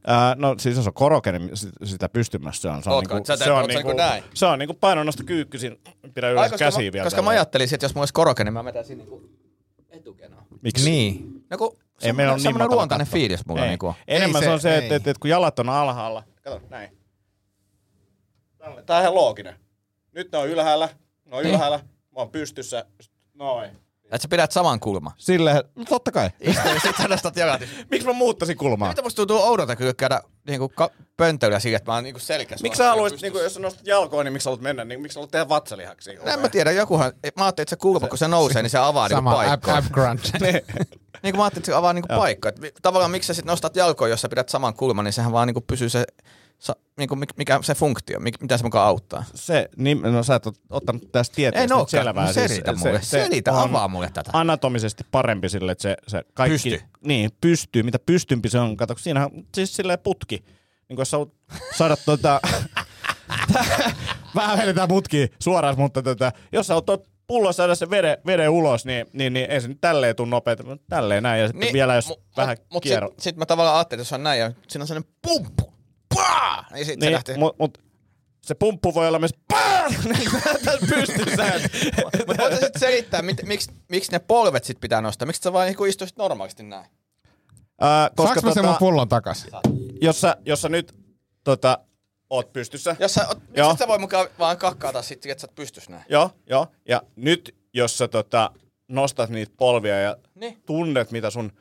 Ää, 0.07 0.35
no 0.39 0.55
siis 0.59 0.77
jos 0.77 0.87
on 0.87 0.93
koroke, 0.93 1.33
niin 1.33 1.51
si- 1.57 1.69
sitä 1.85 2.09
pystymässä 2.09 2.63
se 2.63 2.69
on. 2.69 2.83
Se 2.83 2.91
on, 2.91 2.97
Ootko? 2.97 3.15
niinku, 3.15 3.37
se 3.37 3.53
on, 3.53 3.65
niinku, 3.69 3.89
niinku 3.89 3.93
näin? 4.03 4.25
se 4.35 4.47
on 4.47 4.59
niinku 4.59 4.75
painonnosto 4.75 5.23
kyykkysin. 5.27 5.81
Pidä 6.15 6.31
ylös 6.31 6.43
koska 6.43 6.59
käsiä 6.59 6.89
mä, 6.89 6.93
vielä. 6.93 7.05
koska 7.05 7.23
mä 7.23 7.25
tälleen. 7.27 7.39
ajattelin, 7.39 7.75
että 7.75 7.85
jos 7.85 7.95
mulla 7.95 8.03
olisi 8.03 8.13
koroke, 8.15 8.45
niin 8.45 8.53
mä 8.53 8.65
vetäisin 8.65 8.99
niinku 8.99 9.31
etukenoa. 9.91 10.43
Miksi? 10.63 10.91
Niin. 10.91 11.45
No 11.51 11.59
kun 11.59 11.77
Ei 12.03 12.13
meillä 12.13 12.39
semmoinen, 12.39 12.63
on 12.65 12.69
niin 12.71 12.77
luontainen 12.77 13.07
katto. 13.07 13.13
fiilis 13.17 13.47
mulla 13.47 13.63
ei. 13.63 13.69
niinku. 13.69 13.95
Enemmän 14.09 14.37
Ei 14.43 14.43
se, 14.43 14.47
se- 14.47 14.53
on 14.53 14.61
se, 14.61 14.73
ei. 14.73 14.79
että, 14.79 14.97
että, 14.97 15.11
että 15.11 15.21
kun 15.21 15.31
jalat 15.31 15.59
on 15.59 15.69
alhaalla. 15.69 16.23
Kato, 16.43 16.61
näin. 16.71 16.91
Tää 18.87 18.97
on 18.97 19.03
ihan 19.03 19.15
looginen. 19.15 19.57
Nyt 20.13 20.33
ne 20.33 20.39
on 20.39 20.49
ylhäällä, 20.49 20.89
ne 21.25 21.37
on 21.37 21.43
Niin. 21.43 21.55
ylhäällä, 21.55 21.77
mä 21.79 21.85
oon 22.17 22.31
pystyssä. 22.31 22.85
Noin. 23.35 23.71
Että 24.05 24.23
sä 24.23 24.29
pidät 24.29 24.53
saman 24.53 24.81
kulman. 24.81 25.13
Silleen, 25.17 25.65
no 25.77 25.85
totta 25.85 26.13
kai. 26.13 26.31
Sit 27.23 27.37
jalat. 27.37 27.61
Miksi 27.91 28.07
mä 28.07 28.13
muuttaisin 28.13 28.57
kulmaa? 28.57 28.89
Mitä 28.89 29.03
musta 29.03 29.17
tuntuu 29.17 29.43
oudolta 29.43 29.77
kyllä 29.77 29.95
käydä 29.95 30.21
niinku 30.49 30.69
ka- 30.69 30.91
pöntöillä 31.17 31.59
sillä, 31.61 31.77
että 31.77 31.91
mä 31.91 31.95
oon 31.95 32.05
niinku 32.05 32.21
selkässä. 32.21 32.63
Miksi 32.63 32.79
sä 32.79 32.89
haluaisit, 32.89 33.23
niin 33.23 33.35
jos 33.35 33.55
sä 33.55 33.61
nostat 33.61 33.87
jalkoa, 33.87 34.25
niin 34.25 34.33
miksi 34.33 34.45
sä 34.45 34.51
haluat 34.51 34.61
mennä, 34.63 34.85
niin 34.85 35.01
miksi 35.01 35.15
sä 35.15 35.19
haluat 35.21 35.31
tehdä 35.31 35.49
vatsalihaksia? 35.49 36.21
En 36.33 36.41
mä 36.41 36.49
tiedä, 36.49 36.71
jokuhan, 36.73 37.13
mä 37.37 37.45
ajattelin, 37.45 37.65
että 37.65 37.71
se 37.71 37.77
kulma, 37.77 38.09
kun 38.09 38.19
se 38.19 38.29
nousee, 38.29 38.63
niin 38.63 38.71
se 38.71 38.79
avaa 38.79 39.09
niinku 39.09 39.17
Sama 39.19 39.31
ab, 39.31 39.37
paikkoja. 39.47 39.77
ab 39.77 39.85
crunch. 39.93 40.33
Niin 41.23 41.33
kuin 41.33 41.37
mä 41.37 41.45
ajattelin, 41.45 41.61
että 41.63 41.67
se 41.73 41.75
avaa 41.75 41.93
niinku 41.93 42.09
vi- 42.61 42.73
Tavallaan 42.83 43.11
miksi 43.11 43.27
sä 43.27 43.35
sit 43.35 43.45
nostat 43.45 43.77
jalkoja, 43.77 44.11
jos 44.11 44.21
sä 44.21 44.29
pidät 44.29 44.49
saman 44.49 44.75
kulman, 44.75 45.05
niin 45.05 45.13
sehän 45.13 45.33
vaan 45.33 45.47
niinku 45.47 45.61
pysyy 45.61 45.89
se, 45.89 46.05
sa, 46.63 46.77
niinku, 46.99 47.15
mik- 47.15 47.35
mikä 47.37 47.59
se 47.63 47.75
funktio, 47.75 48.21
mitä 48.21 48.57
se 48.57 48.65
mukaan 48.65 48.89
auttaa. 48.89 49.25
Se, 49.35 49.69
niin, 49.77 50.03
no 50.03 50.23
sä 50.23 50.35
et 50.35 50.47
ole 50.47 50.55
ottanut 50.71 51.13
tästä 51.13 51.35
tieteestä 51.35 51.75
nyt 51.75 51.81
olekaan. 51.81 52.05
selvää. 52.05 52.27
No 52.27 52.33
selitä 52.33 52.73
mulle. 52.73 53.03
Selitä, 53.03 53.53
on 53.53 53.59
avaa 53.59 53.89
mulle 53.89 54.11
tätä. 54.15 54.31
Anatomisesti 54.33 55.05
parempi 55.11 55.49
sille, 55.49 55.73
että 55.73 55.83
se, 55.83 55.97
se 56.09 56.23
kaikki... 56.35 56.71
Pystyy. 56.71 56.89
Niin, 57.05 57.31
pystyy. 57.41 57.83
Mitä 57.83 57.99
pystympi 57.99 58.49
se 58.49 58.59
on. 58.59 58.77
Kato, 58.77 58.95
siinähän 58.99 59.31
on 59.35 59.45
siis 59.55 59.77
silleen 59.77 59.99
putki. 59.99 60.37
Niin 60.89 60.97
kun 60.97 61.01
jos 61.01 61.11
sä 61.11 61.17
saada 61.77 61.97
tota... 61.97 62.41
Vähän 64.35 64.59
vedetään 64.59 64.89
putki 64.89 65.29
suoraan, 65.39 65.79
mutta 65.79 66.03
tota, 66.03 66.33
jos 66.53 66.67
sä 66.67 66.75
haluat 66.75 67.09
pullossa 67.27 67.57
saada 67.57 67.75
se 67.75 67.91
veden, 67.91 68.17
veden 68.27 68.51
ulos, 68.51 68.85
niin, 68.85 69.07
niin, 69.13 69.33
niin 69.33 69.51
ei 69.51 69.61
se 69.61 69.69
nyt 69.69 69.81
tälleen 69.81 70.17
tuu 70.17 70.27
nopeeta, 70.27 70.63
mutta 70.63 70.85
tälleen 70.89 71.23
näin. 71.23 71.41
Ja 71.41 71.47
sitten 71.47 71.61
niin, 71.61 71.73
vielä 71.73 71.95
jos 71.95 72.09
mu- 72.09 72.23
vähän 72.37 72.57
mut, 72.61 72.73
mut 72.73 72.83
kierro. 72.83 73.09
sit, 73.09 73.21
sit, 73.21 73.37
mä 73.37 73.47
tavallaan 73.47 73.77
ajattelin, 73.77 74.01
että 74.01 74.09
jos 74.09 74.13
on 74.13 74.23
näin 74.23 74.41
ja 74.41 74.53
siinä 74.69 74.83
on 74.83 74.87
sellainen 74.87 75.13
pumppu. 75.23 75.72
Paa! 76.15 76.65
Niin 76.73 76.87
sit 76.87 77.01
se 77.01 77.07
Niin, 77.07 77.13
lähtee. 77.13 77.37
mut, 77.37 77.59
mut, 77.59 77.79
se 78.43 78.55
pumppu 78.55 78.95
voi 78.95 79.09
olla 79.09 79.19
myös 79.19 79.31
niin 80.05 80.31
pystyssä. 80.89 81.45
Mutta 82.27 82.43
voit 82.43 82.53
sä 82.53 82.61
sit 82.61 82.75
selittää, 82.79 83.23
mit, 83.23 83.37
miksi, 83.47 83.71
miksi 83.89 84.13
ne 84.13 84.19
polvet 84.19 84.65
sit 84.65 84.81
pitää 84.81 85.01
nostaa? 85.01 85.27
Miksi 85.27 85.43
sä 85.43 85.53
vaan 85.53 85.67
niinku 85.67 85.85
istuisit 85.85 86.17
normaalisti 86.17 86.63
näin? 86.63 86.87
Ää, 87.81 88.11
koska 88.17 88.35
Saanko 88.35 88.49
mä 88.49 88.55
sen 88.55 88.65
mun 88.65 88.69
tota, 88.75 88.79
pullon 88.79 89.09
takas? 89.09 89.47
jos, 90.01 90.21
sä, 90.21 90.37
jos 90.47 90.63
sä 90.63 90.69
nyt 90.69 90.95
tota, 91.45 91.79
oot 92.31 92.53
pystyssä. 92.53 92.97
Jos 92.99 93.15
sä, 93.15 93.21
oot- 93.31 93.41
miksi 93.49 93.79
sä 93.79 93.89
voi 93.89 93.99
mukaan 93.99 94.27
vaan 94.39 94.57
kakkaata 94.57 95.03
sit, 95.03 95.27
että 95.27 95.41
sä 95.41 95.47
et 95.51 95.55
pystys 95.55 95.89
näin? 95.89 96.05
Joo, 96.09 96.31
joo. 96.47 96.67
Ja 96.89 97.03
nyt, 97.17 97.55
jos 97.75 97.99
sä 97.99 98.09
tota, 98.09 98.51
nostat 98.89 99.31
niitä 99.31 99.53
polvia 99.57 100.01
ja 100.01 100.17
Niin. 100.35 100.63
tunnet, 100.67 101.11
mitä 101.11 101.31
sun 101.31 101.53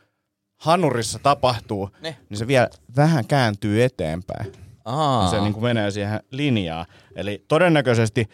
hanurissa 0.61 1.19
tapahtuu, 1.19 1.89
Niin. 2.01 2.15
niin 2.29 2.37
se 2.37 2.47
vielä 2.47 2.69
vähän 2.95 3.27
kääntyy 3.27 3.83
eteenpäin. 3.83 4.51
Aa. 4.85 5.29
Se 5.29 5.39
niin 5.41 5.53
kuin 5.53 5.63
menee 5.63 5.91
siihen 5.91 6.19
linjaan. 6.31 6.85
Eli 7.15 7.45
todennäköisesti 7.47 8.29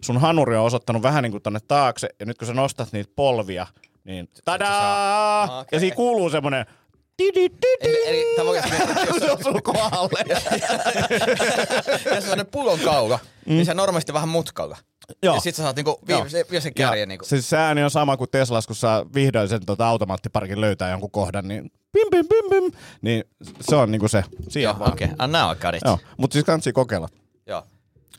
sun 0.00 0.20
hanuri 0.20 0.56
on 0.56 0.64
osoittanut 0.64 1.02
vähän 1.02 1.22
niin 1.22 1.30
kuin 1.30 1.42
tonne 1.42 1.60
taakse, 1.68 2.08
ja 2.20 2.26
nyt 2.26 2.38
kun 2.38 2.46
sä 2.46 2.54
nostat 2.54 2.92
niitä 2.92 3.12
polvia, 3.16 3.66
niin 4.04 4.28
tadaa! 4.44 5.60
Okei. 5.60 5.76
Ja 5.76 5.80
siinä 5.80 5.96
kuuluu 5.96 6.30
semmonen 6.30 6.66
Eli, 7.18 7.50
eli 8.06 8.24
se 9.20 9.30
osuu 9.30 9.60
kohdalle. 9.62 10.24
jos 12.14 12.28
on 12.40 12.46
pullon 12.50 12.78
kaula, 12.78 13.18
mm. 13.46 13.52
niin 13.54 13.64
se 13.64 13.70
on 13.70 13.76
normaalisti 13.76 14.12
vähän 14.12 14.28
mutkalla. 14.28 14.76
Joo. 15.22 15.34
Ja 15.34 15.40
sit 15.40 15.54
sä 15.54 15.62
saat 15.62 15.76
niinku 15.76 15.98
viimeisen, 16.08 16.44
viimeisen 16.50 16.74
kärjen 16.74 17.08
niinku. 17.08 17.24
Siis 17.24 17.50
se 17.50 17.56
ääni 17.56 17.84
on 17.84 17.90
sama 17.90 18.16
kuin 18.16 18.30
Teslas, 18.30 18.66
kun 18.66 18.76
saa 18.76 19.06
vihdoin 19.14 19.48
sen 19.48 19.66
tota, 19.66 19.88
automaattiparkin 19.88 20.60
löytää 20.60 20.90
jonkun 20.90 21.10
kohdan, 21.10 21.48
niin 21.48 21.72
pim 21.92 22.08
pim 22.10 22.26
pim 22.28 22.50
pim, 22.50 22.72
niin 23.02 23.24
se 23.60 23.76
on 23.76 23.90
niinku 23.90 24.08
se. 24.08 24.24
Siihen 24.48 24.74
Joo, 24.78 24.88
okei. 24.92 25.08
Okay. 25.12 25.28
Now 25.28 25.52
I 25.52 25.56
got 25.56 25.74
it. 25.74 25.82
Joo, 25.84 25.98
mutta 26.16 26.32
siis 26.32 26.44
kansi 26.44 26.72
kokeilla. 26.72 27.08
Joo. 27.46 27.62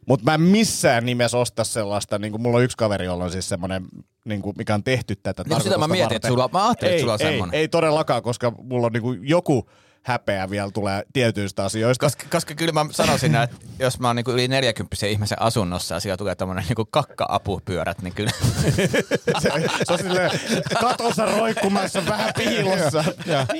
Mutta 0.08 0.26
mä 0.26 0.34
en 0.34 0.42
missään 0.42 1.06
nimessä 1.06 1.38
osta 1.38 1.64
sellaista, 1.64 2.20
niin 2.20 2.32
kuin 2.32 2.42
mulla 2.42 2.58
on 2.58 2.64
yksi 2.64 2.78
kaveri, 2.78 3.06
jolla 3.06 3.24
on 3.24 3.32
siis 3.32 3.50
semmoinen, 3.50 3.86
niin 4.26 4.42
kuin, 4.42 4.54
mikä 4.58 4.74
on 4.74 4.84
tehty 4.84 5.16
tätä 5.16 5.44
Niin 5.48 5.62
sitä 5.62 5.78
mä 5.78 5.88
mietin, 5.88 6.16
että 6.16 6.28
sulla- 6.28 6.50
mä 6.54 6.66
ajattelin, 6.66 6.90
että 6.90 6.96
ei, 6.96 7.00
sulla 7.00 7.14
on 7.14 7.22
ei, 7.22 7.28
semmonen. 7.28 7.56
Ei 7.56 7.68
todellakaan, 7.68 8.24
koska 8.24 8.52
mulla 8.64 8.88
on 8.88 8.94
niin 8.94 9.04
kuin 9.04 9.30
joku 9.30 9.70
häpeä 10.04 10.50
vielä 10.50 10.72
tulee 10.72 11.04
tietyistä 11.14 11.64
asioista. 11.66 12.06
Koska, 12.06 12.24
koska 12.32 12.56
kyllä 12.56 12.72
mä 12.72 12.86
sanoisin, 12.92 13.36
että 13.36 13.56
jos 13.80 14.00
mä 14.00 14.08
oon 14.08 14.16
niinku 14.16 14.32
yli 14.32 14.48
40 14.48 15.06
ihmisen 15.08 15.42
asunnossa 15.42 15.96
ja 15.96 16.00
siellä 16.00 16.18
tulee 16.18 16.36
tämmönen 16.36 16.64
niinku 16.68 16.86
kakka-apupyörät, 16.86 18.02
niin 18.02 18.14
kyllä 18.14 18.32
se, 19.40 19.50
se 19.84 19.94
on 19.94 20.00
silleen 20.00 20.32
katossa 20.80 21.26
roikkumassa 21.26 22.06
vähän 22.06 22.34
piilossa. 22.38 23.04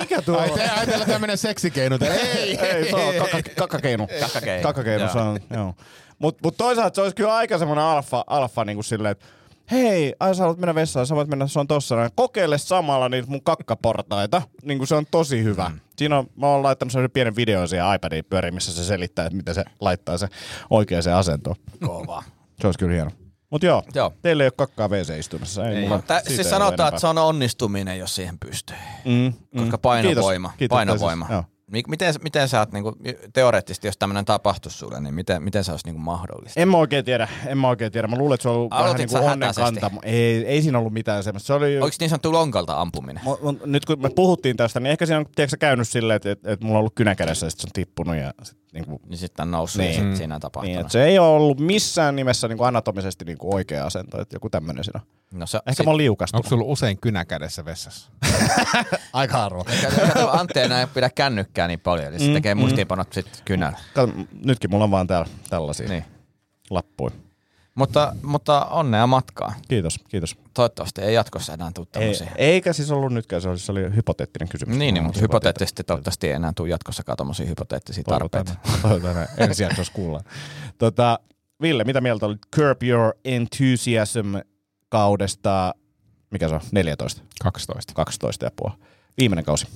Mikä 0.00 0.22
tuo 0.22 0.38
Ai 0.38 0.50
on? 0.50 0.58
te 0.58 0.70
ajatella 0.70 1.04
tämmönen 1.06 1.38
seksikeino. 1.38 1.98
te- 1.98 2.06
Ei, 2.14 2.58
Ei, 2.58 2.90
se 2.90 2.96
on 2.96 3.14
kaka, 3.14 3.38
kakakeinu. 3.56 4.06
Kakakeinu. 4.20 4.62
Kakakeinu, 4.62 5.04
Joo. 5.04 5.12
se 5.12 5.18
on, 5.18 5.40
joo. 5.50 5.74
Mutta 6.18 6.40
mut 6.44 6.56
toisaalta 6.56 6.94
se 6.94 7.00
olisi 7.00 7.16
kyllä 7.16 7.34
aika 7.34 7.58
semmoinen 7.58 7.84
alfa, 7.84 8.24
alfa 8.26 8.64
niin 8.64 8.76
kuin 8.76 8.84
silleen, 8.84 9.12
että 9.12 9.24
hei, 9.70 10.14
ai 10.20 10.34
sä 10.34 10.42
haluat 10.42 10.58
mennä 10.58 10.74
vessaan, 10.74 11.06
sä 11.06 11.14
voit 11.14 11.28
mennä, 11.28 11.46
se 11.46 11.60
on 11.60 11.66
tossa 11.66 11.96
näin. 11.96 12.10
Kokeile 12.14 12.58
samalla 12.58 13.08
niitä 13.08 13.28
mun 13.30 13.42
kakkaportaita, 13.42 14.42
niin 14.62 14.78
kuin 14.78 14.88
se 14.88 14.94
on 14.94 15.06
tosi 15.10 15.42
hyvä. 15.44 15.68
Mm. 15.68 15.80
Siinä 15.98 16.18
on, 16.18 16.26
mä 16.36 16.46
oon 16.46 16.62
laittanut 16.62 16.92
sellaisen 16.92 17.10
pienen 17.10 17.36
videon 17.36 17.68
siihen 17.68 17.94
iPadiin 17.94 18.24
pyöriin, 18.24 18.54
missä 18.54 18.72
se 18.72 18.84
selittää, 18.84 19.26
että 19.26 19.36
miten 19.36 19.54
se 19.54 19.64
laittaa 19.80 20.18
se 20.18 20.28
oikeaan 20.70 21.02
asentoon. 21.16 21.56
kova. 21.86 22.22
Se 22.60 22.66
olisi 22.66 22.78
kyllä 22.78 22.92
hieno. 22.92 23.10
Mut 23.50 23.62
joo, 23.62 23.82
Joo. 23.94 24.12
teillä 24.22 24.42
ei 24.42 24.46
ole 24.46 24.52
kakkaa 24.56 24.88
WC-istunnassa. 24.88 25.68
Ei, 25.68 25.80
mulla 25.88 26.02
Tää, 26.02 26.18
siitä 26.18 26.28
siis 26.28 26.46
ei 26.46 26.50
sanotaan, 26.50 26.88
että 26.88 27.00
se 27.00 27.06
on 27.06 27.18
onnistuminen, 27.18 27.98
jos 27.98 28.14
siihen 28.14 28.38
pystyy. 28.38 28.76
Mm, 29.04 29.32
Koska 29.56 29.78
painovoima, 29.78 30.48
Kiitos. 30.48 30.58
Kiitos 30.58 30.76
painovoima. 30.76 31.26
Joo. 31.30 31.44
Miten, 31.70 32.14
miten 32.22 32.48
sä 32.48 32.58
oot, 32.60 32.72
niinku, 32.72 32.96
teoreettisesti, 33.32 33.88
jos 33.88 33.96
tämmöinen 33.98 34.24
tapahtuisi 34.24 34.78
sulle, 34.78 35.00
niin 35.00 35.14
miten, 35.14 35.42
miten 35.42 35.64
se 35.64 35.70
olisi 35.70 35.86
niinku 35.86 36.00
mahdollista? 36.00 36.60
En 36.60 36.68
mä 36.68 36.76
oikein 36.76 37.04
tiedä, 37.04 37.28
en 37.46 37.58
mä 37.58 37.68
oikein 37.68 37.92
tiedä. 37.92 38.08
Mä 38.08 38.16
luulen, 38.16 38.34
että 38.34 38.42
se 38.42 38.48
on 38.48 38.54
ollut 38.54 38.70
vähän 38.70 38.84
Aloitit 38.84 38.98
niin 38.98 39.08
kuin 39.08 39.22
sä 39.26 39.32
onnen 39.32 39.54
kanta. 39.54 39.90
Ei, 40.02 40.46
ei 40.46 40.62
siinä 40.62 40.78
ollut 40.78 40.92
mitään 40.92 41.22
semmoista. 41.24 41.46
Se 41.46 41.52
oli, 41.52 41.80
Oliko 41.80 41.96
niin 42.00 42.10
sanottu 42.10 42.32
lonkalta 42.32 42.80
ampuminen? 42.80 43.22
Mu- 43.24 43.38
mu- 43.52 43.66
nyt 43.66 43.84
kun 43.84 44.02
me 44.02 44.10
puhuttiin 44.10 44.56
tästä, 44.56 44.80
niin 44.80 44.90
ehkä 44.90 45.06
siinä 45.06 45.18
on 45.18 45.26
tiedätkö, 45.36 45.56
käynyt 45.60 45.88
silleen, 45.88 46.16
että, 46.16 46.30
että, 46.30 46.52
että 46.52 46.64
mulla 46.66 46.78
on 46.78 46.80
ollut 46.80 46.94
kynä 46.94 47.14
kädessä 47.14 47.46
ja 47.46 47.50
sitten 47.50 47.62
se 47.62 47.68
on 47.68 47.72
tippunut. 47.72 48.16
Ja 48.16 48.34
sit, 48.42 48.58
niin 48.72 48.84
kuin, 48.86 49.00
Niin 49.06 49.18
sitten 49.18 49.42
on 49.42 49.50
noussut 49.50 49.82
Niin. 49.82 49.94
ja 50.04 50.10
sit 50.10 50.16
siinä 50.16 50.34
on 50.34 50.40
tapahtunut. 50.40 50.72
niin, 50.72 50.80
että 50.80 50.92
se 50.92 51.04
ei 51.04 51.18
ole 51.18 51.28
ollut 51.28 51.60
missään 51.60 52.16
nimessä 52.16 52.48
niin 52.48 52.58
kuin 52.58 52.68
anatomisesti 52.68 53.24
niin 53.24 53.38
kuin 53.38 53.54
oikea 53.54 53.86
asento, 53.86 54.20
että 54.20 54.36
joku 54.36 54.50
tämmöinen 54.50 54.84
siinä 54.84 55.00
no 55.34 55.46
se, 55.46 55.56
Ehkä 55.58 55.72
sit- 55.72 55.86
mä 55.86 55.90
oon 55.90 55.96
liukastunut. 55.96 56.44
Onko 56.46 56.48
sulla 56.56 56.72
usein 56.72 56.98
kynä 57.00 57.24
kädessä 57.24 57.64
vessassa? 57.64 58.10
Aika 59.12 59.38
harvoin. 59.38 59.66
Kato, 60.06 60.30
Antti 60.30 60.60
ei 60.60 60.68
pidä 60.94 61.10
kännykkää 61.54 61.68
niin 61.68 61.80
paljon, 61.80 62.08
eli 62.08 62.18
se 62.18 62.26
Mm, 62.28 62.32
tekee 62.34 62.54
mm. 62.54 62.60
muistiinpanot 62.60 63.12
sitten 63.12 63.34
kynällä. 63.44 63.78
Kato, 63.94 64.12
nytkin 64.44 64.70
mulla 64.70 64.84
on 64.84 64.90
vaan 64.90 65.06
täällä 65.06 65.26
tällaisia 65.50 65.88
Niin. 65.88 66.04
lappuja. 66.70 67.10
Mutta, 67.74 68.16
mutta 68.22 68.64
onnea 68.64 69.06
matkaa. 69.06 69.54
Kiitos, 69.68 69.98
kiitos. 70.08 70.36
Toivottavasti 70.54 71.00
ei 71.02 71.14
jatkossa 71.14 71.52
enää 71.54 71.70
tule 71.74 71.86
Ei, 71.86 71.92
tämmöisiä. 72.00 72.30
eikä 72.36 72.72
siis 72.72 72.90
ollut 72.90 73.12
nytkään, 73.12 73.42
se 73.42 73.48
oli, 73.48 73.58
se 73.58 73.72
oli 73.72 73.94
hypoteettinen 73.94 74.48
kysymys. 74.48 74.76
Niin, 74.76 74.94
niin 74.94 75.04
mutta 75.04 75.20
hypoteettisesti 75.20 75.84
toivottavasti 75.84 76.26
ei 76.26 76.32
enää 76.32 76.52
tule 76.56 76.68
jatkossakaan 76.68 77.16
tommosia 77.16 77.46
hypoteettisia 77.46 78.04
tarpeita. 78.04 78.54
toivotaan 78.82 79.28
ensi 79.38 79.62
jaksossa 79.62 79.92
kuullaan. 79.92 80.24
Tota, 80.78 81.18
Ville, 81.62 81.84
mitä 81.84 82.00
mieltä 82.00 82.26
olit 82.26 82.40
Curb 82.56 82.82
Your 82.82 83.14
Enthusiasm 83.24 84.34
kaudesta, 84.88 85.74
mikä 86.30 86.48
se 86.48 86.54
on, 86.54 86.60
14, 86.72 87.22
12. 87.42 87.92
12 87.94 88.44
ja 88.44 88.50
puoli. 88.56 88.74
Viimeinen 89.18 89.44
kausi. 89.44 89.66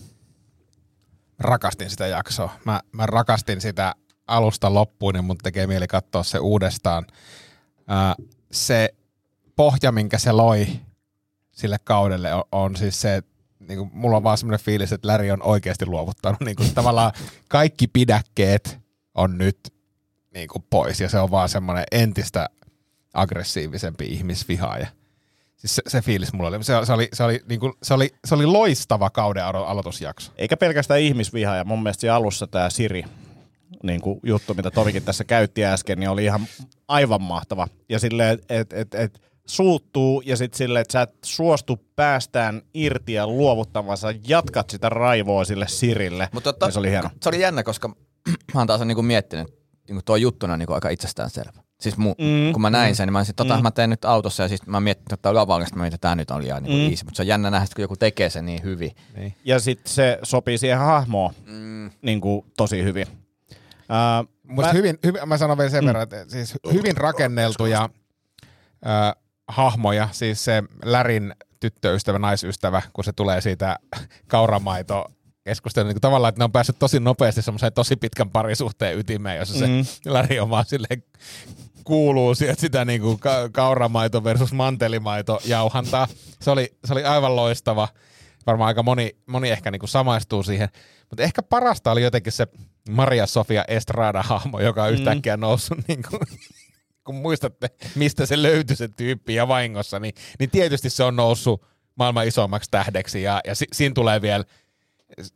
Rakastin 1.38 1.90
sitä 1.90 2.07
jaksoa. 2.07 2.51
Mä, 2.64 2.81
mä 2.92 3.07
rakastin 3.07 3.61
sitä 3.61 3.94
alusta 4.27 4.74
loppuun, 4.74 5.14
niin 5.14 5.24
mun 5.24 5.38
tekee 5.38 5.66
mieli 5.66 5.87
katsoa 5.87 6.22
se 6.22 6.38
uudestaan. 6.38 7.07
Ää, 7.88 8.14
se 8.53 8.94
pohja, 9.57 9.92
minkä 9.92 10.18
se 10.18 10.33
loi 10.33 10.66
sille 11.53 11.77
kaudelle, 11.85 12.35
on, 12.35 12.44
on 12.53 12.77
siis 12.77 13.01
se, 13.01 13.22
niin 13.68 13.79
kuin, 13.79 13.90
mulla 13.92 14.16
on 14.16 14.22
vaan 14.22 14.38
semmoinen 14.38 14.64
fiilis, 14.64 14.92
että 14.92 15.09
Läri 15.09 15.31
on 15.31 15.42
oikeasti 15.42 15.87
luovuttanut. 15.87 16.40
Niin 16.44 16.57
kuin, 16.57 16.74
tavallaan 16.74 17.12
kaikki 17.48 17.87
pidäkkeet 17.87 18.79
on 19.14 19.38
nyt 19.38 19.59
niin 20.35 20.48
kuin, 20.48 20.64
pois, 20.70 21.01
ja 21.01 21.09
se 21.09 21.18
on 21.18 21.31
vaan 21.31 21.48
semmoinen 21.48 21.85
entistä 21.92 22.48
aggressiivisempi 23.14 24.05
ihmisvihaaja. 24.05 24.87
Siis 25.58 25.76
se, 25.76 25.82
se 25.86 26.02
fiilis 26.02 26.32
mulla 26.32 26.48
oli. 26.48 26.64
Se, 26.64 26.72
se 26.84 26.92
oli, 26.92 27.08
se, 27.12 27.22
oli, 27.22 27.40
niin 27.48 27.60
kuin, 27.60 27.72
se, 27.82 27.94
oli, 27.94 28.14
se 28.26 28.34
oli 28.34 28.46
loistava 28.46 29.10
kauden 29.10 29.44
alo- 29.44 29.66
aloitusjakso. 29.66 30.32
Eikä 30.36 30.56
pelkästään 30.56 31.00
ihmisviha, 31.00 31.56
ja 31.56 31.64
mun 31.64 31.82
mielestä 31.82 32.00
siinä 32.00 32.14
alussa 32.14 32.46
tämä 32.46 32.70
Siri 32.70 33.04
niin 33.82 34.00
kuin 34.00 34.20
juttu, 34.22 34.54
mitä 34.54 34.70
Tomikin 34.70 35.02
tässä 35.02 35.24
käytti 35.24 35.64
äsken, 35.64 35.98
niin 35.98 36.10
oli 36.10 36.24
ihan 36.24 36.46
aivan 36.88 37.22
mahtava. 37.22 37.68
Ja 37.88 37.98
silleen, 37.98 38.38
että 38.48 38.76
et, 38.80 38.94
et, 38.94 39.20
suuttuu 39.46 40.22
ja 40.26 40.36
sitten 40.36 40.58
silleen, 40.58 40.80
että 40.80 40.92
sä 40.92 41.02
et 41.02 41.14
suostu 41.24 41.84
päästään 41.96 42.62
irti 42.74 43.12
ja 43.12 43.26
luovuttamaan, 43.26 43.98
sä 43.98 44.14
jatkat 44.28 44.70
sitä 44.70 44.88
raivoa 44.88 45.44
sille 45.44 45.68
Sirille. 45.68 46.28
Mutta 46.32 46.52
totta, 46.52 46.66
niin 46.66 46.72
se 46.72 46.78
oli 46.78 46.90
hieno. 46.90 47.10
Se 47.22 47.28
oli 47.28 47.40
jännä, 47.40 47.62
koska 47.62 47.88
mä 48.54 48.60
oon 48.60 48.66
taas 48.66 48.80
niinku 48.80 49.02
miettinyt, 49.02 49.48
niinku 49.88 50.02
tuo 50.04 50.16
juttuna 50.16 50.56
niinku 50.56 50.72
aika 50.72 50.88
itsestäänselvä. 50.88 51.67
Siis 51.80 51.96
mu, 51.96 52.14
Mm, 52.18 52.24
mm, 52.46 52.52
kun 52.52 52.62
mä 52.62 52.70
näin 52.70 52.96
sen, 52.96 53.06
niin 53.06 53.12
mä 53.12 53.18
olisin, 53.18 53.34
tota 53.34 53.56
mm. 53.56 53.62
mä 53.62 53.70
teen 53.70 53.90
nyt 53.90 54.04
autossa 54.04 54.42
ja 54.42 54.48
siis 54.48 54.66
mä 54.66 54.80
mietin, 54.80 55.02
että 55.02 55.16
tämä 55.16 55.40
oli 55.40 55.66
mä 55.74 55.82
mietin, 55.82 55.94
että 55.94 55.98
tämä 55.98 56.14
nyt 56.14 56.30
oli 56.30 56.46
ihan 56.46 56.62
niinku 56.62 56.78
Mm. 56.78 56.90
easy. 56.90 57.04
Mutta 57.04 57.16
se 57.16 57.22
on 57.22 57.26
jännä 57.26 57.50
nähdä, 57.50 57.64
että 57.64 57.74
kun 57.76 57.82
joku 57.82 57.96
tekee 57.96 58.30
sen 58.30 58.46
niin 58.46 58.62
hyvin. 58.62 58.90
Niin. 59.16 59.34
Ja 59.44 59.60
sitten 59.60 59.92
se 59.92 60.18
sopii 60.22 60.58
siihen 60.58 60.78
hahmoon 60.78 61.34
Mm. 61.46 61.90
niin 62.02 62.20
kuin, 62.20 62.46
tosi 62.56 62.82
hyvin. 62.84 63.06
Uh, 63.50 64.28
Musta 64.42 64.72
hyvin, 64.72 64.98
hyvin, 65.06 65.28
mä 65.28 65.38
sanon 65.38 65.58
vielä 65.58 65.70
sen 65.70 65.84
mm. 65.84 65.86
verran, 65.86 66.02
että 66.02 66.24
siis 66.28 66.54
hyvin 66.72 66.96
rakenneltuja 66.96 67.82
äh, 68.86 69.14
hahmoja, 69.48 70.08
siis 70.12 70.44
se 70.44 70.62
Lärin 70.84 71.34
tyttöystävä, 71.60 72.18
naisystävä, 72.18 72.82
kun 72.92 73.04
se 73.04 73.12
tulee 73.12 73.40
siitä 73.40 73.78
kauramaito 74.28 75.04
keskustelua, 75.44 75.88
niin 75.92 76.00
tavallaan, 76.00 76.28
että 76.28 76.40
ne 76.40 76.44
on 76.44 76.52
päässyt 76.52 76.78
tosi 76.78 77.00
nopeasti 77.00 77.42
semmoiseen 77.42 77.72
tosi 77.72 77.96
pitkän 77.96 78.30
parisuhteen 78.30 78.98
ytimeen, 78.98 79.38
jossa 79.38 79.66
Mm. 79.66 79.84
se 79.84 80.12
Läri 80.12 80.40
on 80.40 80.50
vaan 80.50 80.64
silleen 80.64 81.02
kuuluu 81.88 82.35
sieltä 82.35 82.61
sitä 82.61 82.85
niin 82.85 83.01
kuin 83.01 83.18
ka- 83.18 83.48
kauramaito 83.53 84.24
versus 84.24 84.53
mantelimaito 84.53 85.40
jauhantaa. 85.44 86.09
Se 86.40 86.51
oli, 86.51 86.72
se 86.85 86.92
oli 86.92 87.05
aivan 87.05 87.37
loistava. 87.37 87.88
Varmaan 88.46 88.68
aika 88.68 88.83
moni, 88.83 89.16
moni 89.27 89.51
ehkä 89.51 89.70
niin 89.70 89.81
kuin 89.81 89.88
samaistuu 89.88 90.42
siihen. 90.42 90.68
Mutta 91.11 91.22
ehkä 91.22 91.42
parasta 91.42 91.92
oli 91.92 92.03
jotenkin 92.03 92.33
se 92.33 92.46
Maria 92.90 93.27
Sofia 93.27 93.64
Estrada-hahmo, 93.68 94.61
joka 94.61 94.85
on 94.85 94.92
yhtäkkiä 94.92 95.37
noussut, 95.37 95.79
niin 95.88 96.03
kuin, 96.11 96.20
kun 97.05 97.14
muistatte, 97.14 97.70
mistä 97.94 98.27
se 98.27 98.42
löytyi 98.42 98.77
se 98.77 98.88
tyyppi 98.88 99.35
ja 99.35 99.48
vahingossa, 99.48 99.98
niin, 99.98 100.14
niin 100.38 100.51
tietysti 100.51 100.90
se 100.90 101.05
on 101.05 101.16
noussut 101.16 101.66
maailman 101.94 102.27
isommaksi 102.27 102.70
tähdeksi 102.70 103.22
ja, 103.22 103.40
ja 103.46 103.55
si, 103.55 103.66
siinä 103.72 103.94
tulee 103.94 104.22
vielä, 104.22 104.44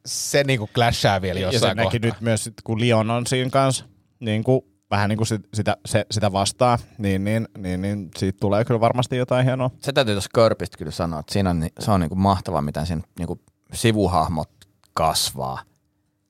se 0.07 0.45
niin 0.45 0.59
kuin 0.59 0.71
clashaa 0.75 1.23
vielä 1.23 1.41
ja 1.41 1.51
se 1.51 1.55
jossain 1.55 1.77
näki 1.77 1.99
nyt 1.99 2.21
myös, 2.21 2.51
kun 2.65 2.81
Leon 2.81 3.11
on 3.11 3.27
siinä 3.27 3.51
kanssa, 3.51 3.85
niin 4.21 4.45
kuin, 4.45 4.72
vähän 4.93 5.09
niin 5.09 5.17
kuin 5.17 5.27
sit, 5.27 5.49
sitä, 5.55 5.77
se, 5.87 6.07
sitä 6.11 6.33
vastaa, 6.33 6.79
niin, 6.99 7.25
niin, 7.25 7.49
niin, 7.59 7.83
niin 7.83 8.11
siitä 8.17 8.39
tulee 8.41 8.65
kyllä 8.65 8.81
varmasti 8.81 9.17
jotain 9.17 9.47
hienoa. 9.47 9.71
Se 9.81 9.93
täytyy 9.93 10.15
tuossa 10.15 10.31
Körpistä 10.35 10.79
kyllä 10.79 10.91
sanoa, 10.91 11.21
että 11.21 11.33
siinä 11.33 11.51
on, 11.51 11.69
se 11.79 11.91
on 11.91 12.01
niinku 12.01 12.15
mahtavaa, 12.15 12.63
miten 12.63 12.87
siinä 12.87 13.03
niinku 13.19 13.41
sivuhahmot 13.73 14.51
kasvaa. 14.95 15.63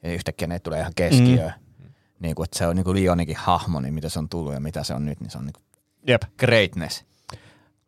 Ja 0.03 0.13
yhtäkkiä 0.13 0.49
ne 0.49 0.59
tulee 0.59 0.81
ihan 0.81 0.93
keskiöön. 0.97 1.53
Mm. 1.79 1.91
Niinku, 2.21 2.43
että 2.43 2.59
se 2.59 2.67
on 2.67 2.77
niinku 2.77 2.95
Lionikin 2.95 3.37
hahmo, 3.37 3.81
niin 3.81 3.95
mitä 3.95 4.09
se 4.09 4.19
on 4.19 4.29
tullut 4.29 4.55
ja 4.55 4.61
mitä 4.61 4.85
se 4.85 4.95
on 4.95 5.07
nyt, 5.07 5.21
niin 5.21 5.31
se 5.31 5.39
on 5.39 5.47
niinku 5.47 5.61
Jep. 6.07 6.23
greatness. 6.39 7.05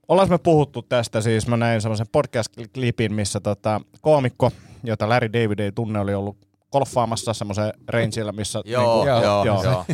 Ollaan 0.09 0.31
me 0.31 0.39
puhuttu 0.39 0.83
tästä, 0.83 1.21
siis 1.21 1.47
mä 1.47 1.57
näin 1.57 1.81
semmoisen 1.81 2.07
podcast-klipin, 2.13 3.13
missä 3.13 3.41
tota, 3.41 3.81
koomikko, 4.01 4.51
jota 4.85 5.09
Larry 5.09 5.33
David 5.33 5.59
ei 5.59 5.73
tunne, 5.73 6.01
oli 6.01 6.15
ollut 6.15 6.37
golfaamassa 6.73 7.33
semmoisen 7.33 7.73
rangeilla, 7.89 8.33
missä 8.33 8.63
Joo, 8.65 9.05
niinku, 9.05 9.09
joo, 9.09 9.45
joo, 9.45 9.65
joo. 9.65 9.85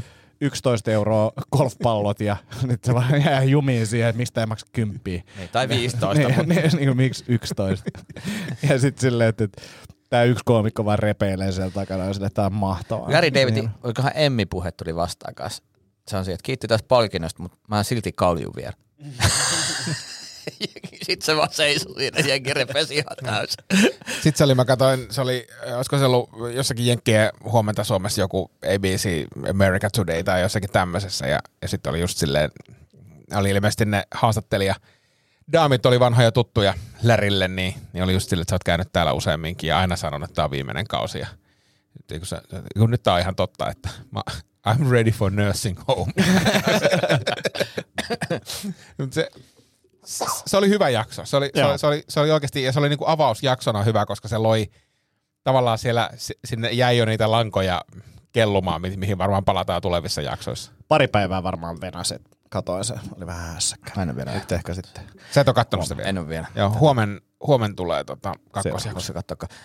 11 0.41 0.91
euroa 0.91 1.33
golfpallot 1.57 2.21
ja 2.21 2.37
nyt 2.69 2.85
se 2.85 2.95
vaan 2.95 3.23
jää 3.25 3.43
jumiin 3.45 3.87
siihen, 3.87 4.09
että 4.09 4.19
mistä 4.21 4.41
ei 4.41 4.47
maksa 4.47 4.67
kymppiä. 4.73 5.23
Niin, 5.37 5.49
tai 5.53 5.69
15, 5.69 6.15
niin, 6.15 6.37
mutta 6.37 6.55
niin, 6.55 6.77
niin, 6.77 6.97
miksi 6.97 7.25
11? 7.29 7.91
ja 8.69 8.79
sitten 8.79 9.01
silleen, 9.01 9.29
että, 9.29 9.45
että 9.45 9.63
tämä 10.11 10.23
yksi 10.23 10.45
koomikko 10.45 10.85
vaan 10.85 10.99
repeilee 10.99 11.53
siellä 11.53 11.71
takana 11.71 12.05
ja 12.05 12.13
silleen, 12.13 12.27
että 12.27 12.35
tämä 12.35 12.47
on 12.47 12.53
mahtavaa. 12.55 13.13
Larry 13.13 13.35
David, 13.35 13.55
Niin. 13.55 13.71
olikohan 13.83 14.13
Emmi-puhe 14.15 14.73
tuli 14.73 14.97
vastaan 14.97 15.35
kanssa. 15.35 15.63
Se 16.09 16.17
on 16.17 16.25
siihen, 16.25 16.35
että 16.35 16.47
kiitti 16.47 16.69
tästä 16.69 16.89
palkinnosta, 16.89 17.43
mutta 17.43 17.59
mä 17.69 17.83
silti 17.83 18.13
kalju 18.13 18.51
vielä. 18.57 18.73
Sitten 21.07 21.27
se 21.27 21.37
vaan 21.37 21.53
seisoi 21.53 21.95
siinä 21.95 22.21
ja 22.21 22.29
jengi 22.29 22.55
repesi 22.55 22.95
ihan 22.95 23.17
täysin. 23.25 23.65
Sitten 24.23 24.37
se 24.37 24.45
oli, 24.45 24.55
mä 24.55 24.65
katsoin, 24.65 25.07
se 25.11 25.21
oli, 25.21 25.47
olisiko 25.77 25.99
se 25.99 26.05
ollut 26.05 26.31
jossakin 26.55 26.87
Jenkkien 26.87 27.31
huomenta 27.45 27.85
Suomessa 27.85 28.21
joku 28.21 28.51
ABC 28.75 29.27
America 29.51 29.91
Today 29.91 30.23
tai 30.23 30.41
jossakin 30.41 30.71
tämmöisessä, 30.71 31.27
ja, 31.27 31.39
ja 31.63 31.69
sitten 31.69 31.91
oli 31.91 32.01
just 32.01 32.19
silleen, 32.19 32.51
oli 33.35 33.51
ilmeisesti 33.51 33.85
ne 33.85 34.03
haastattelija. 34.15 34.75
Daamit 35.53 35.87
oli 35.87 36.01
vanhoja 36.01 36.33
tuttuja 36.33 36.75
Lärille, 37.03 37.49
niin, 37.49 37.75
niin 37.93 38.05
oli 38.05 38.13
just 38.13 38.31
sille, 38.31 38.43
että 38.43 38.51
sä 38.51 38.55
oot 38.55 38.65
käynyt 38.65 38.93
täällä 38.93 39.13
useamminkin 39.13 39.69
ja 39.69 39.79
aina 39.79 39.97
sanon, 39.97 40.25
että 40.25 40.35
tämä 40.35 40.45
on 40.45 40.51
viimeinen 40.51 40.87
kausi. 40.87 41.19
Ja, 41.19 41.27
kun, 42.19 42.27
sä, 42.27 42.43
kun 42.79 42.91
nyt 42.91 43.03
tää 43.03 43.15
on 43.15 43.21
ihan 43.21 43.37
totta, 43.37 43.71
että 43.71 43.89
mä, 44.11 44.23
I'm 44.69 44.91
ready 44.91 45.11
for 45.11 45.31
nursing 45.31 45.79
home. 45.89 46.13
Se, 49.11 49.31
se 50.47 50.57
oli 50.57 50.69
hyvä 50.69 50.89
jakso. 50.89 51.25
Se 51.25 51.37
oli, 51.37 51.51
se 51.55 51.65
oli, 51.65 51.79
se 51.79 51.87
oli, 51.87 52.05
se 52.09 52.21
oli 52.21 52.31
oikeasti, 52.31 52.63
ja 52.63 52.73
se 52.73 52.79
oli 52.79 52.89
niinku 52.89 53.05
avausjaksona 53.09 53.83
hyvä, 53.83 54.07
koska 54.07 54.29
se 54.29 54.39
loi 54.39 54.67
tavallaan 55.45 55.79
siellä, 55.79 56.11
si- 56.17 56.39
sinne 56.45 56.71
jäi 56.71 56.97
jo 56.97 57.05
niitä 57.05 57.31
lankoja 57.31 57.83
kellumaan, 58.33 58.81
mi- 58.81 58.97
mihin 58.97 59.19
varmaan 59.19 59.45
palataan 59.45 59.83
tulevissa 59.83 60.23
jaksoissa. 60.23 60.73
Pari 60.89 61.09
päivää 61.09 61.43
varmaan 61.43 61.81
venaset. 61.81 62.23
Katoin 62.51 62.85
se. 62.85 62.95
Oli 63.17 63.27
vähän 63.27 63.55
hässäkkä. 63.55 63.93
Mä 63.97 64.03
en 64.03 64.09
ole 64.09 64.17
vielä. 64.17 64.33
Nyt 64.35 64.53
ehkä 64.53 64.75
sitten. 64.75 65.03
Sä 65.31 65.41
et 65.41 65.49
ole 65.49 65.55
kattonut 65.55 65.85
sitä 65.87 65.97
vielä. 65.97 66.09
En 66.09 66.19
ole 66.19 66.29
vielä. 66.29 66.47
Joo, 66.55 66.71
huomen, 66.71 67.21
huomen 67.47 67.77
tulee 67.77 68.05
tota, 68.05 68.35
kakkosjakso. 68.51 69.13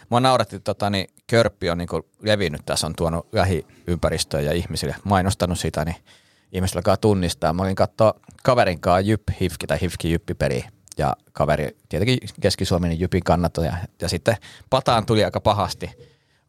Mua 0.10 0.20
nauratti, 0.20 0.60
tota, 0.60 0.90
niin 0.90 1.08
Körppi 1.28 1.70
on 1.70 1.78
niinku 1.78 2.10
levinnyt 2.22 2.62
tässä, 2.66 2.88
on 2.88 2.94
tuonut 2.96 3.28
lähiympäristöön 3.32 4.46
ja 4.46 4.54
ihmisille 4.54 4.96
mainostanut 5.04 5.60
sitä, 5.60 5.86
niin 5.86 5.96
ihmiset 6.56 6.76
alkaa 6.76 6.98
tunnistaa. 6.98 7.54
Mä 7.54 7.64
olin 7.64 7.76
katsoa 7.76 8.14
kaverin 8.44 8.80
kanssa 8.80 9.00
Jyp 9.00 9.22
Hifki 9.42 9.68
tai 9.68 9.82
Hifki 9.82 10.12
Jyppi 10.12 10.34
peli 10.34 10.66
ja 10.98 11.16
kaveri 11.34 11.78
tietenkin 11.90 12.18
Keski-Suomen 12.42 13.00
Jypin 13.00 13.24
kannattaja. 13.24 13.78
Ja 14.02 14.10
sitten 14.10 14.38
pataan 14.70 15.06
tuli 15.06 15.24
aika 15.24 15.42
pahasti. 15.42 15.90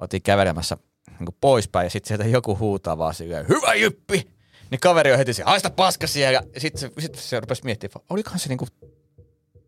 Otin 0.00 0.22
kävelemässä 0.22 0.76
niin 1.18 1.36
poispäin 1.40 1.86
ja 1.86 1.90
sitten 1.90 2.09
sieltä 2.09 2.24
joku 2.24 2.59
huutaa 2.59 2.98
vaan 2.98 3.14
silleen, 3.14 3.48
hyvä 3.48 3.74
Jyppi! 3.74 4.28
Niin 4.70 4.80
kaveri 4.80 5.12
on 5.12 5.18
heti 5.18 5.34
se, 5.34 5.42
haista 5.42 5.70
paska 5.70 6.07
siellä. 6.07 6.42
Ja 6.54 6.61
sitten 6.61 6.80
se, 6.80 6.90
sit 6.98 7.14
se 7.14 7.40
rupesi 7.40 7.64
miettimään, 7.64 8.04
olikohan 8.11 8.38
se 8.38 8.48
niinku 8.48 8.66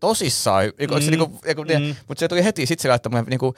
tosissaan, 0.00 0.64
mm. 0.64 1.00
se 1.00 1.10
niinku, 1.10 1.40
niinku, 1.44 1.62
mm. 1.62 1.96
mutta 2.08 2.20
se 2.20 2.28
tuli 2.28 2.44
heti, 2.44 2.66
sitten 2.66 2.82
se 2.82 2.88
laittoi, 2.88 3.10
mulle 3.10 3.24
niinku, 3.28 3.54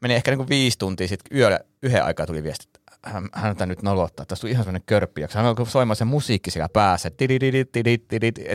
meni 0.00 0.14
ehkä 0.14 0.30
niinku 0.30 0.48
viisi 0.48 0.78
tuntia, 0.78 1.08
sitten 1.08 1.38
yöllä 1.38 1.60
yhden 1.82 2.04
aikaa 2.04 2.26
tuli 2.26 2.42
viesti, 2.42 2.64
että 2.68 2.80
hän, 3.04 3.28
häntä 3.32 3.66
nyt 3.66 3.82
nolottaa, 3.82 4.26
tässä 4.26 4.40
tuli 4.40 4.50
ihan 4.50 4.64
sellainen 4.64 4.86
körppi, 4.86 5.22
hän 5.34 5.46
alkoi 5.46 5.66
soimaan 5.66 5.96
se 5.96 6.04
musiikki 6.04 6.50
siellä 6.50 6.68
päässä, 6.72 7.08
että 7.08 7.24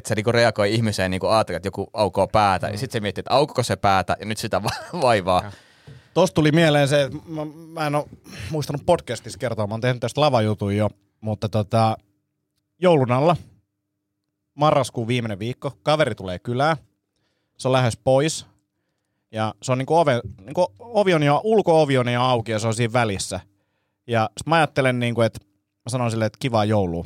se 0.08 0.16
niinku 0.16 0.32
reagoi 0.32 0.74
ihmiseen 0.74 1.12
niinku 1.12 1.28
ajatella, 1.28 1.58
että 1.58 1.68
joku 1.68 1.90
aukoo 1.94 2.28
päätä, 2.28 2.68
mm. 2.68 2.74
ja 2.74 2.78
sitten 2.78 2.94
se 2.94 3.00
miettii, 3.00 3.20
että 3.22 3.34
aukoiko 3.34 3.64
se 3.64 3.76
päätä, 3.76 4.18
ja 4.20 4.26
nyt 4.26 4.38
sitä 4.38 4.64
va- 4.64 5.02
vaivaa. 5.02 5.52
Tuosta 6.14 6.36
tuli 6.36 6.52
mieleen 6.52 6.88
se, 6.88 7.04
että 7.04 7.18
mä, 7.28 7.42
mä 7.68 7.88
en 7.88 7.96
ole 7.96 8.06
muistanut 8.50 8.86
podcastissa 8.86 9.40
kertoa, 9.40 9.68
mä 9.68 9.74
oon 9.74 9.82
tehnyt 9.82 10.00
tästä 10.00 10.22
lavajutun 10.22 10.78
jo, 10.78 10.90
mutta 11.22 11.50
tota, 11.50 11.98
joulun 12.80 13.12
alla, 13.12 13.36
marraskuun 14.54 15.08
viimeinen 15.08 15.40
viikko, 15.40 15.74
kaveri 15.84 16.16
tulee 16.16 16.40
kylään, 16.40 16.78
se 17.58 17.68
on 17.68 17.72
lähes 17.72 17.98
pois, 17.98 18.46
ja 19.36 19.54
se 19.64 19.72
on 19.72 19.78
niinku, 19.78 19.96
ove, 19.96 20.22
niinku 20.46 20.68
ovi 20.80 21.14
on 21.14 21.24
jo, 21.24 21.42
ulko-ovi 21.44 21.98
on 21.98 22.14
jo 22.14 22.22
auki 22.22 22.52
ja 22.52 22.60
se 22.60 22.68
on 22.68 22.74
siinä 22.74 22.94
välissä. 22.94 23.40
Ja 24.08 24.30
sit 24.38 24.48
mä 24.48 24.56
ajattelen, 24.56 25.00
niinku, 25.00 25.22
että 25.22 25.40
mä 25.86 25.90
sanon 25.90 26.12
silleen, 26.12 26.28
että 26.28 26.40
kivaa 26.40 26.66
joulua. 26.66 27.06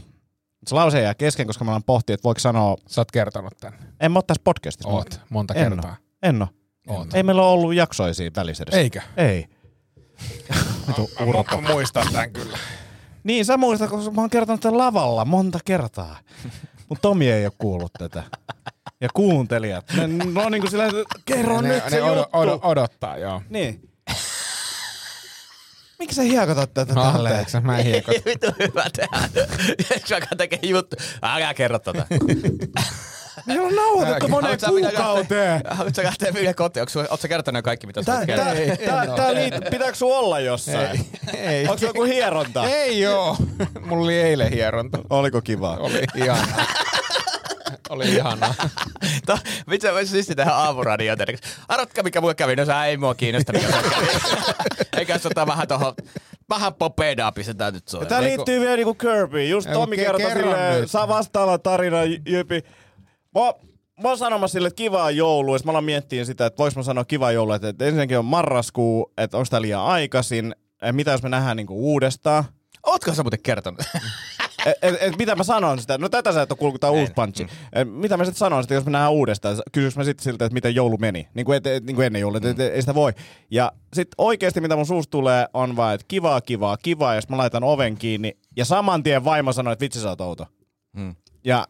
Se 0.67 0.75
lause 0.75 1.01
jää 1.01 1.13
kesken, 1.15 1.47
koska 1.47 1.65
mä 1.65 1.71
alan 1.71 1.83
pohtia, 1.83 2.13
että 2.13 2.23
voiko 2.23 2.39
sanoa, 2.39 2.75
Sä 2.87 3.01
oot 3.01 3.11
kertonut 3.11 3.53
tän. 3.59 3.73
en 3.99 4.11
mä 4.11 4.19
oo 4.19 4.23
tässä 4.23 4.41
podcastissa. 4.43 4.89
Oot, 4.89 5.21
monta 5.29 5.53
En 5.53 5.71
kertaa. 5.71 5.89
oo. 5.91 5.97
En 6.23 6.41
oo. 6.41 6.47
Oot. 6.87 7.13
Ei 7.13 7.23
meillä 7.23 7.41
ole 7.41 7.51
ollut 7.51 7.73
jaksoja 7.75 8.13
siinä 8.13 8.33
välissä 8.35 8.63
edes. 8.63 8.73
Eikö? 8.75 9.01
Ei. 9.17 9.45
Vitu 10.87 11.09
urpo. 11.25 11.61
Mä 11.61 11.69
muistan 11.73 12.07
tän 12.13 12.33
kyllä. 12.33 12.57
Niin, 13.23 13.45
sä 13.45 13.57
muistat, 13.57 13.89
koska 13.89 14.11
mä 14.11 14.21
oon 14.21 14.29
kertonut 14.29 14.61
tämän 14.61 14.77
lavalla 14.77 15.25
monta 15.25 15.59
kertaa. 15.65 16.17
Mutta 16.89 17.01
Tomi 17.01 17.31
ei 17.31 17.45
ole 17.45 17.53
kuullut 17.57 17.91
tätä. 17.93 18.23
Ja 19.01 19.09
kuuntelijat. 19.13 19.85
Ne, 19.93 20.07
ne 20.07 20.45
on 20.45 20.51
niinku 20.51 20.69
sillä, 20.69 20.85
että 20.85 21.03
kerro 21.25 21.61
ne, 21.61 21.69
nyt 21.69 21.83
ne 21.83 21.89
se 21.89 22.03
odo, 22.03 22.15
juttu. 22.15 22.29
odo, 22.37 22.59
odottaa, 22.63 23.17
joo. 23.17 23.41
Niin. 23.49 23.89
Miksi 25.99 26.15
sä 26.15 26.21
hiekotat 26.21 26.73
tätä 26.73 26.93
No, 26.93 27.11
tälleen? 27.11 27.35
anteeksi, 27.35 27.59
mä 27.59 27.77
en 27.77 27.85
hiekot. 27.85 28.15
Vittu 28.25 28.47
hyvä 28.59 28.85
tehdä. 28.95 29.17
Jos 30.09 30.09
mä 30.21 30.35
tekee 30.37 30.59
juttu, 30.63 30.95
älä 31.21 31.53
kerro 31.53 31.79
tota. 31.79 32.05
Meillä 33.45 33.63
on 33.67 33.75
nauhoitettu 33.75 34.27
moneen 34.27 34.57
kuukauteen. 34.69 35.61
Haluatko 35.69 36.01
sä 36.01 36.03
lähteä 36.07 36.33
vielä 36.33 36.53
kotiin? 36.53 36.81
Onko 36.81 36.99
Oletko 36.99 37.17
sä 37.17 37.27
kertonut 37.27 37.63
kaikki, 37.63 37.87
mitä 37.87 38.03
sä 38.03 38.15
oot 38.15 38.25
kertonut? 38.25 38.79
tää, 38.85 39.07
tää 39.15 39.33
liit, 39.33 39.53
pitääkö 39.71 39.95
sun 39.95 40.17
olla 40.17 40.39
jossain? 40.39 41.05
Ei. 41.37 41.63
Onko 41.63 41.77
se 41.77 41.85
joku 41.85 42.03
hieronta? 42.03 42.69
Ei 42.69 42.99
joo. 42.99 43.37
Mulla 43.85 44.03
oli 44.03 44.19
eilen 44.19 44.51
hieronta. 44.53 44.97
Oliko 45.09 45.41
kiva? 45.41 45.77
Oli 45.77 46.03
ihanaa. 46.15 46.65
Oli 47.89 48.09
ihanaa. 48.15 48.53
To, 49.25 49.37
Mitä 49.67 49.87
sä 49.87 49.93
voisit 49.93 50.11
siis 50.25 50.37
tähän 50.37 50.55
aamuradioon 50.55 51.17
tehdä? 51.17 51.37
Arvatkaa, 51.67 52.03
mikä 52.03 52.21
mulle 52.21 52.35
kävi. 52.35 52.55
No 52.55 52.65
sä 52.65 52.85
ei 52.85 52.97
mua 52.97 53.15
kiinnosta, 53.15 53.53
mikä 53.53 53.67
mulle 53.67 53.89
kävi. 53.89 54.07
Eikä 54.97 55.17
se 55.17 55.27
ottaa 55.27 55.47
vähän 55.47 55.67
tohon, 55.67 55.93
vähän 56.49 56.73
popedaa 56.73 57.31
pistetään 57.31 57.73
nyt 57.73 57.87
soimaan. 57.87 58.09
Tää 58.09 58.23
liittyy 58.23 58.59
vielä 58.59 58.75
niinku 58.75 58.93
Kirby. 58.93 59.45
Just 59.45 59.67
Ei, 59.67 59.73
Tomi 59.73 59.95
mut 59.95 60.03
ke- 60.03 60.05
kertoi 60.07 60.31
silleen, 60.31 60.81
nyt. 60.81 60.91
saa 60.91 61.07
vastaava 61.07 61.57
tarina, 61.57 61.97
Jypi. 62.27 62.63
Mä, 63.35 63.41
mä 64.03 64.09
oon 64.09 64.17
sanomassa 64.17 64.53
sille, 64.53 64.67
että 64.67 64.77
kivaa 64.77 65.11
joulua, 65.11 65.55
ja 65.55 65.59
sit 65.59 65.65
mä 65.65 65.71
alan 65.71 65.83
miettiä 65.83 66.25
sitä, 66.25 66.45
että 66.45 66.57
voiko 66.57 66.79
mä 66.79 66.83
sanoa 66.83 67.05
kivaa 67.05 67.31
joulua, 67.31 67.55
että, 67.55 67.69
että 67.69 67.85
ensinnäkin 67.85 68.17
on 68.19 68.25
marraskuu, 68.25 69.11
että 69.17 69.37
onko 69.37 69.47
tää 69.49 69.61
liian 69.61 69.81
aikaisin, 69.85 70.55
et 70.81 70.95
mitä 70.95 71.11
jos 71.11 71.23
me 71.23 71.29
nähdään 71.29 71.57
niinku 71.57 71.91
uudestaan. 71.91 72.43
Ootko 72.85 73.13
sä 73.13 73.23
muuten 73.23 73.41
kertonut? 73.43 73.79
Et, 74.65 74.77
et, 74.81 74.95
et, 75.01 75.17
mitä 75.17 75.35
mä 75.35 75.43
sanon 75.43 75.79
sitä? 75.79 75.97
No 75.97 76.09
tätä 76.09 76.33
sä 76.33 76.41
et 76.41 76.51
ole 76.51 76.57
kuullut, 76.57 76.83
uusi 76.83 77.13
punchi. 77.13 77.47
Et, 77.73 77.93
mitä 77.93 78.17
mä 78.17 78.25
sitten 78.25 78.39
sanon 78.39 78.63
sitä, 78.63 78.73
jos 78.73 78.85
me 78.85 78.91
nähdään 78.91 79.11
uudestaan? 79.11 79.55
Kysyks 79.71 79.97
mä 79.97 80.03
sitten 80.03 80.23
siltä, 80.23 80.45
että 80.45 80.53
miten 80.53 80.75
joulu 80.75 80.97
meni? 80.97 81.27
Niin 81.33 81.45
kuin, 81.45 81.57
et, 81.57 81.67
et, 81.67 81.85
niin 81.85 81.95
kuin 81.95 82.05
ennen 82.05 82.19
joulua, 82.19 82.37
että 82.37 82.49
et, 82.49 82.73
ei 82.73 82.81
sitä 82.81 82.95
voi. 82.95 83.13
Ja 83.51 83.71
sitten 83.93 84.15
oikeasti 84.17 84.61
mitä 84.61 84.75
mun 84.75 84.85
suusta 84.85 85.11
tulee 85.11 85.45
on 85.53 85.75
vaan, 85.75 85.95
että 85.95 86.05
kivaa, 86.07 86.41
kivaa, 86.41 86.77
kivaa, 86.77 87.15
jos 87.15 87.29
mä 87.29 87.37
laitan 87.37 87.63
oven 87.63 87.97
kiinni. 87.97 88.37
Ja 88.55 88.65
saman 88.65 89.03
tien 89.03 89.25
vaimo 89.25 89.53
sanoi, 89.53 89.73
että 89.73 89.83
vitsi 89.83 90.01
sä 90.01 90.09
oot 90.09 90.21
outo. 90.21 90.45
Hmm. 90.97 91.15
Ja 91.43 91.67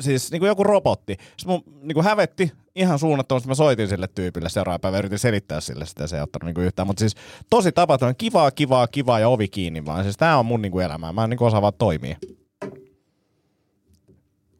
siis 0.00 0.30
niin 0.32 0.40
kuin 0.40 0.48
joku 0.48 0.64
robotti. 0.64 1.12
Sitten 1.36 1.46
mun 1.46 1.62
niin 1.82 1.94
kuin 1.94 2.04
hävetti 2.04 2.52
ihan 2.74 2.98
suunnattomasti. 2.98 3.48
Mä 3.48 3.54
soitin 3.54 3.88
sille 3.88 4.08
tyypille 4.14 4.48
seuraava 4.48 4.78
päivä, 4.78 4.98
yritin 4.98 5.18
selittää 5.18 5.60
sille 5.60 5.86
sitä, 5.86 6.06
se 6.06 6.16
ei 6.16 6.22
ottanut 6.22 6.46
niin 6.46 6.54
kuin 6.54 6.66
yhtään. 6.66 6.86
Mutta 6.86 7.00
siis 7.00 7.14
tosi 7.50 7.72
tapaton, 7.72 8.16
kivaa, 8.16 8.50
kivaa, 8.50 8.86
kivaa 8.86 9.20
ja 9.20 9.28
ovi 9.28 9.48
kiinni 9.48 9.84
vaan. 9.84 10.04
Siis 10.04 10.16
tää 10.16 10.38
on 10.38 10.46
mun 10.46 10.62
niin 10.62 10.72
kuin 10.72 10.84
elämää. 10.84 11.12
Mä 11.12 11.24
en 11.24 11.30
niin 11.30 11.38
kuin 11.38 11.48
osaa 11.48 11.62
vaan 11.62 11.72
toimia. 11.78 12.16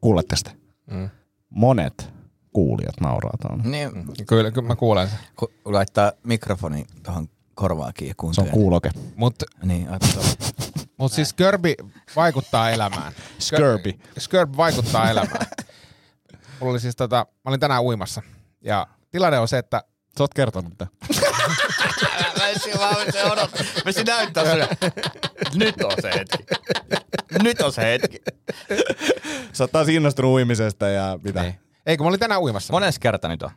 Kuulette 0.01 0.35
sitä? 0.35 0.51
Mm. 0.91 1.09
Monet 1.49 2.09
kuulijat 2.53 3.01
nauraa 3.01 3.33
tuonne. 3.41 3.69
niin, 3.69 3.89
Kyllä, 4.27 4.51
kyllä 4.51 4.67
mä 4.67 4.75
kuulen 4.75 5.07
sen. 5.09 5.19
kun 5.35 5.49
laittaa 5.65 6.11
mikrofonin 6.23 6.85
tuohon 7.03 7.27
korvaakin 7.55 8.07
ja 8.07 8.13
Se 8.31 8.41
on 8.41 8.49
kuuloke. 8.49 8.89
Mut, 9.15 9.35
Niin, 9.63 9.87
mut 10.97 11.11
siis 11.11 11.33
Kirby 11.33 11.73
vaikuttaa 12.15 12.69
elämään. 12.69 13.13
Skirby. 13.39 13.93
Skirby 14.17 14.57
vaikuttaa 14.57 15.09
elämään. 15.09 15.47
Mulla 16.59 16.71
oli 16.71 16.79
siis 16.79 16.95
tota, 16.95 17.15
mä 17.15 17.49
olin 17.49 17.59
tänään 17.59 17.83
uimassa. 17.83 18.21
Ja 18.61 18.87
tilanne 19.11 19.39
on 19.39 19.47
se, 19.47 19.57
että 19.57 19.83
Sä 20.17 20.23
oot 20.23 20.33
kertonut 20.33 20.69
mitä. 20.69 20.87
Mä 22.37 22.47
en 22.47 22.79
vaan 22.79 23.11
se 23.11 23.23
odot. 23.23 23.51
Mä 23.85 23.91
se 23.91 24.03
näyttää 24.03 24.51
sulle. 24.51 24.67
Nyt 25.53 25.81
on 25.81 25.91
se 26.01 26.11
hetki. 26.13 26.43
Nyt 27.43 27.61
on 27.61 27.73
se 27.73 27.81
hetki. 27.81 28.17
Sä 29.53 29.63
oot 29.63 29.71
taas 29.71 29.87
innostunut 29.87 30.31
uimisesta 30.31 30.87
ja 30.87 31.19
mitä? 31.23 31.43
ei. 31.43 31.53
Ei, 31.85 31.97
kun 31.97 32.05
mä 32.05 32.09
olin 32.09 32.19
tänään 32.19 32.41
uimassa. 32.41 32.73
Mones 32.73 32.99
kerta 32.99 33.27
nyt 33.27 33.43
on? 33.43 33.49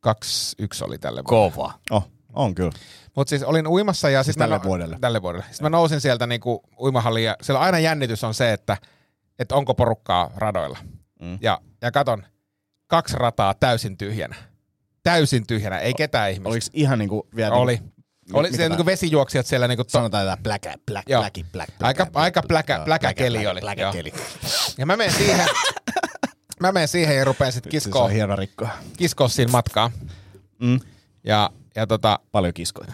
Kaksi, 0.00 0.56
yksi 0.58 0.84
oli 0.84 0.98
tälle. 0.98 1.22
Kova. 1.22 1.72
Oh, 1.90 2.08
on 2.36 2.54
kyllä. 2.54 2.72
Mutta 3.16 3.30
siis 3.30 3.42
olin 3.42 3.66
uimassa 3.66 4.10
ja 4.10 4.22
siis 4.22 4.36
tälle 4.36 4.58
mä, 4.58 4.64
vuodelle? 4.64 4.98
Tälle 5.00 5.22
vuodelle. 5.22 5.44
Sitten 5.50 5.64
mä 5.64 5.70
nousin 5.70 6.00
sieltä 6.00 6.26
niinku 6.26 6.60
uimahalliin 6.80 7.26
ja 7.26 7.36
siellä 7.42 7.60
aina 7.60 7.78
jännitys 7.78 8.24
on 8.24 8.34
se, 8.34 8.52
että, 8.52 8.76
että 9.38 9.54
onko 9.54 9.74
porukkaa 9.74 10.30
radoilla. 10.36 10.78
Mm. 11.20 11.38
Ja, 11.40 11.60
ja 11.82 11.90
katon, 11.92 12.22
kaksi 12.86 13.16
rataa 13.18 13.54
täysin 13.54 13.96
tyhjänä. 13.96 14.36
Täysin 15.02 15.46
tyhjänä, 15.46 15.78
ei 15.78 15.94
ketään 15.94 16.30
ihmistä. 16.30 16.48
Oliko 16.48 16.66
ihan 16.72 16.98
niinku 16.98 17.28
vielä... 17.36 17.54
Oli. 17.54 17.72
Niinku, 17.76 18.38
Oli 18.38 18.48
mitä 18.48 18.56
siellä 18.56 18.76
niinku 18.76 18.86
vesijuoksijat 18.86 19.46
siellä 19.46 19.68
niinku 19.68 19.84
to- 19.84 19.90
Sanotaan 19.90 20.26
tää 20.26 20.36
black, 20.42 20.64
Joo. 21.08 21.20
black, 21.22 21.34
black, 21.52 21.78
black, 21.78 22.00
Aika- 22.00 22.10
aika 22.14 22.40
pläkä- 22.40 22.84
pläkä 22.84 23.14
keli 23.14 23.46
oli, 23.46 23.60
Black 23.60 23.80
joo. 23.80 23.92
keli. 23.92 24.12
Ja 24.78 24.86
mä 24.86 24.96
menen 24.96 25.14
siihen, 25.14 25.46
mä 26.60 26.72
menen 26.72 26.88
siihen 26.88 27.16
ja 27.16 27.24
rupean 27.24 27.52
sitten 27.52 27.70
Siis 27.70 27.84
se 27.84 27.90
on 27.98 28.10
hieno 28.10 28.36
rikkoa. 28.36 28.68
kiskoa 28.96 29.28
siinä 29.28 29.52
matkaa. 29.52 29.90
Mm. 30.60 30.80
Ja, 31.24 31.50
ja 31.76 31.86
tota, 31.86 32.18
Paljon 32.32 32.54
kiskoja. 32.54 32.92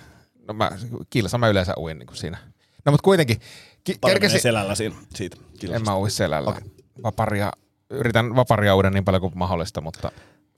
no 0.48 0.54
mä, 0.54 0.70
kilsa 1.10 1.38
mä 1.38 1.48
yleensä 1.48 1.74
uin 1.78 1.98
niinku 1.98 2.14
siinä. 2.14 2.38
No 2.84 2.92
mut 2.92 3.02
kuitenkin, 3.02 3.36
ki- 3.84 3.96
Paljon 4.00 4.14
kerkesin, 4.14 4.32
menee 4.34 4.42
selällä 4.42 4.74
siinä, 4.74 4.94
siitä 5.14 5.36
kilsasta. 5.58 5.76
en 5.76 5.84
mä 5.84 5.98
ui 5.98 6.10
selällä. 6.10 6.50
Okay. 6.50 6.62
Vaparia, 7.02 7.52
yritän 7.90 8.36
vaparia 8.36 8.76
uida 8.76 8.90
niin 8.90 9.04
paljon 9.04 9.20
kuin 9.20 9.38
mahdollista, 9.38 9.80
mutta 9.80 10.12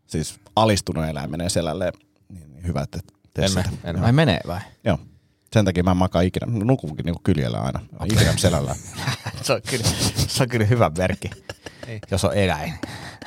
Siis 0.06 0.34
alistunut 0.56 1.04
eläin 1.04 1.30
menee 1.30 1.48
selälle. 1.48 1.92
Niin, 2.28 2.50
niin 2.52 2.66
hyvä, 2.66 2.82
että 2.82 2.98
teet 3.34 3.44
en 3.44 3.48
sitä. 3.64 3.64
en 3.84 3.96
mä. 3.96 4.02
Vai 4.02 4.12
menee 4.12 4.40
vai? 4.46 4.60
Joo. 4.84 4.98
Sen 5.52 5.64
takia 5.64 5.82
mä 5.82 5.90
en 5.90 5.96
makaa 5.96 6.22
ikinä. 6.22 6.46
Nukunkin 6.64 7.06
niinku 7.06 7.20
kyljellä 7.24 7.60
aina. 7.60 7.80
Ikinä 8.04 8.36
selällä. 8.36 8.74
se, 9.42 9.52
on 9.52 9.60
kyllä, 9.70 9.84
se 10.28 10.42
on 10.42 10.48
kyllä 10.48 10.66
hyvä 10.66 10.90
merkki. 10.98 11.30
jos 12.10 12.24
on 12.24 12.34
eläin. 12.34 12.74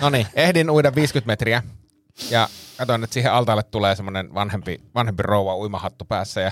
No 0.02 0.10
niin, 0.10 0.28
ehdin 0.34 0.70
uida 0.70 0.96
50 0.96 1.28
metriä 1.28 1.64
ja 2.30 2.50
katsoin, 2.78 3.04
että 3.04 3.14
siihen 3.14 3.32
altaalle 3.32 3.64
tulee 3.64 3.96
semmoinen 3.96 4.34
vanhempi, 4.34 4.82
vanhempi 4.96 5.24
rouva 5.24 5.58
uimahattu 5.58 6.06
päässä 6.06 6.42
ja 6.42 6.52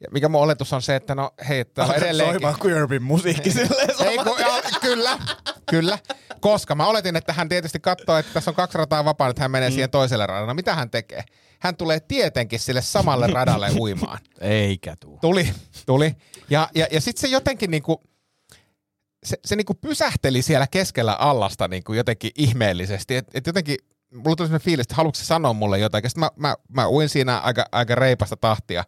ja 0.00 0.08
mikä 0.12 0.28
mun 0.28 0.40
oletus 0.40 0.72
on 0.72 0.82
se, 0.82 0.96
että 0.96 1.14
no 1.14 1.30
hei, 1.48 1.64
täällä 1.64 1.94
on 1.94 1.98
edelleenkin... 1.98 2.34
Soimaan 2.34 2.56
Queerbin 2.64 3.02
musiikki 3.02 3.50
silleen. 3.50 3.90
Ei, 4.08 4.18
kun, 4.18 4.38
ja, 4.38 4.62
kyllä, 4.80 5.18
kyllä. 5.70 5.98
Koska 6.40 6.74
mä 6.74 6.86
oletin, 6.86 7.16
että 7.16 7.32
hän 7.32 7.48
tietysti 7.48 7.80
katsoo, 7.80 8.16
että 8.16 8.34
tässä 8.34 8.50
on 8.50 8.54
kaksi 8.54 8.78
rataa 8.78 9.04
vapaana, 9.04 9.30
että 9.30 9.42
hän 9.42 9.50
menee 9.50 9.68
mm. 9.68 9.74
siihen 9.74 9.90
toiselle 9.90 10.26
radalle. 10.26 10.46
No 10.46 10.54
mitä 10.54 10.74
hän 10.74 10.90
tekee? 10.90 11.24
Hän 11.60 11.76
tulee 11.76 12.00
tietenkin 12.00 12.60
sille 12.60 12.82
samalle 12.82 13.26
radalle 13.26 13.70
uimaan. 13.80 14.18
Eikä 14.40 14.96
tuu. 15.00 15.18
Tuli, 15.20 15.54
tuli. 15.86 16.16
Ja, 16.50 16.68
ja, 16.74 16.86
ja 16.90 17.00
sitten 17.00 17.20
se 17.20 17.28
jotenkin 17.28 17.70
niinku, 17.70 18.02
se, 19.24 19.36
se 19.44 19.56
niinku 19.56 19.74
pysähteli 19.74 20.42
siellä 20.42 20.66
keskellä 20.70 21.12
allasta 21.12 21.68
niinku 21.68 21.92
jotenkin 21.92 22.30
ihmeellisesti. 22.36 23.16
Että 23.16 23.32
et 23.34 23.46
jotenkin, 23.46 23.76
mulla 24.14 24.36
tuli 24.36 24.48
sellainen 24.48 24.64
fiilis, 24.64 24.84
että 24.84 24.94
haluatko 24.94 25.18
se 25.18 25.24
sanoa 25.24 25.52
mulle 25.52 25.78
jotain. 25.78 26.10
Sitten 26.10 26.20
mä, 26.20 26.30
mä, 26.48 26.56
mä 26.68 26.88
uin 26.88 27.08
siinä 27.08 27.38
aika, 27.38 27.64
aika 27.72 27.94
reipasta 27.94 28.36
tahtia. 28.36 28.84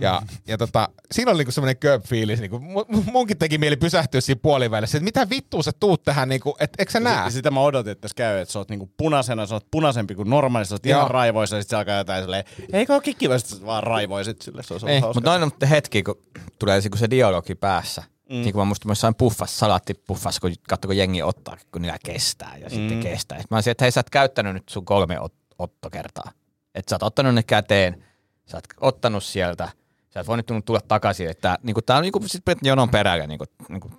Ja, 0.00 0.22
ja 0.48 0.58
tota, 0.58 0.88
siinä 1.12 1.30
oli 1.30 1.38
niinku 1.38 1.52
semmoinen 1.52 1.76
köp-fiilis. 1.76 2.40
Niinku, 2.40 2.58
mu- 2.58 3.10
munkin 3.12 3.38
teki 3.38 3.58
mieli 3.58 3.76
pysähtyä 3.76 4.20
siinä 4.20 4.40
puolivälissä, 4.42 4.98
että 4.98 5.04
mitä 5.04 5.30
vittua 5.30 5.62
sä 5.62 5.70
tuut 5.80 6.02
tähän, 6.02 6.28
niinku, 6.28 6.56
että 6.60 6.76
eikö 6.78 6.92
sä 6.92 7.00
näe? 7.00 7.24
Ja 7.24 7.30
sitä 7.30 7.50
mä 7.50 7.60
odotin, 7.60 7.92
että 7.92 8.00
tässä 8.00 8.14
käy, 8.16 8.38
että 8.38 8.52
sä 8.52 8.58
oot 8.58 8.68
niinku 8.68 8.90
punaisena, 8.96 9.46
sä 9.46 9.54
oot 9.54 9.66
punaisempi 9.70 10.14
kuin 10.14 10.30
normaalisti, 10.30 10.68
sä 10.68 10.74
oot 10.74 10.86
Joo. 10.86 10.98
ihan 10.98 11.10
raivoissa, 11.10 11.56
ja 11.56 11.62
sit 11.62 11.70
se 11.70 11.76
alkaa 11.76 11.98
jotain 11.98 12.22
silleen, 12.22 12.44
eikö 12.72 12.94
ole 12.94 13.38
sä 13.38 13.66
vaan 13.66 13.82
raivoisit 13.82 14.42
sille, 14.42 14.62
se 14.62 14.74
olisi 14.74 14.86
Ei. 14.86 15.00
Mutta 15.00 15.20
noin 15.20 15.42
on 15.42 15.50
hetki, 15.70 16.02
kun 16.02 16.22
tulee 16.58 16.80
se 16.80 17.10
dialogi 17.10 17.54
päässä. 17.54 18.02
Mm. 18.32 18.38
Niin 18.40 18.52
kuin 18.52 18.60
mä 18.60 18.64
muistan, 18.64 18.88
mä 18.88 18.90
jossain 18.90 19.14
puffas, 19.14 19.58
salaattipuffas, 19.58 20.40
kun 20.40 20.52
katso, 20.68 20.88
kun 20.88 20.96
jengi 20.96 21.22
ottaa, 21.22 21.56
kun 21.72 21.82
niillä 21.82 21.98
kestää 22.06 22.56
ja 22.56 22.70
sitten 22.70 22.96
Mm. 22.96 23.00
kestää. 23.02 23.38
Sitten 23.38 23.46
mä 23.50 23.56
olisin, 23.56 23.70
että 23.70 23.84
hei, 23.84 23.92
sä 23.92 24.00
oot 24.00 24.10
käyttänyt 24.10 24.54
nyt 24.54 24.68
sun 24.68 24.84
kolme 24.84 25.16
ot- 25.16 25.54
ottokertaa. 25.58 26.32
Että 26.74 26.90
sä 26.90 26.94
oot 26.96 27.02
ottanut 27.02 27.34
ne 27.34 27.42
käteen, 27.42 28.04
sä 28.46 28.56
oot 28.56 28.64
ottanut 28.80 29.24
sieltä, 29.24 29.68
sä 30.14 30.20
oot 30.20 30.26
voinut 30.26 30.46
tulla 30.64 30.80
takaisin. 30.88 31.30
Että 31.30 31.58
niin 31.62 31.74
kuin, 31.74 31.84
tää 31.84 31.96
on 31.96 32.02
niin 32.02 32.12
kuin 32.12 32.28
sit 32.28 32.42
jonon 32.62 32.90
perällä, 32.90 33.26
niin 33.26 33.38
kuin, 33.38 33.48
niin 33.68 33.80
kuin, 33.80 33.94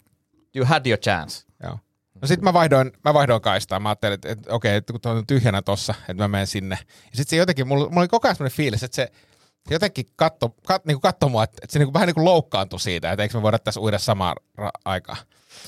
you 0.56 0.66
had 0.66 0.86
your 0.86 1.00
chance. 1.00 1.46
Joo. 1.64 1.80
No 2.22 2.28
sit 2.28 2.42
mä 2.42 2.54
vaihdoin, 2.54 2.92
mä 3.06 3.14
vaihdoin 3.14 3.42
kaistaa. 3.42 3.80
Mä 3.80 3.90
ajattelin, 3.90 4.14
että, 4.14 4.30
että 4.30 4.54
okei, 4.54 4.76
että 4.76 4.94
kun 4.94 5.12
on 5.12 5.28
tyhjänä 5.28 5.62
tossa, 5.62 5.94
että 6.00 6.24
mä 6.24 6.28
menen 6.28 6.48
sinne. 6.48 6.78
Ja 7.12 7.18
sit 7.18 7.30
se 7.30 7.36
jotenkin, 7.36 7.68
mulla, 7.68 7.86
mulla 7.90 8.00
oli 8.02 8.08
koko 8.08 8.28
ajan 8.28 8.36
semmoinen 8.36 8.56
fiilis, 8.58 8.84
että 8.84 8.96
se 8.96 9.12
jotenkin 9.70 10.06
katto, 10.16 10.56
kat, 10.68 10.86
niin 10.86 11.02
katso 11.02 11.30
mua, 11.30 11.44
että, 11.44 11.58
että 11.64 11.74
se 11.74 11.80
niin 11.80 11.88
kuin, 11.88 11.94
vähän 11.94 12.08
niin 12.08 12.16
kuin 12.16 12.26
loukkaantui 12.26 12.80
siitä, 12.80 13.12
että 13.12 13.24
eikö 13.24 13.38
me 13.38 13.42
voida 13.42 13.60
tässä 13.60 13.82
uida 13.82 14.00
samaan 14.00 14.36
ra- 14.62 14.82
aikaan. 14.86 15.18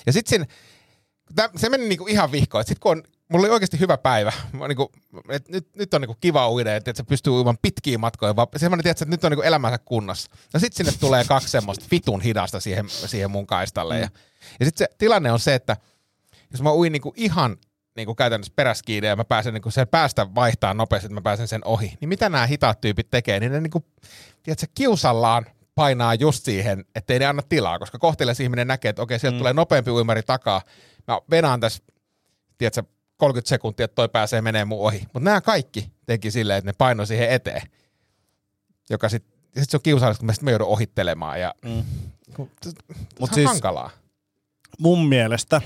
Ja 0.05 0.13
sit 0.13 0.27
siinä, 0.27 0.45
tää, 1.35 1.49
se 1.55 1.69
meni 1.69 1.87
niin 1.87 1.97
kuin 1.97 2.11
ihan 2.11 2.31
vihkoon. 2.31 2.63
Sitten 2.63 2.79
kun 2.79 2.91
on, 2.91 3.03
mulla 3.29 3.45
oli 3.45 3.53
oikeasti 3.53 3.79
hyvä 3.79 3.97
päivä. 3.97 4.31
Mä 4.51 4.67
niin 4.67 4.75
kuin, 4.75 4.89
että 5.29 5.51
nyt, 5.51 5.75
nyt 5.75 5.93
on 5.93 6.01
niin 6.01 6.07
kuin 6.07 6.17
kiva 6.21 6.51
uida, 6.51 6.75
että, 6.75 6.91
että 6.91 7.03
se 7.03 7.07
pystyy 7.09 7.33
uimaan 7.33 7.57
pitkiä 7.61 7.97
matkoja. 7.97 8.35
Vaan 8.35 8.47
semmoinen, 8.57 8.83
tiedätkö, 8.83 9.03
että 9.03 9.11
nyt 9.15 9.23
on 9.23 9.31
niin 9.31 9.37
kuin 9.37 9.47
elämänsä 9.47 9.77
kunnossa. 9.77 10.31
No 10.53 10.59
sitten 10.59 10.85
sinne 10.85 10.99
tulee 10.99 11.23
kaksi 11.23 11.49
semmoista 11.49 11.85
vitun 11.91 12.21
hidasta 12.21 12.59
siihen, 12.59 12.89
siihen 12.89 13.31
mun 13.31 13.47
kaistalle. 13.47 13.99
Ja, 13.99 14.09
ja 14.59 14.65
sitten 14.65 14.87
se 14.87 14.95
tilanne 14.97 15.31
on 15.31 15.39
se, 15.39 15.55
että 15.55 15.77
jos 16.51 16.61
mä 16.61 16.73
uin 16.73 16.91
niinku 16.91 17.13
ihan 17.15 17.57
niinku 17.95 18.15
käytännössä 18.15 18.53
peräskiineen 18.55 19.09
ja 19.09 19.15
mä 19.15 19.25
pääsen 19.25 19.53
niinku 19.53 19.71
sen 19.71 19.87
päästä 19.87 20.35
vaihtaa 20.35 20.73
nopeasti, 20.73 21.05
että 21.05 21.13
mä 21.13 21.21
pääsen 21.21 21.47
sen 21.47 21.61
ohi, 21.65 21.97
niin 22.01 22.09
mitä 22.09 22.29
nämä 22.29 22.45
hitaat 22.45 22.81
tyypit 22.81 23.07
tekee, 23.11 23.39
niin 23.39 23.51
ne 23.51 23.61
niinku, 23.61 23.85
tiedätkö, 24.43 24.67
kiusallaan 24.75 25.45
painaa 25.75 26.13
just 26.15 26.43
siihen, 26.43 26.85
ettei 26.95 27.19
ne 27.19 27.25
anna 27.25 27.41
tilaa, 27.49 27.79
koska 27.79 27.99
kohtelias 27.99 28.39
ihminen 28.39 28.67
näkee, 28.67 28.89
että 28.89 29.01
okei, 29.01 29.19
sieltä 29.19 29.35
mm. 29.35 29.37
tulee 29.37 29.53
nopeampi 29.53 29.91
uimari 29.91 30.23
takaa, 30.23 30.61
mä 31.07 31.19
venaan 31.29 31.59
tässä, 31.59 31.83
tiedätkö, 32.57 32.83
30 33.17 33.49
sekuntia, 33.49 33.83
että 33.83 33.95
toi 33.95 34.09
pääsee 34.09 34.41
menee 34.41 34.65
mun 34.65 34.79
ohi. 34.79 34.99
Mutta 34.99 35.19
nämä 35.19 35.41
kaikki 35.41 35.91
teki 36.05 36.31
silleen, 36.31 36.57
että 36.57 36.69
ne 36.69 36.75
painoi 36.77 37.07
siihen 37.07 37.29
eteen, 37.29 37.61
joka 38.89 39.09
sitten 39.09 39.35
sit 39.59 39.69
se 39.69 39.77
on 39.77 39.81
kiusallista, 39.83 40.19
kun 40.19 40.25
mä, 40.25 40.33
sit 40.33 40.43
mä 40.43 40.51
joudun 40.51 40.67
ohittelemaan. 40.67 41.41
Ja, 41.41 41.53
mm. 41.65 41.83
Mut 42.37 42.49
Mut 43.19 43.29
siis, 43.29 43.33
siis- 43.33 43.49
hankalaa. 43.49 43.89
mun 44.79 45.07
mielestä 45.07 45.61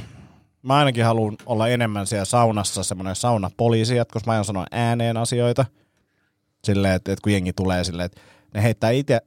mä 0.63 0.75
ainakin 0.77 1.05
haluan 1.05 1.35
olla 1.45 1.67
enemmän 1.67 2.07
siellä 2.07 2.25
saunassa 2.25 2.83
semmoinen 2.83 3.15
saunapoliisi, 3.15 3.95
koska 4.11 4.29
mä 4.29 4.31
aion 4.33 4.45
sanoa 4.45 4.65
ääneen 4.71 5.17
asioita. 5.17 5.65
Silleen, 6.63 6.95
että, 6.95 7.11
että 7.11 7.23
kun 7.23 7.31
jengi 7.33 7.53
tulee 7.53 7.83
silleen, 7.83 8.05
että 8.05 8.21
ne 8.53 8.63
heittää 8.63 8.89
itse 8.89 9.21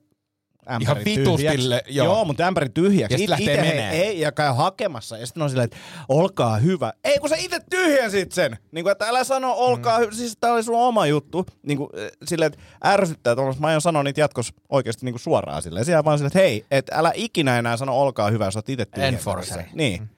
Ihan 0.80 0.96
vitusti 1.04 1.36
tyhjäksi. 1.36 1.70
le- 1.70 1.82
joo. 1.88 2.06
joo. 2.06 2.24
mutta 2.24 2.46
ämpärin 2.46 2.72
tyhjäksi. 2.72 3.14
Ja 3.14 3.18
sit 3.18 3.24
It- 3.24 3.30
lähtee 3.30 3.54
ite 3.54 3.62
menee. 3.62 3.90
Ei, 4.02 4.20
ja 4.20 4.32
käy 4.32 4.52
hakemassa. 4.54 5.18
Ja 5.18 5.26
sitten 5.26 5.42
on 5.42 5.50
silleen, 5.50 5.64
että 5.64 5.76
olkaa 6.08 6.56
hyvä. 6.56 6.92
Ei, 7.04 7.18
kun 7.18 7.28
sä 7.28 7.36
itse 7.38 7.60
tyhjensit 7.70 8.32
sen. 8.32 8.56
Niin 8.72 8.84
kuin, 8.84 8.92
että 8.92 9.08
älä 9.08 9.24
sano, 9.24 9.52
olkaa 9.56 9.98
Mm. 9.98 10.02
hyvä. 10.02 10.12
Siis 10.12 10.36
tää 10.40 10.52
oli 10.52 10.62
sun 10.62 10.74
oma 10.76 11.06
juttu. 11.06 11.46
Niin 11.62 11.78
kuin, 11.78 11.88
eh, 11.94 12.10
silleen, 12.24 12.52
että 12.52 12.64
ärsyttää 12.84 13.34
tuolla. 13.34 13.54
Mä 13.58 13.66
aion 13.66 13.80
sanoa 13.80 14.02
niitä 14.02 14.20
jatkossa 14.20 14.54
oikeasti 14.68 15.04
niin 15.04 15.12
kuin 15.12 15.20
suoraan 15.20 15.62
silleen. 15.62 15.84
Siellä 15.84 16.04
vaan 16.04 16.18
silleen, 16.18 16.28
että 16.28 16.38
hei, 16.38 16.64
että 16.70 16.92
älä 16.96 17.12
ikinä 17.14 17.58
enää 17.58 17.76
sano, 17.76 18.00
olkaa 18.00 18.30
hyvä, 18.30 18.50
sä 18.50 18.58
oot 18.58 18.68
itse 18.68 18.84
tyhjentänyt 18.84 19.18
Enforceri. 19.20 19.62
sen. 19.62 19.70
Niin. 19.74 20.10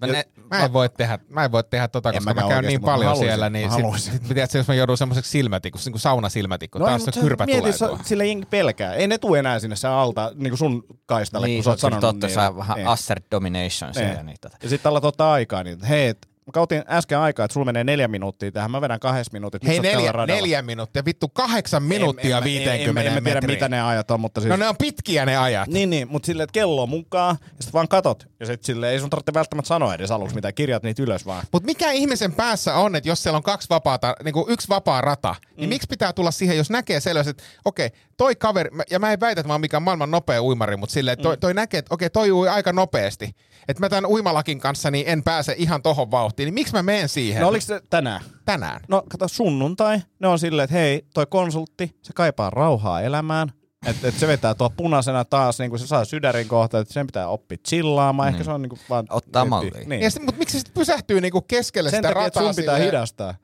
Mä 0.00 0.06
ne, 0.06 0.24
Mä 0.50 0.64
en 0.64 0.72
voi 0.72 0.88
tehdä, 0.88 1.18
mä 1.28 1.44
en 1.44 1.52
voi 1.52 1.64
tehdä 1.64 1.88
tota, 1.88 2.08
En 2.08 2.14
koska 2.14 2.30
mä 2.30 2.34
mäkään 2.34 2.50
käyn 2.50 2.64
niin 2.64 2.80
mä 2.80 2.84
paljon 2.84 3.06
haluaisin. 3.08 3.28
siellä, 3.28 3.50
niin 3.50 3.66
Mä 3.68 3.74
sit, 3.74 3.82
haluaisin. 3.82 4.12
sit, 4.12 4.22
tiedätkö, 4.34 4.58
jos 4.58 4.68
mä 4.68 4.74
joudun 4.74 4.98
semmoiseksi 4.98 5.30
silmätikuksi, 5.30 5.86
niin 5.88 5.92
kuin 5.92 6.00
saunasilmätikku, 6.00 6.78
no, 6.78 6.86
taas 6.86 7.04
se 7.04 7.12
kyrpä 7.20 7.46
mieti, 7.46 7.60
tulee 7.60 7.72
sä-. 7.72 7.90
Sille 8.02 8.26
jengi 8.26 8.46
pelkää. 8.46 8.94
Ei 8.94 9.06
ne 9.08 9.18
tuu 9.18 9.34
enää 9.34 9.58
sinne 9.58 9.76
se 9.76 9.88
alta, 9.88 10.32
niin 10.34 10.50
kuin 10.50 10.58
sun 10.58 10.84
kaistalle, 11.06 11.46
niin, 11.46 11.56
kun 11.56 11.64
sä 11.64 11.70
oot 11.70 11.80
se 11.80 11.86
on 11.86 11.90
kyllä 11.92 12.00
sanonut. 12.00 12.20
totta, 12.20 12.48
niin, 12.50 12.56
vähän 12.56 12.86
assert 12.86 13.24
domination 13.30 13.94
siellä. 13.94 14.14
Niin. 14.14 14.26
Niin, 14.26 14.36
tota. 14.40 14.56
Ja 14.62 14.68
sitten 14.68 14.90
alat 14.90 15.04
ottaa 15.04 15.32
aikaa, 15.32 15.62
niin 15.62 15.84
hei, 15.84 16.08
et, 16.08 16.28
mä 16.46 16.52
kautin 16.52 16.82
äsken 16.88 17.18
aikaa, 17.18 17.44
että 17.44 17.52
sulla 17.52 17.64
menee 17.64 17.84
neljä 17.84 18.08
minuuttia 18.08 18.52
tähän, 18.52 18.70
mä 18.70 18.80
vedän 18.80 19.00
kahdessa 19.00 19.32
minuuttia. 19.32 19.60
Hei, 19.66 19.80
neljä, 19.80 20.12
neljä 20.26 20.62
minuuttia, 20.62 21.04
vittu 21.04 21.28
kahdeksan 21.28 21.82
minuuttia 21.82 22.36
en, 22.36 22.42
en, 22.42 22.44
50 22.44 23.00
en, 23.00 23.06
en, 23.06 23.12
en, 23.12 23.16
en 23.16 23.24
tiedä, 23.24 23.40
metriin. 23.40 23.56
mitä 23.56 23.68
ne 23.68 23.82
ajat 23.82 24.10
on, 24.10 24.20
mutta 24.20 24.40
siis... 24.40 24.50
No 24.50 24.56
ne 24.56 24.68
on 24.68 24.76
pitkiä 24.76 25.26
ne 25.26 25.36
ajat. 25.36 25.68
Niin, 25.68 25.90
niin, 25.90 26.08
mutta 26.10 26.26
silleen, 26.26 26.44
että 26.44 26.52
kello 26.52 26.82
on 26.82 26.88
mukaan, 26.88 27.36
ja 27.40 27.48
sitten 27.48 27.72
vaan 27.72 27.88
katot. 27.88 28.26
Ja 28.40 28.46
sitten 28.46 28.66
silleen, 28.66 28.92
ei 28.92 29.00
sun 29.00 29.10
tarvitse 29.10 29.34
välttämättä 29.34 29.68
sanoa 29.68 29.94
edes 29.94 30.10
aluksi 30.10 30.34
mitään, 30.34 30.54
kirjat 30.54 30.82
niitä 30.82 31.02
ylös 31.02 31.26
vaan. 31.26 31.44
Mutta 31.52 31.66
mikä 31.66 31.90
ihmisen 31.90 32.32
päässä 32.32 32.74
on, 32.74 32.96
että 32.96 33.08
jos 33.08 33.22
siellä 33.22 33.36
on 33.36 33.42
kaksi 33.42 33.68
vapaata, 33.70 34.14
niin 34.24 34.34
kuin 34.34 34.46
yksi 34.48 34.68
vapaa 34.68 35.00
rata, 35.00 35.34
niin 35.56 35.68
miksi 35.68 35.86
pitää 35.90 36.12
tulla 36.12 36.30
siihen, 36.30 36.56
jos 36.56 36.70
näkee 36.70 37.00
selvästi, 37.00 37.30
että 37.30 37.44
okei, 37.64 37.90
toi 38.16 38.36
kaveri, 38.36 38.70
ja 38.90 38.98
mä 38.98 39.12
en 39.12 39.20
väitä, 39.20 39.40
että 39.40 39.48
mä 39.48 39.54
oon 39.54 39.60
mikään 39.60 39.82
maailman 39.82 40.10
nopea 40.10 40.42
uimari, 40.42 40.76
mutta 40.76 40.92
silleen, 40.92 41.18
toi, 41.18 41.36
toi 41.36 41.54
näkee, 41.54 41.78
että 41.78 41.94
okei, 41.94 42.10
toi 42.10 42.32
ui 42.32 42.48
aika 42.48 42.72
nopeasti. 42.72 43.30
Että 43.68 43.80
mä 43.80 43.88
tämän 43.88 44.06
uimalakin 44.10 44.60
kanssa 44.60 44.90
niin 44.90 45.08
en 45.08 45.22
pääse 45.22 45.54
ihan 45.58 45.82
tohon 45.82 46.10
vauhtiin, 46.10 46.46
niin 46.46 46.54
miksi 46.54 46.72
mä 46.72 46.82
menen 46.82 47.08
siihen 47.08 47.42
No 47.42 47.48
oliko 47.48 47.64
se 47.64 47.80
tänään? 47.90 48.20
tänään? 48.44 48.80
No 48.88 49.02
kato 49.10 49.28
sunnuntai, 49.28 49.98
ne 50.18 50.28
on 50.28 50.38
silleen, 50.38 50.64
että 50.64 50.76
hei, 50.76 51.02
toi 51.14 51.26
konsultti, 51.26 51.96
se 52.02 52.12
kaipaa 52.12 52.50
rauhaa 52.50 53.00
elämään. 53.00 53.52
Että 53.86 54.08
et 54.08 54.14
se 54.18 54.26
vetää 54.28 54.54
tuo 54.54 54.70
punaisena 54.76 55.24
taas, 55.24 55.58
niin 55.58 55.70
kuin 55.70 55.80
se 55.80 55.86
saa 55.86 56.04
sydärin 56.04 56.48
kohta, 56.48 56.78
että 56.78 56.94
sen 56.94 57.06
pitää 57.06 57.28
oppia 57.28 57.58
chillaamaan. 57.68 58.28
Ehkä 58.28 58.44
se 58.44 58.50
on 58.50 58.62
niin 58.62 58.70
kuin 58.70 58.80
vaan... 58.90 59.06
Ottaa 59.10 59.44
mallia. 59.44 59.82
Niin. 59.86 60.02
Ja 60.02 60.10
sit, 60.10 60.22
mutta 60.22 60.38
miksi 60.38 60.52
se 60.52 60.58
sitten 60.58 60.74
pysähtyy 60.80 61.20
niinku 61.20 61.40
keskelle 61.42 61.90
Sen 61.90 61.98
sitä 61.98 62.08
takia, 62.08 62.22
rataa 62.22 62.42
sun 62.42 62.54
pitää 62.56 62.74
silleen- 62.74 62.92
hidastaa. 62.92 63.34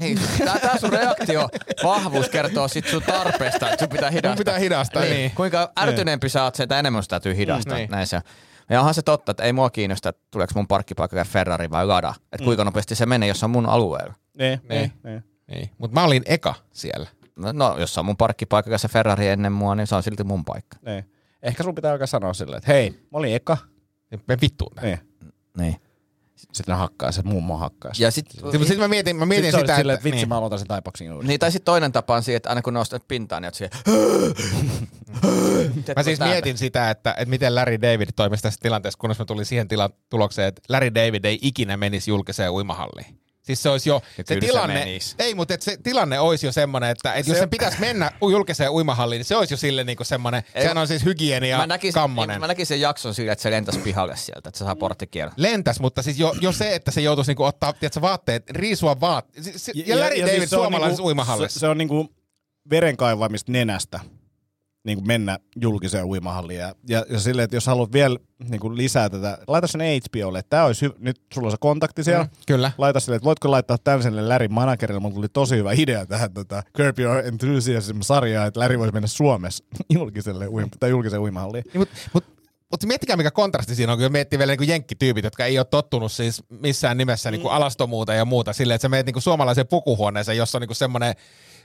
Niin, 0.00 0.20
tää, 0.44 0.58
tää 0.58 0.78
sun 0.78 0.90
reaktio, 0.92 1.48
vahvuus 1.84 2.28
kertoo 2.28 2.68
sit 2.68 2.86
sun 2.86 3.02
tarpeesta, 3.02 3.70
että 3.70 3.84
sun 3.84 3.88
pitää 3.88 4.10
hidastaa. 4.10 4.30
Sun 4.30 4.38
pitää 4.38 4.58
hidastaa, 4.58 5.02
niin. 5.02 5.30
Kuinka 5.34 5.72
ärtyneempi 5.80 6.28
sä 6.28 6.44
oot, 6.44 6.54
sitä 6.54 6.78
enemmän 6.78 7.02
sun 7.02 7.08
täytyy 7.08 7.36
hidastaa. 7.36 7.72
Mm, 7.74 7.76
Mm, 7.76 7.80
niin. 7.80 7.90
Näin 7.90 8.06
se 8.06 8.16
on. 8.16 8.22
Ja 8.70 8.78
onhan 8.80 8.94
se 8.94 9.02
totta, 9.02 9.30
että 9.30 9.42
ei 9.42 9.52
mua 9.52 9.70
kiinnosta, 9.70 10.08
että 10.08 10.22
tuleeko 10.30 10.52
mun 10.56 10.66
parkkipaikalle 10.68 11.24
Ferrari 11.24 11.70
vai 11.70 11.86
Lada. 11.86 12.14
Että 12.32 12.44
kuinka 12.44 12.64
nopeasti 12.64 12.94
se 12.94 13.06
menee, 13.06 13.28
jos 13.28 13.44
on 13.44 13.50
mun 13.50 13.66
alueella. 13.66 14.14
Niin, 14.38 14.60
Niin. 14.68 14.80
niin, 14.80 14.92
niin. 15.04 15.24
Niin. 15.50 15.70
Mutta 15.78 15.94
mä 15.94 16.04
olin 16.04 16.22
eka 16.26 16.54
siellä. 16.72 17.06
No, 17.52 17.76
jos 17.78 17.98
on 17.98 18.04
mun 18.06 18.16
parkkipaikalla 18.16 18.78
se 18.78 18.88
Ferrari 18.88 19.28
ennen 19.28 19.52
mua, 19.52 19.74
niin 19.74 19.86
se 19.86 19.94
on 19.94 20.02
silti 20.02 20.24
mun 20.24 20.44
paikka. 20.44 20.76
niin. 20.86 21.10
Ehkä 21.42 21.62
sun 21.62 21.74
pitää 21.74 21.92
alkaa 21.92 22.06
sanoa 22.06 22.32
silleen, 22.34 22.58
että 22.58 22.72
hei, 22.72 22.90
mä 22.90 23.18
olin 23.18 23.34
eka. 23.34 23.56
Me 24.28 24.36
vittuun. 24.40 24.72
Niin. 24.82 24.98
Niin. 25.58 25.76
Niin. 26.46 26.54
Sitten 26.54 26.72
ne 26.72 26.78
hakkaa, 26.78 27.12
se 27.12 27.22
mummo 27.22 27.56
hakkaa. 27.56 27.92
Ja 27.98 28.10
sit, 28.10 28.30
Sitten 28.30 28.78
mä 28.78 28.88
mietin, 28.88 29.16
mä 29.16 29.26
mietin 29.26 29.44
Sitten 29.44 29.60
sitä, 29.60 29.76
silleen, 29.76 29.94
että, 29.94 30.00
että 30.00 30.04
vitsi, 30.04 30.16
niin. 30.16 30.28
mä 30.28 30.36
aloitan 30.38 30.58
sen 30.58 30.68
taipoksin 30.68 31.06
uudestaan. 31.12 31.28
niin, 31.28 31.40
tai 31.40 31.52
sitten 31.52 31.64
toinen 31.64 31.92
tapa 31.92 32.14
on 32.16 32.22
siihen, 32.22 32.36
että 32.36 32.48
aina 32.48 32.62
kun 32.62 32.74
nostat 32.74 33.08
pintaan, 33.08 33.42
niin 33.42 33.54
siihen... 33.54 33.70
Mä 35.96 36.02
siis 36.02 36.20
mietin 36.20 36.58
sitä, 36.58 36.90
että, 36.90 37.10
että 37.10 37.30
miten 37.30 37.54
Larry 37.54 37.80
David 37.82 38.08
toimisi 38.16 38.42
tässä 38.42 38.60
tilanteessa, 38.62 38.98
kunnes 38.98 39.18
mä 39.18 39.24
tulin 39.24 39.44
siihen 39.46 39.68
tila- 39.68 39.90
tulokseen, 40.10 40.48
että 40.48 40.62
Larry 40.68 40.94
David 40.94 41.24
ei 41.24 41.38
ikinä 41.42 41.76
menisi 41.76 42.10
julkiseen 42.10 42.50
uimahalliin. 42.50 43.20
Siis 43.50 43.62
se 43.62 43.68
olisi 43.68 43.88
jo, 43.88 44.02
se 44.16 44.24
kyllä 44.24 44.40
se 44.40 44.46
tilanne, 44.46 44.74
menisi. 44.74 45.14
ei, 45.18 45.34
mutta 45.34 45.54
et 45.54 45.62
se 45.62 45.76
tilanne 45.82 46.20
olisi 46.20 46.46
jo 46.46 46.52
semmoinen, 46.52 46.90
että 46.90 47.14
et 47.14 47.26
jos 47.26 47.36
Se- 47.36 47.40
sen 47.40 47.50
pitäisi 47.50 47.80
mennä 47.80 48.10
julkiseen 48.30 48.70
uimahalliin, 48.70 49.18
niin 49.18 49.24
se 49.24 49.36
olisi 49.36 49.54
jo 49.54 49.58
sille 49.58 49.84
niinku 49.84 50.04
semmoinen, 50.04 50.42
Ei, 50.54 50.62
sehän 50.62 50.78
on 50.78 50.86
siis 50.88 51.04
hygienia 51.04 51.58
Mä 51.58 51.66
näkisin, 51.66 51.94
kammonen. 51.94 52.40
mä 52.40 52.46
näkisin 52.46 52.66
sen 52.66 52.80
jakson 52.80 53.14
sillä, 53.14 53.32
että 53.32 53.42
se 53.42 53.50
lentäisi 53.50 53.80
pihalle 53.80 54.16
sieltä, 54.16 54.48
että 54.48 54.58
se 54.58 54.64
saa 54.64 54.76
porttikierron. 54.76 55.34
Lentäs, 55.36 55.80
mutta 55.80 56.02
siis 56.02 56.18
jo, 56.18 56.34
jo 56.40 56.52
se, 56.52 56.74
että 56.74 56.90
se 56.90 57.00
joutuisi 57.00 57.30
niinku 57.30 57.44
ottaa 57.44 57.72
tiedätkö, 57.72 58.00
vaatteet, 58.00 58.50
riisua 58.50 59.00
vaatteet. 59.00 59.46
Ja, 59.74 59.82
ja, 59.86 60.00
Larry 60.00 60.20
David 60.20 60.38
siis 60.38 60.50
se 60.50 60.56
on 60.56 60.62
suomalaisessa 60.62 61.00
niinku- 61.00 61.06
uimahallissa. 61.08 61.54
Se, 61.54 61.60
se 61.60 61.68
on 61.68 61.78
niinku 61.78 62.08
verenkaivamista 62.70 63.52
nenästä. 63.52 64.00
Niin 64.84 64.98
kuin 64.98 65.06
mennä 65.06 65.38
julkiseen 65.60 66.04
uimahalliin. 66.04 66.60
Ja, 66.60 66.74
ja, 66.88 67.04
ja 67.10 67.20
silleen, 67.20 67.44
että 67.44 67.56
jos 67.56 67.66
haluat 67.66 67.92
vielä 67.92 68.16
niin 68.48 68.60
kuin 68.60 68.76
lisää 68.76 69.10
tätä, 69.10 69.38
laita 69.46 69.66
sen 69.66 69.80
HBOlle. 69.80 70.42
Tämä 70.42 70.64
olisi 70.64 70.88
hy- 70.88 70.94
nyt 70.98 71.20
sulla 71.34 71.46
on 71.46 71.50
se 71.50 71.56
kontakti 71.60 72.04
siellä. 72.04 72.24
Mm, 72.24 72.30
kyllä. 72.46 72.72
Laita 72.78 73.00
silleen, 73.00 73.16
että 73.16 73.24
voitko 73.24 73.50
laittaa 73.50 73.78
tämän 73.78 74.02
sinne 74.02 74.22
Larry 74.22 74.48
managerille. 74.48 75.00
Mulla 75.00 75.14
tuli 75.14 75.28
tosi 75.28 75.56
hyvä 75.56 75.72
idea 75.72 76.06
tähän 76.06 76.34
tota, 76.34 76.62
Curb 76.76 76.98
Your 76.98 77.16
Enthusiasm-sarjaan, 77.24 78.48
että 78.48 78.60
Larry 78.60 78.78
voisi 78.78 78.92
mennä 78.92 79.06
Suomessa 79.06 79.64
julkiselle 79.94 80.46
uim- 80.46 80.76
tai 80.80 80.90
julkiseen 80.90 81.22
uimahalliin. 81.22 81.64
Niin, 81.66 81.78
mutta 81.78 81.94
mut, 82.14 82.24
mut 82.70 82.84
miettikää 82.84 83.16
mikä 83.16 83.30
kontrasti 83.30 83.74
siinä 83.74 83.92
on, 83.92 83.98
kun 83.98 84.12
miettii 84.12 84.38
vielä 84.38 84.56
niin 84.56 84.68
jenkkityypit, 84.68 85.24
jotka 85.24 85.44
ei 85.44 85.58
ole 85.58 85.66
tottunut 85.70 86.12
siis 86.12 86.42
missään 86.48 86.98
nimessä 86.98 87.30
niin 87.30 87.40
kuin 87.40 87.52
alastomuuteen 87.52 88.18
ja 88.18 88.24
muuta. 88.24 88.52
Silleen, 88.52 88.74
että 88.74 88.82
sä 88.82 88.88
meet 88.88 89.06
niin 89.06 89.14
kuin 89.14 89.22
suomalaiseen 89.22 89.68
pukuhuoneeseen, 89.68 90.38
jossa 90.38 90.58
on 90.58 90.62
niin 90.62 90.76
semmoinen 90.76 91.14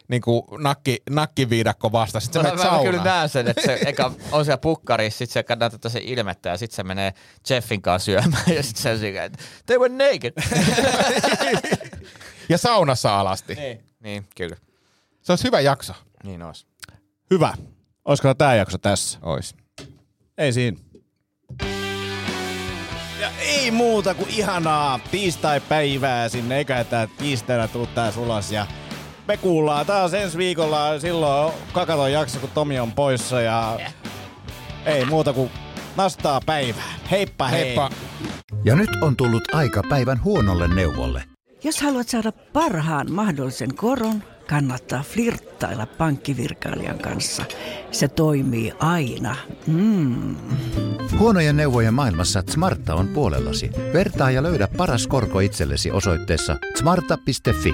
niin 0.07 0.21
kuin 0.21 0.43
nakki, 0.59 0.97
nakkiviidakko 1.09 1.91
vasta. 1.91 2.19
Sitten 2.19 2.41
sä 2.41 2.47
Mä, 2.47 2.55
menet 2.55 2.65
mä, 2.65 2.71
mä 2.71 2.77
kyllä 2.77 2.91
saunaan. 2.97 3.17
näen 3.17 3.29
sen, 3.29 3.47
että 3.47 3.61
se 3.61 3.79
eka 3.85 4.11
on 4.31 4.45
siellä 4.45 4.57
pukkarissa, 4.57 5.17
sit 5.17 5.29
se 5.29 5.45
näyttää 5.59 5.91
se 5.91 5.99
ilmettä 6.03 6.49
ja 6.49 6.57
sitten 6.57 6.75
se 6.75 6.83
menee 6.83 7.13
Jeffin 7.49 7.81
kanssa 7.81 8.05
syömään 8.05 8.43
ja 8.55 8.63
sitten 8.63 8.83
se 8.83 8.91
on 8.91 8.99
siinä, 8.99 9.23
että 9.23 9.37
they 9.65 9.77
were 9.79 9.93
naked. 9.93 10.33
Ja 12.49 12.57
saunassa 12.57 13.19
alasti. 13.19 13.55
niin. 13.55 13.83
niin, 13.99 14.27
kyllä. 14.35 14.55
Se 15.21 15.31
olisi 15.31 15.43
hyvä 15.43 15.59
jakso. 15.59 15.93
Niin 16.23 16.43
olisi. 16.43 16.65
Hyvä. 17.31 17.53
Olisiko 18.05 18.33
tämä 18.33 18.55
jakso 18.55 18.77
tässä? 18.77 19.19
Ois. 19.21 19.55
Ei 20.37 20.53
siinä. 20.53 20.77
Ja 23.19 23.29
ei 23.39 23.71
muuta 23.71 24.13
kuin 24.13 24.29
ihanaa 24.29 24.99
tiistai-päivää 25.11 26.29
sinne, 26.29 26.57
eikä 26.57 26.83
tää 26.83 27.07
tiistaina 27.17 27.67
tuu 27.67 27.87
tää 27.87 28.11
sulas 28.11 28.51
ja 28.51 28.67
me 29.27 29.37
kuullaan 29.37 29.85
taas 29.85 30.13
ensi 30.13 30.37
viikolla 30.37 30.99
silloin 30.99 31.53
kakaton 31.73 32.11
jakso, 32.11 32.39
kun 32.39 32.49
Tomi 32.53 32.79
on 32.79 32.91
poissa 32.91 33.41
ja 33.41 33.79
ei 34.85 35.05
muuta 35.05 35.33
kuin 35.33 35.51
nastaa 35.95 36.41
päivää. 36.45 36.93
Heippa 37.11 37.47
hei! 37.47 37.65
Heippa. 37.65 37.89
Ja 38.65 38.75
nyt 38.75 38.89
on 39.01 39.15
tullut 39.15 39.55
aika 39.55 39.81
päivän 39.89 40.23
huonolle 40.23 40.67
neuvolle. 40.67 41.23
Jos 41.63 41.81
haluat 41.81 42.09
saada 42.09 42.31
parhaan 42.31 43.11
mahdollisen 43.11 43.75
koron, 43.75 44.23
kannattaa 44.49 45.03
flirttailla 45.03 45.85
pankkivirkailijan 45.85 46.99
kanssa. 46.99 47.45
Se 47.91 48.07
toimii 48.07 48.73
aina. 48.79 49.35
Mm. 49.67 50.35
Huonojen 51.19 51.57
neuvojen 51.57 51.93
maailmassa 51.93 52.43
Smarta 52.49 52.95
on 52.95 53.07
puolellasi. 53.07 53.69
Vertaa 53.93 54.31
ja 54.31 54.43
löydä 54.43 54.67
paras 54.77 55.07
korko 55.07 55.39
itsellesi 55.39 55.91
osoitteessa 55.91 56.57
smarta.fi. 56.75 57.73